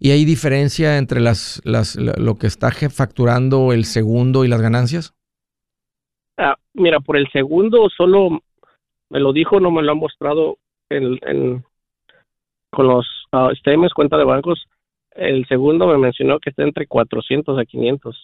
¿Y 0.00 0.10
hay 0.10 0.24
diferencia 0.24 0.98
entre 0.98 1.20
las, 1.20 1.60
las, 1.64 1.96
la- 1.96 2.14
lo 2.16 2.36
que 2.36 2.46
está 2.46 2.70
facturando 2.70 3.72
el 3.72 3.84
segundo 3.84 4.44
y 4.44 4.48
las 4.48 4.60
ganancias? 4.60 5.14
Ah, 6.36 6.56
mira, 6.74 7.00
por 7.00 7.16
el 7.16 7.28
segundo 7.32 7.88
solo 7.96 8.42
me 9.10 9.20
lo 9.20 9.32
dijo, 9.32 9.60
no 9.60 9.70
me 9.70 9.82
lo 9.82 9.92
han 9.92 9.98
mostrado 9.98 10.58
en, 10.90 11.18
en- 11.22 11.64
con 12.70 12.88
los 12.88 13.06
ah, 13.32 13.50
statements, 13.58 13.94
cuenta 13.94 14.16
de 14.16 14.24
bancos. 14.24 14.66
El 15.12 15.46
segundo 15.46 15.86
me 15.86 15.96
mencionó 15.96 16.40
que 16.40 16.50
está 16.50 16.64
entre 16.64 16.86
400 16.88 17.56
a 17.58 17.64
500. 17.64 18.20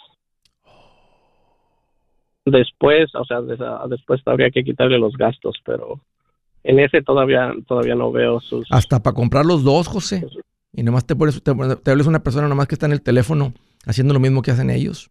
Después, 2.45 3.15
o 3.15 3.25
sea, 3.25 3.43
des- 3.43 3.61
ah, 3.61 3.87
después 3.89 4.21
habría 4.27 4.51
que 4.51 4.65
quitarle 4.65 4.99
los 4.99 5.17
gastos, 5.17 5.57
pero 5.65 6.01
en 6.65 6.81
ese 6.81 7.03
todavía 7.03 7.53
todavía 7.67 7.95
no 7.95 8.11
veo 8.11 8.41
sus... 8.41 8.67
Hasta 8.71 9.01
para 9.03 9.15
comprar 9.15 9.47
los 9.47 9.63
dos, 9.63 9.87
José. 9.87 10.27
Y 10.73 10.83
nomás 10.83 11.07
te, 11.07 11.17
pones, 11.17 11.43
te, 11.43 11.55
te 11.55 11.91
hables 11.91 12.07
una 12.07 12.23
persona 12.23 12.49
nomás 12.49 12.69
que 12.69 12.75
está 12.75 12.87
en 12.87 12.93
el 12.93 13.03
teléfono 13.03 13.53
haciendo 13.87 14.15
lo 14.15 14.21
mismo 14.21 14.43
que 14.43 14.51
hacen 14.51 14.71
ellos. 14.71 15.11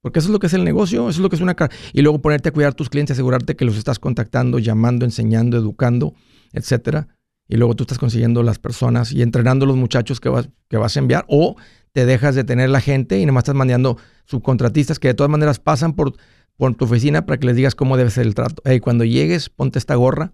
Porque 0.00 0.20
eso 0.20 0.28
es 0.28 0.32
lo 0.32 0.38
que 0.38 0.46
es 0.46 0.54
el 0.54 0.64
negocio, 0.64 1.08
eso 1.08 1.18
es 1.18 1.18
lo 1.18 1.28
que 1.28 1.36
es 1.36 1.42
una... 1.42 1.56
Y 1.92 2.02
luego 2.02 2.20
ponerte 2.20 2.50
a 2.50 2.52
cuidar 2.52 2.70
a 2.72 2.74
tus 2.74 2.88
clientes, 2.88 3.14
asegurarte 3.14 3.56
que 3.56 3.64
los 3.64 3.76
estás 3.76 3.98
contactando, 3.98 4.58
llamando, 4.58 5.04
enseñando, 5.04 5.56
educando, 5.56 6.14
etcétera. 6.52 7.08
Y 7.48 7.56
luego 7.56 7.74
tú 7.74 7.84
estás 7.84 7.98
consiguiendo 7.98 8.42
las 8.42 8.58
personas 8.58 9.12
y 9.12 9.22
entrenando 9.22 9.64
a 9.64 9.68
los 9.68 9.76
muchachos 9.76 10.20
que 10.20 10.28
vas, 10.28 10.48
que 10.68 10.76
vas 10.76 10.96
a 10.96 11.00
enviar. 11.00 11.24
O 11.28 11.56
te 11.92 12.06
dejas 12.06 12.34
de 12.34 12.44
tener 12.44 12.70
la 12.70 12.80
gente 12.80 13.18
y 13.18 13.26
nomás 13.26 13.42
estás 13.42 13.56
mandando 13.56 13.96
subcontratistas 14.26 14.98
que 14.98 15.08
de 15.08 15.14
todas 15.14 15.30
maneras 15.30 15.58
pasan 15.58 15.94
por, 15.94 16.14
por 16.56 16.74
tu 16.74 16.84
oficina 16.84 17.26
para 17.26 17.38
que 17.38 17.46
les 17.46 17.56
digas 17.56 17.74
cómo 17.74 17.96
debe 17.96 18.10
ser 18.10 18.26
el 18.26 18.34
trato. 18.34 18.62
Hey, 18.64 18.80
cuando 18.80 19.04
llegues, 19.04 19.48
ponte 19.48 19.78
esta 19.78 19.96
gorra 19.96 20.32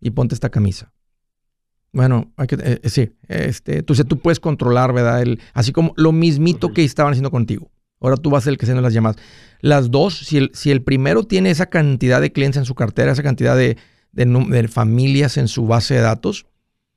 y 0.00 0.10
ponte 0.10 0.34
esta 0.34 0.48
camisa. 0.48 0.92
Bueno, 1.96 2.30
hay 2.36 2.46
que, 2.46 2.56
eh, 2.56 2.80
eh, 2.82 2.88
sí, 2.90 3.10
este, 3.26 3.82
tú, 3.82 3.94
tú 3.94 4.18
puedes 4.18 4.38
controlar, 4.38 4.92
¿verdad? 4.92 5.22
El, 5.22 5.40
así 5.54 5.72
como 5.72 5.94
lo 5.96 6.12
mismito 6.12 6.74
que 6.74 6.84
estaban 6.84 7.12
haciendo 7.12 7.30
contigo. 7.30 7.70
Ahora 8.02 8.18
tú 8.18 8.28
vas 8.28 8.42
a 8.42 8.44
ser 8.44 8.50
el 8.50 8.58
que 8.58 8.66
haciendo 8.66 8.82
las 8.82 8.92
llamadas. 8.92 9.16
Las 9.62 9.90
dos, 9.90 10.12
si 10.14 10.36
el, 10.36 10.50
si 10.52 10.70
el 10.70 10.82
primero 10.82 11.22
tiene 11.22 11.48
esa 11.48 11.70
cantidad 11.70 12.20
de 12.20 12.32
clientes 12.32 12.58
en 12.58 12.66
su 12.66 12.74
cartera, 12.74 13.12
esa 13.12 13.22
cantidad 13.22 13.56
de, 13.56 13.78
de, 14.12 14.26
de 14.26 14.68
familias 14.68 15.38
en 15.38 15.48
su 15.48 15.66
base 15.66 15.94
de 15.94 16.00
datos, 16.00 16.44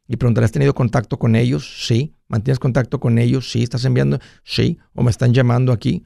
y 0.05 0.17
preguntar, 0.17 0.43
¿has 0.43 0.51
tenido 0.51 0.73
contacto 0.73 1.17
con 1.17 1.37
ellos? 1.37 1.85
Sí. 1.85 2.13
¿Mantienes 2.27 2.59
contacto 2.59 2.99
con 2.99 3.19
ellos? 3.19 3.49
Sí. 3.49 3.63
¿Estás 3.63 3.85
enviando? 3.85 4.19
Sí. 4.43 4.79
¿O 4.93 5.01
me 5.01 5.11
están 5.11 5.33
llamando 5.33 5.71
aquí? 5.71 6.03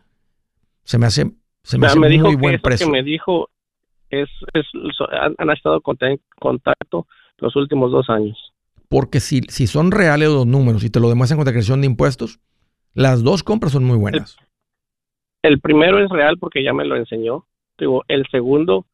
Se 0.83 0.99
me 0.99 1.07
hace, 1.07 1.31
se 1.63 1.79
me 1.79 1.87
Ya 1.87 1.91
hace 1.93 1.99
me 1.99 2.09
dijo 2.09 2.25
muy 2.27 2.35
que 2.35 2.41
buen 2.41 2.53
eso 2.53 2.61
precio. 2.61 2.85
que 2.85 2.91
me 2.91 3.01
dijo 3.01 3.49
es, 4.11 4.29
es 4.53 4.67
han, 5.19 5.33
han 5.39 5.49
estado 5.49 5.81
en 6.01 6.19
contacto 6.39 7.07
los 7.39 7.55
últimos 7.55 7.91
dos 7.91 8.07
años. 8.11 8.52
Porque 8.93 9.21
si, 9.21 9.41
si 9.49 9.65
son 9.65 9.89
reales 9.89 10.29
los 10.29 10.45
números 10.45 10.83
y 10.83 10.91
te 10.91 10.99
lo 10.99 11.09
demuestran 11.09 11.39
con 11.39 11.45
declaración 11.45 11.81
de 11.81 11.87
impuestos, 11.87 12.39
las 12.93 13.23
dos 13.23 13.41
compras 13.41 13.71
son 13.71 13.85
muy 13.85 13.97
buenas. 13.97 14.37
El 15.41 15.59
primero 15.59 15.97
es 15.97 16.11
real 16.11 16.37
porque 16.37 16.63
ya 16.63 16.73
me 16.73 16.85
lo 16.85 16.95
enseñó. 16.95 17.47
Digo, 17.75 18.03
el 18.07 18.23
segundo, 18.29 18.85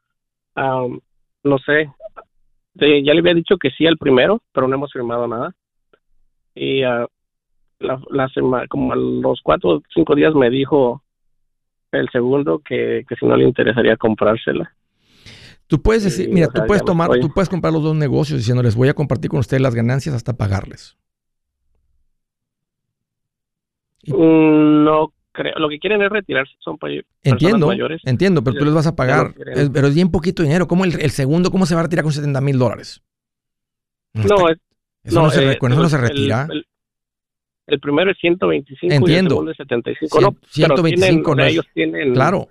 am, 0.56 1.02
no 1.44 1.58
sé, 1.58 1.92
ya 2.76 3.14
le 3.14 3.20
había 3.20 3.34
dicho 3.34 3.58
que 3.58 3.72
sí 3.72 3.88
al 3.88 3.98
primero, 3.98 4.42
pero 4.54 4.70
no 4.70 4.76
hemos 4.76 4.94
firmado 4.94 5.28
nada. 5.28 5.54
Y 6.56 6.84
ah, 6.84 7.06
la, 7.80 8.02
la 8.10 8.32
como 8.70 8.94
a 8.94 8.96
los 8.96 9.42
cuatro 9.44 9.70
o 9.70 9.84
cinco 9.94 10.16
días 10.16 10.34
me 10.34 10.50
dijo 10.50 11.04
el 11.92 12.08
segundo 12.12 12.60
que, 12.60 13.04
que 13.06 13.18
si 13.18 13.26
no 13.26 13.36
le 13.36 13.44
interesaría 13.44 13.98
comprársela. 13.98 14.74
Tú 15.70 15.80
puedes 15.84 16.04
decir, 16.04 16.26
Sí, 16.26 16.32
mira, 16.32 16.48
sea, 16.48 16.62
tú 16.64 16.68
puedes 16.68 16.84
tomar, 16.84 17.12
tú 17.22 17.30
puedes 17.32 17.48
comprar 17.48 17.72
los 17.72 17.84
dos 17.84 17.96
negocios 17.96 18.40
diciéndoles 18.40 18.76
voy 18.76 18.90
a 18.90 18.96
compartir 18.96 19.30
con 19.30 19.40
ustedes 19.40 19.62
las 19.62 19.76
ganancias 19.76 20.16
hasta 20.16 20.34
pagarles. 20.36 20.98
Y- 24.02 24.12
Mm, 24.12 24.84
No 24.84 25.14
creo, 25.32 25.54
lo 25.60 25.70
que 25.70 25.78
quieren 25.78 26.02
es 26.02 26.10
retirarse, 26.10 26.54
son 26.60 26.80
Entiendo, 27.22 27.68
mayores. 27.68 28.02
entiendo, 28.04 28.44
pero 28.44 28.58
tú 28.58 28.66
les 28.66 28.74
vas 28.74 28.88
a 28.88 28.96
pagar, 28.96 29.36
es- 29.56 29.70
pero 29.70 29.88
es 29.88 29.94
bien 29.94 30.10
poquito 30.10 30.42
dinero. 30.42 30.68
¿Cómo 30.68 30.86
el, 30.86 31.00
el 31.00 31.12
segundo, 31.12 31.52
cómo 31.52 31.68
se 31.68 31.76
va 31.76 31.82
a 31.82 31.84
retirar 31.84 32.02
con 32.04 32.14
70 32.14 32.42
mil 32.42 32.58
dólares? 32.58 33.04
No, 34.14 34.50
es- 34.50 34.58
eso 35.04 35.22
no, 35.22 35.30
se, 35.30 35.52
eh, 35.52 35.58
con 35.60 35.72
eso 35.72 35.82
no 35.84 35.90
se 35.90 35.98
retira. 35.98 36.48
El, 36.50 36.66
el 37.68 37.80
primero 37.80 38.10
es 38.10 38.18
125 38.20 38.92
Entiendo. 38.92 39.12
y 39.12 39.14
el 39.26 39.30
segundo 39.30 39.52
es 39.52 39.58
75. 39.58 40.20
no, 40.22 40.36
125 40.50 41.36
no 41.36 41.44
ellos 41.44 41.68
tienen... 41.76 42.14
Claro, 42.16 42.48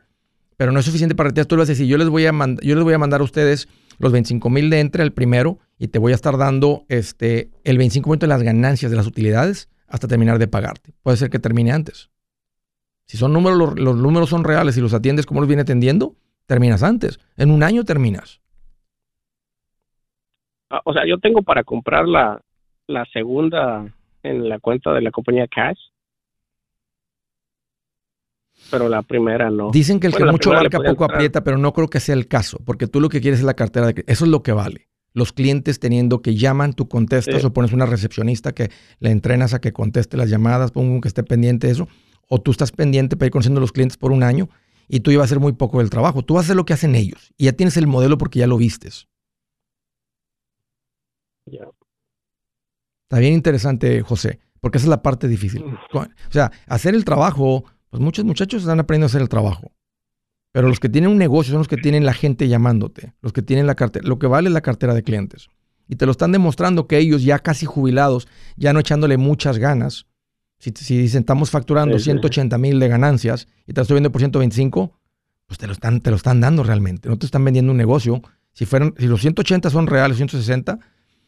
pero 0.58 0.72
no 0.72 0.80
es 0.80 0.84
suficiente 0.84 1.14
para 1.14 1.28
retirar. 1.28 1.46
Tú 1.46 1.54
lo 1.54 1.62
vas 1.62 1.68
a 1.70 1.72
decir, 1.72 1.86
yo 1.86 1.96
les 1.96 2.08
voy 2.08 2.26
a, 2.26 2.32
yo 2.62 2.74
les 2.74 2.84
voy 2.84 2.92
a 2.92 2.98
mandar 2.98 3.20
a 3.20 3.24
ustedes 3.24 3.68
los 3.98 4.12
25 4.12 4.50
mil 4.50 4.68
de 4.68 4.80
entre 4.80 5.04
el 5.04 5.12
primero 5.12 5.58
y 5.78 5.88
te 5.88 6.00
voy 6.00 6.12
a 6.12 6.16
estar 6.16 6.36
dando 6.36 6.84
este, 6.88 7.48
el 7.64 7.78
25% 7.78 8.18
de 8.18 8.26
las 8.26 8.42
ganancias 8.42 8.90
de 8.90 8.96
las 8.96 9.06
utilidades 9.06 9.70
hasta 9.86 10.08
terminar 10.08 10.38
de 10.38 10.48
pagarte. 10.48 10.92
Puede 11.02 11.16
ser 11.16 11.30
que 11.30 11.38
termine 11.38 11.70
antes. 11.70 12.10
Si 13.06 13.16
son 13.16 13.32
números, 13.32 13.56
los, 13.56 13.78
los 13.78 13.96
números 13.96 14.28
son 14.28 14.42
reales 14.42 14.76
y 14.76 14.80
los 14.80 14.92
atiendes 14.92 15.26
como 15.26 15.40
los 15.40 15.48
viene 15.48 15.62
atendiendo, 15.62 16.16
terminas 16.46 16.82
antes. 16.82 17.20
En 17.36 17.52
un 17.52 17.62
año 17.62 17.84
terminas. 17.84 18.40
Ah, 20.70 20.82
o 20.84 20.92
sea, 20.92 21.06
yo 21.06 21.18
tengo 21.18 21.42
para 21.42 21.62
comprar 21.62 22.08
la, 22.08 22.42
la 22.88 23.04
segunda 23.12 23.86
en 24.24 24.48
la 24.48 24.58
cuenta 24.58 24.92
de 24.92 25.02
la 25.02 25.12
compañía 25.12 25.46
Cash. 25.46 25.78
Pero 28.70 28.88
la 28.88 29.02
primera 29.02 29.50
no. 29.50 29.70
Dicen 29.70 30.00
que 30.00 30.08
el 30.08 30.14
que 30.14 30.24
mucho 30.24 30.52
abarca 30.52 30.78
poco 30.78 31.04
aprieta, 31.04 31.42
pero 31.42 31.58
no 31.58 31.72
creo 31.72 31.88
que 31.88 32.00
sea 32.00 32.14
el 32.14 32.28
caso, 32.28 32.58
porque 32.64 32.86
tú 32.86 33.00
lo 33.00 33.08
que 33.08 33.20
quieres 33.20 33.40
es 33.40 33.46
la 33.46 33.54
cartera 33.54 33.86
de 33.86 34.04
Eso 34.06 34.24
es 34.24 34.30
lo 34.30 34.42
que 34.42 34.52
vale. 34.52 34.88
Los 35.14 35.32
clientes 35.32 35.80
teniendo 35.80 36.20
que 36.20 36.34
llaman, 36.34 36.74
tú 36.74 36.88
contestas 36.88 37.44
o 37.44 37.52
pones 37.52 37.72
una 37.72 37.86
recepcionista 37.86 38.52
que 38.52 38.70
le 39.00 39.10
entrenas 39.10 39.54
a 39.54 39.60
que 39.60 39.72
conteste 39.72 40.16
las 40.16 40.28
llamadas, 40.28 40.70
pongo 40.70 41.00
que 41.00 41.08
esté 41.08 41.22
pendiente 41.22 41.66
de 41.66 41.72
eso, 41.72 41.88
o 42.28 42.40
tú 42.40 42.50
estás 42.50 42.72
pendiente 42.72 43.16
para 43.16 43.26
ir 43.26 43.32
conociendo 43.32 43.58
a 43.58 43.62
los 43.62 43.72
clientes 43.72 43.96
por 43.96 44.12
un 44.12 44.22
año 44.22 44.48
y 44.86 45.00
tú 45.00 45.10
ibas 45.10 45.22
a 45.22 45.26
hacer 45.26 45.40
muy 45.40 45.52
poco 45.52 45.78
del 45.78 45.90
trabajo. 45.90 46.22
Tú 46.22 46.34
vas 46.34 46.44
a 46.44 46.46
hacer 46.46 46.56
lo 46.56 46.64
que 46.64 46.74
hacen 46.74 46.94
ellos 46.94 47.32
y 47.36 47.46
ya 47.46 47.52
tienes 47.52 47.76
el 47.76 47.86
modelo 47.86 48.18
porque 48.18 48.38
ya 48.38 48.46
lo 48.46 48.58
vistes. 48.58 49.08
Está 51.46 53.18
bien 53.20 53.32
interesante, 53.32 54.02
José, 54.02 54.40
porque 54.60 54.78
esa 54.78 54.86
es 54.86 54.90
la 54.90 55.02
parte 55.02 55.28
difícil. 55.28 55.64
O 55.94 56.06
sea, 56.30 56.52
hacer 56.66 56.94
el 56.94 57.04
trabajo, 57.04 57.64
pues 57.90 58.02
muchos 58.02 58.24
muchachos 58.24 58.62
están 58.62 58.80
aprendiendo 58.80 59.06
a 59.06 59.08
hacer 59.08 59.22
el 59.22 59.28
trabajo. 59.28 59.72
Pero 60.52 60.68
los 60.68 60.80
que 60.80 60.88
tienen 60.88 61.10
un 61.10 61.18
negocio 61.18 61.52
son 61.52 61.58
los 61.58 61.68
que 61.68 61.76
tienen 61.76 62.04
la 62.04 62.14
gente 62.14 62.48
llamándote, 62.48 63.14
los 63.20 63.32
que 63.32 63.42
tienen 63.42 63.66
la 63.66 63.74
cartera, 63.74 64.06
lo 64.06 64.18
que 64.18 64.26
vale 64.26 64.48
es 64.48 64.54
la 64.54 64.60
cartera 64.60 64.94
de 64.94 65.02
clientes. 65.02 65.48
Y 65.88 65.96
te 65.96 66.06
lo 66.06 66.12
están 66.12 66.32
demostrando 66.32 66.86
que 66.86 66.98
ellos 66.98 67.22
ya 67.22 67.38
casi 67.38 67.66
jubilados, 67.66 68.28
ya 68.56 68.72
no 68.72 68.80
echándole 68.80 69.16
muchas 69.16 69.58
ganas, 69.58 70.06
si, 70.58 70.72
si 70.76 70.98
dicen 70.98 71.20
estamos 71.20 71.50
facturando 71.50 71.98
180 71.98 72.58
mil 72.58 72.80
de 72.80 72.88
ganancias 72.88 73.46
y 73.66 73.72
te 73.72 73.80
lo 73.80 73.82
estoy 73.82 73.94
vendiendo 73.94 74.12
por 74.12 74.20
125, 74.20 74.98
pues 75.46 75.58
te 75.58 75.66
lo 75.66 75.72
están, 75.72 76.00
te 76.00 76.10
lo 76.10 76.16
están 76.16 76.40
dando 76.40 76.62
realmente. 76.62 77.08
No 77.08 77.18
te 77.18 77.26
están 77.26 77.44
vendiendo 77.44 77.72
un 77.72 77.78
negocio. 77.78 78.22
Si, 78.52 78.66
fueran, 78.66 78.94
si 78.98 79.06
los 79.06 79.20
180 79.20 79.70
son 79.70 79.86
reales, 79.86 80.16
160, 80.18 80.78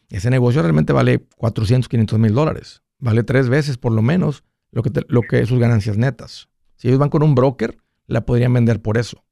ese 0.09 0.29
negocio 0.29 0.61
realmente 0.61 0.93
vale 0.93 1.25
400, 1.37 1.89
500 1.89 2.19
mil 2.19 2.33
dólares. 2.33 2.83
Vale 2.99 3.23
tres 3.23 3.49
veces 3.49 3.77
por 3.77 3.93
lo 3.93 4.01
menos 4.01 4.43
lo 4.71 4.83
que, 4.83 4.91
lo 5.07 5.21
que 5.23 5.45
sus 5.45 5.59
ganancias 5.59 5.97
netas. 5.97 6.49
Si 6.81 6.87
ellos 6.87 6.99
van 6.99 7.09
con 7.09 7.21
un 7.21 7.35
broker, 7.35 7.77
la 8.07 8.25
podrían 8.25 8.53
vender 8.53 8.81
por 8.81 8.97
eso. 8.97 9.23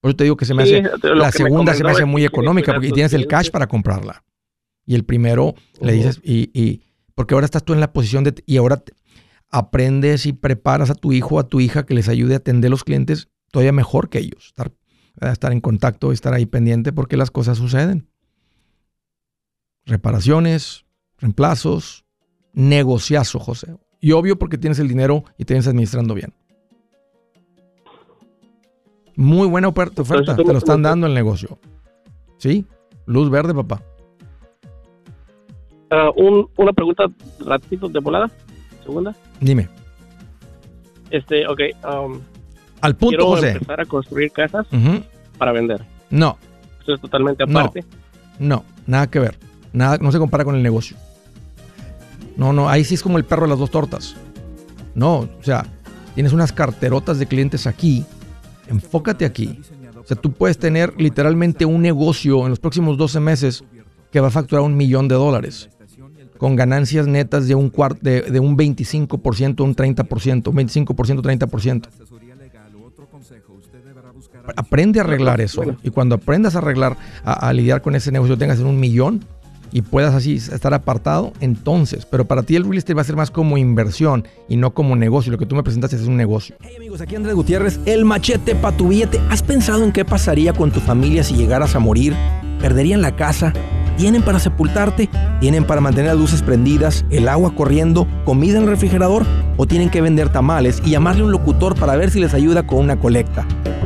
Por 0.00 0.10
eso 0.10 0.16
te 0.16 0.24
digo 0.24 0.36
que 0.36 0.46
se 0.46 0.54
me 0.54 0.62
hace, 0.62 0.82
la 1.02 1.30
segunda 1.30 1.74
se 1.74 1.84
me 1.84 1.90
hace 1.90 2.04
muy 2.04 2.24
económica 2.24 2.72
porque 2.72 2.92
tienes 2.92 3.12
el 3.12 3.26
cash 3.26 3.50
para 3.50 3.66
comprarla. 3.66 4.24
Y 4.86 4.94
el 4.94 5.04
primero 5.04 5.54
le 5.80 5.92
dices, 5.92 6.20
y, 6.22 6.50
y, 6.58 6.82
porque 7.14 7.34
ahora 7.34 7.44
estás 7.44 7.64
tú 7.64 7.74
en 7.74 7.80
la 7.80 7.92
posición 7.92 8.24
de, 8.24 8.34
y 8.46 8.56
ahora 8.56 8.82
aprendes 9.50 10.24
y 10.24 10.32
preparas 10.32 10.90
a 10.90 10.94
tu 10.94 11.12
hijo 11.12 11.34
o 11.34 11.40
a 11.40 11.48
tu 11.48 11.60
hija 11.60 11.84
que 11.84 11.94
les 11.94 12.08
ayude 12.08 12.34
a 12.34 12.38
atender 12.38 12.68
a 12.68 12.70
los 12.70 12.84
clientes 12.84 13.28
todavía 13.50 13.72
mejor 13.72 14.08
que 14.08 14.18
ellos. 14.20 14.46
Estar, 14.46 14.72
estar 15.20 15.52
en 15.52 15.60
contacto, 15.60 16.12
estar 16.12 16.32
ahí 16.32 16.46
pendiente 16.46 16.92
porque 16.92 17.16
las 17.16 17.30
cosas 17.30 17.58
suceden 17.58 18.08
reparaciones, 19.86 20.84
reemplazos, 21.18 22.04
negociazo, 22.52 23.38
José. 23.38 23.76
Y 24.00 24.12
obvio 24.12 24.38
porque 24.38 24.58
tienes 24.58 24.78
el 24.78 24.88
dinero 24.88 25.24
y 25.38 25.44
te 25.44 25.54
vienes 25.54 25.68
administrando 25.68 26.14
bien. 26.14 26.34
Muy 29.16 29.48
buena 29.48 29.68
oferta, 29.68 30.02
te 30.04 30.44
lo 30.44 30.58
están 30.58 30.82
dando 30.82 31.06
el 31.06 31.14
negocio. 31.14 31.58
¿Sí? 32.38 32.66
Luz 33.06 33.30
verde, 33.30 33.54
papá. 33.54 33.82
Ah, 35.90 36.10
una 36.14 36.72
pregunta 36.72 37.04
ratito 37.40 37.88
de 37.88 38.00
volada. 38.00 38.30
Segunda. 38.84 39.14
Dime. 39.40 39.68
Este, 41.10 41.46
ok. 41.46 41.60
Um, 41.84 42.20
Al 42.80 42.96
punto, 42.96 43.08
quiero 43.08 43.26
José. 43.26 43.50
empezar 43.52 43.80
a 43.80 43.84
construir 43.86 44.30
casas 44.32 44.66
para 45.38 45.52
vender. 45.52 45.84
No. 46.10 46.36
Eso 46.82 46.94
es 46.94 47.00
totalmente 47.00 47.42
aparte. 47.42 47.84
no, 48.38 48.64
nada 48.86 49.08
que 49.08 49.18
ver. 49.18 49.38
Nada, 49.72 49.98
no 49.98 50.12
se 50.12 50.18
compara 50.18 50.44
con 50.44 50.54
el 50.54 50.62
negocio. 50.62 50.96
No, 52.36 52.52
no, 52.52 52.68
ahí 52.68 52.84
sí 52.84 52.94
es 52.94 53.02
como 53.02 53.18
el 53.18 53.24
perro 53.24 53.42
de 53.42 53.48
las 53.48 53.58
dos 53.58 53.70
tortas. 53.70 54.14
No, 54.94 55.18
o 55.18 55.42
sea, 55.42 55.66
tienes 56.14 56.32
unas 56.32 56.52
carterotas 56.52 57.18
de 57.18 57.26
clientes 57.26 57.66
aquí, 57.66 58.04
enfócate 58.68 59.24
aquí. 59.24 59.60
O 59.98 60.04
sea, 60.06 60.16
tú 60.16 60.32
puedes 60.32 60.58
tener 60.58 60.94
literalmente 61.00 61.64
un 61.64 61.82
negocio 61.82 62.44
en 62.44 62.50
los 62.50 62.60
próximos 62.60 62.96
12 62.96 63.20
meses 63.20 63.64
que 64.12 64.20
va 64.20 64.28
a 64.28 64.30
facturar 64.30 64.64
un 64.64 64.76
millón 64.76 65.08
de 65.08 65.14
dólares, 65.14 65.68
con 66.38 66.56
ganancias 66.56 67.06
netas 67.06 67.48
de 67.48 67.54
un, 67.54 67.72
de, 68.00 68.22
de 68.22 68.40
un 68.40 68.56
25%, 68.56 69.60
un 69.62 69.74
30%, 69.74 70.42
25%, 70.42 71.22
30%. 71.22 71.88
Aprende 74.56 75.00
a 75.00 75.02
arreglar 75.02 75.40
eso. 75.40 75.62
Y 75.82 75.90
cuando 75.90 76.14
aprendas 76.14 76.54
a 76.54 76.58
arreglar, 76.58 76.96
a, 77.24 77.48
a 77.48 77.52
lidiar 77.52 77.82
con 77.82 77.96
ese 77.96 78.12
negocio, 78.12 78.38
tengas 78.38 78.60
en 78.60 78.66
un 78.66 78.78
millón, 78.78 79.24
y 79.72 79.82
puedas 79.82 80.14
así 80.14 80.36
estar 80.36 80.74
apartado, 80.74 81.32
entonces, 81.40 82.06
pero 82.06 82.26
para 82.26 82.42
ti 82.42 82.56
el 82.56 82.64
real 82.64 82.78
estate 82.78 82.94
va 82.94 83.02
a 83.02 83.04
ser 83.04 83.16
más 83.16 83.30
como 83.30 83.58
inversión 83.58 84.26
y 84.48 84.56
no 84.56 84.74
como 84.74 84.96
negocio. 84.96 85.32
Lo 85.32 85.38
que 85.38 85.46
tú 85.46 85.54
me 85.54 85.62
presentaste 85.62 85.96
es 85.96 86.02
un 86.02 86.16
negocio. 86.16 86.56
Hey 86.62 86.74
amigos, 86.76 87.00
aquí 87.00 87.16
Andrés 87.16 87.34
Gutiérrez, 87.34 87.80
el 87.86 88.04
machete 88.04 88.54
para 88.54 88.76
tu 88.76 88.88
billete. 88.88 89.20
¿Has 89.30 89.42
pensado 89.42 89.84
en 89.84 89.92
qué 89.92 90.04
pasaría 90.04 90.52
con 90.52 90.70
tu 90.70 90.80
familia 90.80 91.22
si 91.22 91.34
llegaras 91.34 91.74
a 91.74 91.78
morir? 91.78 92.14
¿Perderían 92.60 93.02
la 93.02 93.16
casa? 93.16 93.52
¿Tienen 93.96 94.22
para 94.22 94.38
sepultarte? 94.38 95.08
¿Tienen 95.40 95.64
para 95.64 95.80
mantener 95.80 96.10
las 96.10 96.20
luces 96.20 96.42
prendidas, 96.42 97.06
el 97.10 97.28
agua 97.28 97.54
corriendo, 97.54 98.06
comida 98.24 98.58
en 98.58 98.64
el 98.64 98.70
refrigerador? 98.70 99.24
¿O 99.56 99.66
tienen 99.66 99.88
que 99.88 100.02
vender 100.02 100.28
tamales 100.28 100.82
y 100.84 100.90
llamarle 100.90 101.22
a 101.22 101.24
un 101.24 101.32
locutor 101.32 101.74
para 101.78 101.96
ver 101.96 102.10
si 102.10 102.20
les 102.20 102.34
ayuda 102.34 102.66
con 102.66 102.80
una 102.80 102.98
colecta? 102.98 103.46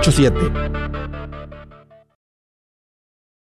87 0.00 1.23